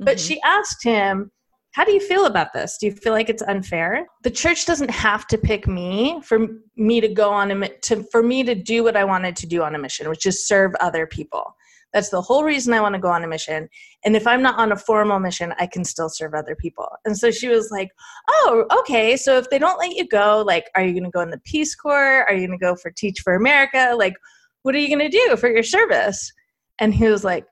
But 0.01 0.16
Mhm. 0.16 0.26
she 0.26 0.40
asked 0.42 0.82
him, 0.84 1.30
How 1.72 1.84
do 1.84 1.90
you 1.90 1.99
feel 1.99 2.26
about 2.26 2.53
this? 2.53 2.78
Do 2.78 2.86
you 2.86 2.92
feel 2.92 3.12
like 3.12 3.28
it's 3.28 3.42
unfair? 3.42 4.07
The 4.22 4.30
church 4.30 4.64
doesn't 4.64 4.90
have 4.92 5.26
to 5.26 5.36
pick 5.36 5.66
me 5.66 6.20
for 6.22 6.47
me 6.76 7.01
to 7.01 7.09
go 7.09 7.30
on 7.30 7.51
a 7.51 7.68
to 7.68 8.05
for 8.12 8.22
me 8.22 8.45
to 8.45 8.55
do 8.55 8.84
what 8.84 8.97
I 8.97 9.03
wanted 9.03 9.34
to 9.36 9.47
do 9.49 9.64
on 9.64 9.74
a 9.74 9.78
mission, 9.78 10.09
which 10.09 10.24
is 10.24 10.47
serve 10.47 10.72
other 10.80 11.05
people. 11.05 11.57
That's 11.92 12.11
the 12.11 12.20
whole 12.20 12.45
reason 12.45 12.72
I 12.74 12.80
want 12.80 12.95
to 12.95 13.01
go 13.01 13.09
on 13.09 13.24
a 13.24 13.28
mission. 13.28 13.68
And 14.05 14.14
if 14.14 14.24
I'm 14.26 14.42
not 14.42 14.57
on 14.59 14.70
a 14.72 14.76
formal 14.76 15.18
mission, 15.20 15.53
I 15.59 15.66
can 15.66 15.84
still 15.84 16.09
serve 16.09 16.34
other 16.34 16.55
people. 16.57 16.88
And 17.05 17.16
so 17.18 17.32
she 17.32 17.49
was 17.49 17.70
like, 17.72 17.88
Oh, 18.28 18.66
okay. 18.80 19.16
So 19.16 19.36
if 19.38 19.51
they 19.51 19.59
don't 19.59 19.78
let 19.78 19.97
you 19.97 20.07
go, 20.07 20.45
like, 20.47 20.70
are 20.76 20.82
you 20.84 20.92
going 20.92 21.05
to 21.05 21.11
go 21.11 21.20
in 21.22 21.30
the 21.30 21.40
Peace 21.45 21.74
Corps? 21.74 22.24
Are 22.28 22.34
you 22.34 22.47
going 22.47 22.59
to 22.59 22.64
go 22.64 22.76
for 22.76 22.92
Teach 22.92 23.20
for 23.20 23.34
America? 23.34 23.95
Like, 23.97 24.14
what 24.62 24.76
are 24.76 24.78
you 24.78 24.88
going 24.88 25.11
to 25.11 25.16
do 25.16 25.36
for 25.36 25.49
your 25.49 25.62
service? 25.64 26.32
And 26.78 26.95
he 26.95 27.07
was 27.09 27.24
like, 27.24 27.47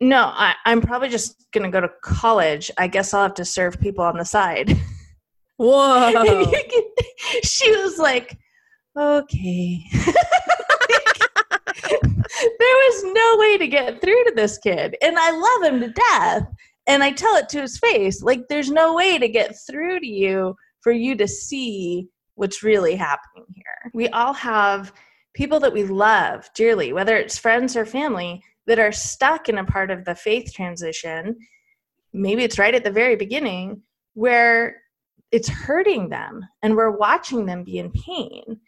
no, 0.00 0.24
I, 0.24 0.54
I'm 0.64 0.80
probably 0.80 1.08
just 1.08 1.46
going 1.52 1.64
to 1.64 1.70
go 1.70 1.80
to 1.80 1.90
college. 2.02 2.70
I 2.78 2.86
guess 2.86 3.12
I'll 3.12 3.22
have 3.22 3.34
to 3.34 3.44
serve 3.44 3.80
people 3.80 4.04
on 4.04 4.16
the 4.16 4.24
side. 4.24 4.76
Whoa. 5.56 6.50
she 7.44 7.70
was 7.76 7.98
like, 7.98 8.38
okay. 8.98 9.84
there 12.42 12.76
was 12.76 13.04
no 13.04 13.36
way 13.38 13.58
to 13.58 13.68
get 13.68 14.00
through 14.00 14.24
to 14.24 14.32
this 14.34 14.58
kid. 14.58 14.96
And 15.02 15.16
I 15.18 15.30
love 15.30 15.72
him 15.72 15.80
to 15.80 15.88
death. 15.88 16.46
And 16.86 17.04
I 17.04 17.12
tell 17.12 17.36
it 17.36 17.48
to 17.50 17.60
his 17.60 17.78
face 17.78 18.22
like, 18.22 18.48
there's 18.48 18.70
no 18.70 18.94
way 18.94 19.18
to 19.18 19.28
get 19.28 19.54
through 19.68 20.00
to 20.00 20.06
you 20.06 20.56
for 20.80 20.92
you 20.92 21.14
to 21.16 21.28
see 21.28 22.08
what's 22.34 22.62
really 22.62 22.96
happening 22.96 23.46
here. 23.54 23.90
We 23.94 24.08
all 24.08 24.32
have 24.32 24.92
people 25.34 25.60
that 25.60 25.72
we 25.72 25.84
love 25.84 26.48
dearly, 26.54 26.92
whether 26.92 27.16
it's 27.16 27.38
friends 27.38 27.76
or 27.76 27.86
family, 27.86 28.42
that 28.66 28.78
are 28.78 28.92
stuck 28.92 29.48
in 29.48 29.58
a 29.58 29.64
part 29.64 29.90
of 29.90 30.04
the 30.04 30.14
faith 30.14 30.52
transition. 30.52 31.36
Maybe 32.12 32.44
it's 32.44 32.58
right 32.58 32.74
at 32.74 32.84
the 32.84 32.90
very 32.90 33.16
beginning 33.16 33.82
where 34.14 34.82
it's 35.30 35.48
hurting 35.48 36.10
them 36.10 36.44
and 36.62 36.76
we're 36.76 36.96
watching 36.96 37.46
them 37.46 37.64
be 37.64 37.78
in 37.78 37.90
pain. 37.90 38.60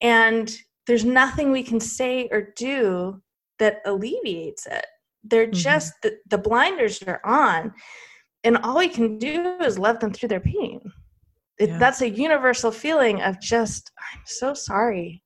And 0.00 0.54
there's 0.86 1.04
nothing 1.04 1.50
we 1.50 1.62
can 1.62 1.80
say 1.80 2.28
or 2.30 2.52
do 2.56 3.22
that 3.58 3.80
alleviates 3.86 4.66
it. 4.66 4.84
They're 5.24 5.46
Mhm. 5.46 5.52
just, 5.54 5.94
the, 6.02 6.18
the 6.28 6.38
blinders 6.38 7.02
are 7.04 7.20
on. 7.24 7.72
And 8.44 8.58
all 8.58 8.78
we 8.78 8.88
can 8.88 9.18
do 9.18 9.56
is 9.60 9.78
love 9.78 10.00
them 10.00 10.12
through 10.12 10.28
their 10.28 10.40
pain. 10.40 10.80
It, 11.58 11.68
Yeah. 11.70 11.78
That's 11.78 12.00
a 12.00 12.10
universal 12.10 12.72
feeling 12.72 13.22
of 13.22 13.40
just, 13.40 13.90
I'm 14.12 14.20
so 14.26 14.52
sorry. 14.52 15.22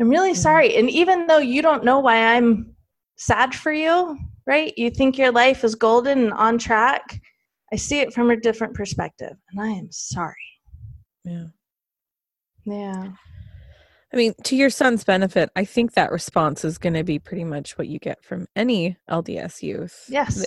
I'm 0.00 0.08
really 0.08 0.28
Yeah. 0.30 0.34
sorry. 0.34 0.76
And 0.76 0.88
even 0.88 1.26
though 1.26 1.38
you 1.38 1.60
don't 1.62 1.84
know 1.84 2.00
why 2.00 2.34
I'm 2.34 2.69
sad 3.20 3.54
for 3.54 3.72
you, 3.72 4.18
right? 4.46 4.76
You 4.76 4.90
think 4.90 5.18
your 5.18 5.30
life 5.30 5.62
is 5.62 5.74
golden 5.74 6.18
and 6.24 6.32
on 6.32 6.58
track. 6.58 7.20
I 7.72 7.76
see 7.76 8.00
it 8.00 8.12
from 8.12 8.30
a 8.30 8.36
different 8.36 8.74
perspective, 8.74 9.36
and 9.50 9.60
I 9.60 9.68
am 9.68 9.88
sorry. 9.92 10.34
yeah. 11.24 11.44
Yeah. 12.64 13.08
I 14.12 14.16
mean, 14.16 14.34
to 14.44 14.56
your 14.56 14.70
son's 14.70 15.04
benefit, 15.04 15.50
I 15.54 15.64
think 15.64 15.92
that 15.94 16.10
response 16.10 16.64
is 16.64 16.78
going 16.78 16.94
to 16.94 17.04
be 17.04 17.18
pretty 17.18 17.44
much 17.44 17.78
what 17.78 17.86
you 17.86 17.98
get 17.98 18.24
from 18.24 18.48
any 18.56 18.96
LDS 19.08 19.62
youth. 19.62 20.04
Yes. 20.08 20.44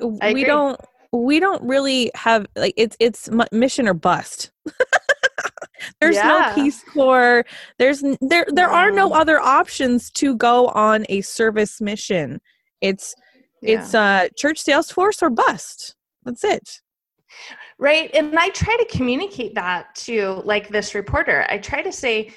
We 0.00 0.44
don't 0.44 0.78
we 1.12 1.40
don't 1.40 1.62
really 1.62 2.10
have 2.14 2.46
like 2.56 2.74
it's 2.76 2.96
it's 3.00 3.30
mission 3.52 3.88
or 3.88 3.94
bust. 3.94 4.50
There's 6.00 6.16
Yeah. 6.16 6.52
no 6.54 6.54
Peace 6.54 6.82
Corps. 6.84 7.44
There's 7.78 8.02
there 8.20 8.46
there 8.48 8.70
are 8.70 8.90
no 8.90 9.08
No. 9.08 9.14
other 9.14 9.40
options 9.40 10.10
to 10.12 10.36
go 10.36 10.68
on 10.68 11.06
a 11.08 11.20
service 11.22 11.80
mission. 11.80 12.40
It's 12.80 13.14
it's 13.62 13.94
uh 13.94 14.28
church 14.36 14.58
sales 14.60 14.90
force 14.90 15.22
or 15.22 15.30
bust. 15.30 15.94
That's 16.24 16.44
it. 16.44 16.80
Right. 17.78 18.10
And 18.14 18.38
I 18.38 18.48
try 18.50 18.76
to 18.76 18.86
communicate 18.96 19.54
that 19.54 19.94
to 20.06 20.42
like 20.44 20.68
this 20.68 20.94
reporter. 20.94 21.46
I 21.50 21.58
try 21.58 21.82
to 21.82 21.92
say, 21.92 22.32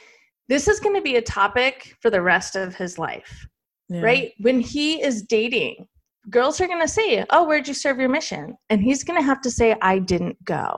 this 0.49 0.67
is 0.67 0.79
going 0.79 0.95
to 0.95 1.01
be 1.01 1.15
a 1.17 1.21
topic 1.21 1.95
for 2.01 2.09
the 2.09 2.21
rest 2.21 2.55
of 2.55 2.75
his 2.75 2.97
life, 2.97 3.47
Yeah. 3.87 4.01
right? 4.01 4.33
When 4.39 4.59
he 4.59 5.01
is 5.01 5.21
dating, 5.23 5.87
girls 6.29 6.59
are 6.59 6.67
going 6.67 6.81
to 6.81 6.87
say, 6.87 7.23
Oh, 7.29 7.45
where'd 7.47 7.67
you 7.67 7.73
serve 7.73 7.99
your 7.99 8.09
mission? 8.09 8.55
And 8.69 8.81
he's 8.81 9.03
going 9.03 9.19
to 9.19 9.25
have 9.25 9.41
to 9.41 9.51
say, 9.51 9.75
I 9.81 9.99
didn't 9.99 10.43
go. 10.43 10.77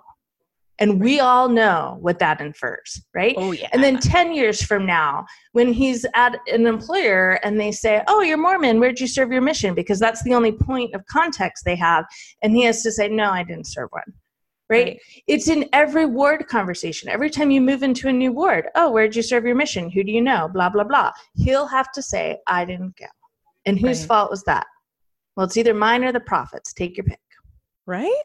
And 0.80 1.00
we 1.00 1.20
all 1.20 1.48
know 1.48 1.98
what 2.02 2.18
that 2.20 2.42
infers, 2.42 3.04
right? 3.14 3.36
Oh 3.38 3.52
yeah. 3.52 3.70
And 3.72 3.84
then 3.84 4.00
10 4.00 4.34
years 4.34 4.64
from 4.64 4.86
now, 4.86 5.26
when 5.52 5.72
he's 5.72 6.06
at 6.16 6.38
an 6.52 6.66
employer 6.66 7.34
and 7.44 7.60
they 7.60 7.72
say, 7.72 8.02
Oh, 8.08 8.22
you're 8.22 8.38
Mormon, 8.38 8.80
where'd 8.80 9.00
you 9.00 9.08
serve 9.08 9.32
your 9.32 9.42
mission? 9.44 9.76
Because 9.76 10.00
that's 10.00 10.24
the 10.24 10.34
only 10.34 10.52
point 10.52 10.96
of 10.96 11.06
context 11.06 11.66
they 11.66 11.76
have. 11.76 12.06
And 12.42 12.56
he 12.56 12.64
has 12.64 12.82
to 12.84 12.92
say, 12.92 13.08
No, 13.10 13.30
I 13.30 13.44
didn't 13.44 13.68
serve 13.68 13.90
one. 13.92 14.12
Right? 14.70 15.00
It's 15.28 15.50
in 15.50 15.68
every 15.74 16.06
ward 16.06 16.48
conversation. 16.48 17.10
Every 17.10 17.30
time 17.30 17.52
you 17.52 17.60
move 17.62 17.84
into 17.84 18.08
a 18.08 18.14
new 18.14 18.32
ward, 18.32 18.70
Oh, 18.74 18.90
where'd 18.90 19.16
you 19.16 19.22
serve 19.22 19.46
your 19.46 19.54
mission? 19.56 19.90
Who 19.92 20.04
do 20.04 20.12
you 20.12 20.22
know? 20.22 20.48
Blah, 20.52 20.70
blah, 20.70 20.86
blah. 20.86 21.12
He'll 21.36 21.68
have 21.68 21.92
to 21.92 22.02
say, 22.02 22.40
I 22.48 22.64
didn't 22.66 22.96
go. 22.98 23.06
And 23.66 23.78
whose 23.78 24.00
Right. 24.00 24.08
fault 24.08 24.32
was 24.32 24.44
that? 24.44 24.66
Well, 25.36 25.46
it's 25.46 25.58
either 25.58 25.74
mine 25.74 26.04
or 26.04 26.12
the 26.12 26.20
prophet's. 26.22 26.74
Take 26.74 26.98
your 26.98 27.04
pick. 27.04 27.20
right? 27.86 28.24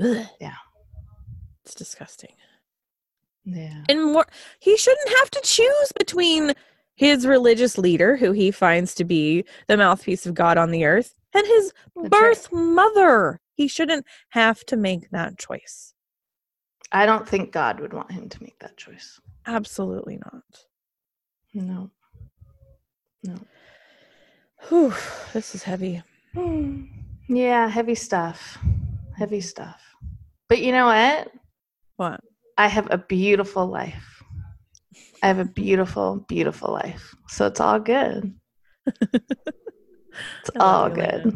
Ugh. 0.00 0.26
Yeah. 0.40 0.54
It's 1.64 1.74
disgusting. 1.74 2.34
Yeah. 3.46 3.84
and 3.90 4.12
more 4.12 4.24
he 4.58 4.74
shouldn't 4.78 5.18
have 5.18 5.30
to 5.32 5.40
choose 5.44 5.92
between 5.98 6.54
his 6.94 7.26
religious 7.26 7.76
leader 7.76 8.16
who 8.16 8.32
he 8.32 8.50
finds 8.50 8.94
to 8.94 9.04
be 9.04 9.44
the 9.66 9.76
mouthpiece 9.76 10.24
of 10.24 10.32
god 10.32 10.56
on 10.56 10.70
the 10.70 10.86
earth 10.86 11.14
and 11.34 11.46
his 11.46 11.72
That's 11.94 12.08
birth 12.08 12.48
mother 12.52 13.40
he 13.52 13.68
shouldn't 13.68 14.06
have 14.30 14.64
to 14.66 14.76
make 14.78 15.10
that 15.10 15.36
choice 15.38 15.92
I 16.90 17.04
don't 17.04 17.28
think 17.28 17.52
God 17.52 17.80
would 17.80 17.92
want 17.92 18.12
him 18.12 18.28
to 18.30 18.42
make 18.42 18.58
that 18.60 18.78
choice. 18.78 19.20
absolutely 19.46 20.16
not 20.24 20.64
No. 21.52 21.90
No. 23.24 23.34
Whew, 24.68 24.94
this 25.34 25.54
is 25.54 25.62
heavy 25.64 26.02
Hmm. 26.32 26.84
Yeah, 27.28 27.68
heavy 27.68 27.94
stuff. 27.94 28.58
Heavy 29.18 29.40
stuff. 29.42 29.80
But 30.48 30.60
you 30.62 30.72
know 30.72 30.86
what? 30.86 31.30
What 31.96 32.20
I 32.56 32.68
have 32.68 32.88
a 32.90 32.98
beautiful 32.98 33.66
life. 33.66 34.22
I 35.22 35.26
have 35.28 35.38
a 35.38 35.44
beautiful, 35.44 36.24
beautiful 36.28 36.72
life. 36.72 37.14
So 37.28 37.46
it's 37.46 37.60
all 37.60 37.80
good. 37.80 38.32
It's 38.86 40.50
all 40.60 40.88
good. 40.90 41.32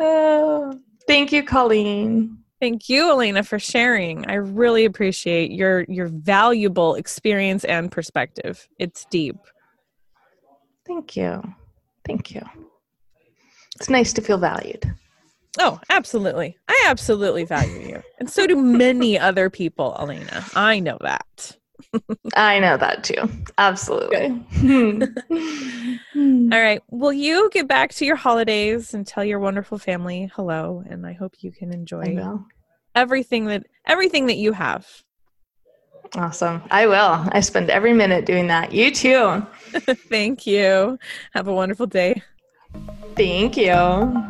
oh, 0.00 0.80
thank 1.06 1.32
you, 1.32 1.42
Colleen. 1.42 2.38
thank 2.60 2.88
you 2.88 3.10
elena 3.10 3.42
for 3.42 3.58
sharing 3.58 4.26
i 4.30 4.34
really 4.34 4.84
appreciate 4.84 5.50
your 5.50 5.84
your 5.88 6.08
valuable 6.08 6.94
experience 6.94 7.64
and 7.64 7.90
perspective 7.92 8.66
it's 8.78 9.04
deep 9.10 9.36
Thank 10.86 11.16
you. 11.16 11.42
Thank 12.06 12.34
you. 12.34 12.42
it's 13.76 13.88
nice 13.88 14.12
to 14.12 14.20
feel 14.22 14.36
valued. 14.38 14.94
Oh, 15.58 15.80
absolutely. 15.88 16.56
I 16.68 16.84
absolutely 16.86 17.44
value 17.44 17.88
you. 17.88 18.02
And 18.18 18.28
so 18.28 18.46
do 18.46 18.56
many 18.56 19.18
other 19.18 19.50
people, 19.50 19.96
Elena. 19.98 20.44
I 20.54 20.80
know 20.80 20.98
that. 21.00 21.56
I 22.36 22.58
know 22.58 22.76
that 22.76 23.04
too. 23.04 23.28
Absolutely. 23.58 24.28
Hmm. 24.28 25.02
All 26.52 26.60
right. 26.60 26.80
Will 26.90 27.12
you 27.12 27.50
get 27.52 27.68
back 27.68 27.92
to 27.94 28.04
your 28.04 28.16
holidays 28.16 28.94
and 28.94 29.06
tell 29.06 29.24
your 29.24 29.38
wonderful 29.38 29.78
family 29.78 30.30
hello? 30.34 30.82
And 30.88 31.06
I 31.06 31.12
hope 31.12 31.34
you 31.40 31.52
can 31.52 31.72
enjoy 31.72 32.18
everything 32.94 33.46
that 33.46 33.64
everything 33.86 34.26
that 34.26 34.36
you 34.36 34.52
have. 34.52 34.86
Awesome. 36.16 36.62
I 36.70 36.86
will. 36.86 37.26
I 37.32 37.40
spend 37.40 37.70
every 37.70 37.92
minute 37.92 38.24
doing 38.24 38.46
that. 38.48 38.72
You 38.72 38.90
too. 38.92 39.44
Thank 40.08 40.46
you. 40.46 40.98
Have 41.32 41.48
a 41.48 41.52
wonderful 41.52 41.86
day. 41.86 42.22
Thank 43.16 43.56
you. 43.56 44.26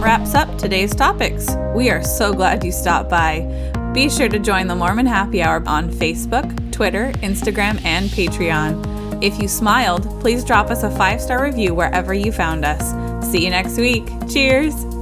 Wraps 0.00 0.34
up 0.34 0.56
today's 0.58 0.94
topics. 0.94 1.48
We 1.74 1.90
are 1.90 2.02
so 2.02 2.32
glad 2.32 2.64
you 2.64 2.72
stopped 2.72 3.10
by. 3.10 3.40
Be 3.92 4.08
sure 4.08 4.28
to 4.28 4.38
join 4.38 4.66
the 4.66 4.74
Mormon 4.74 5.06
Happy 5.06 5.42
Hour 5.42 5.62
on 5.66 5.90
Facebook, 5.90 6.72
Twitter, 6.72 7.12
Instagram, 7.16 7.84
and 7.84 8.08
Patreon. 8.10 9.22
If 9.22 9.40
you 9.40 9.48
smiled, 9.48 10.04
please 10.20 10.44
drop 10.44 10.70
us 10.70 10.84
a 10.84 10.90
five 10.96 11.20
star 11.20 11.42
review 11.42 11.74
wherever 11.74 12.14
you 12.14 12.30
found 12.30 12.64
us. 12.64 13.30
See 13.30 13.44
you 13.44 13.50
next 13.50 13.76
week. 13.76 14.06
Cheers! 14.28 14.97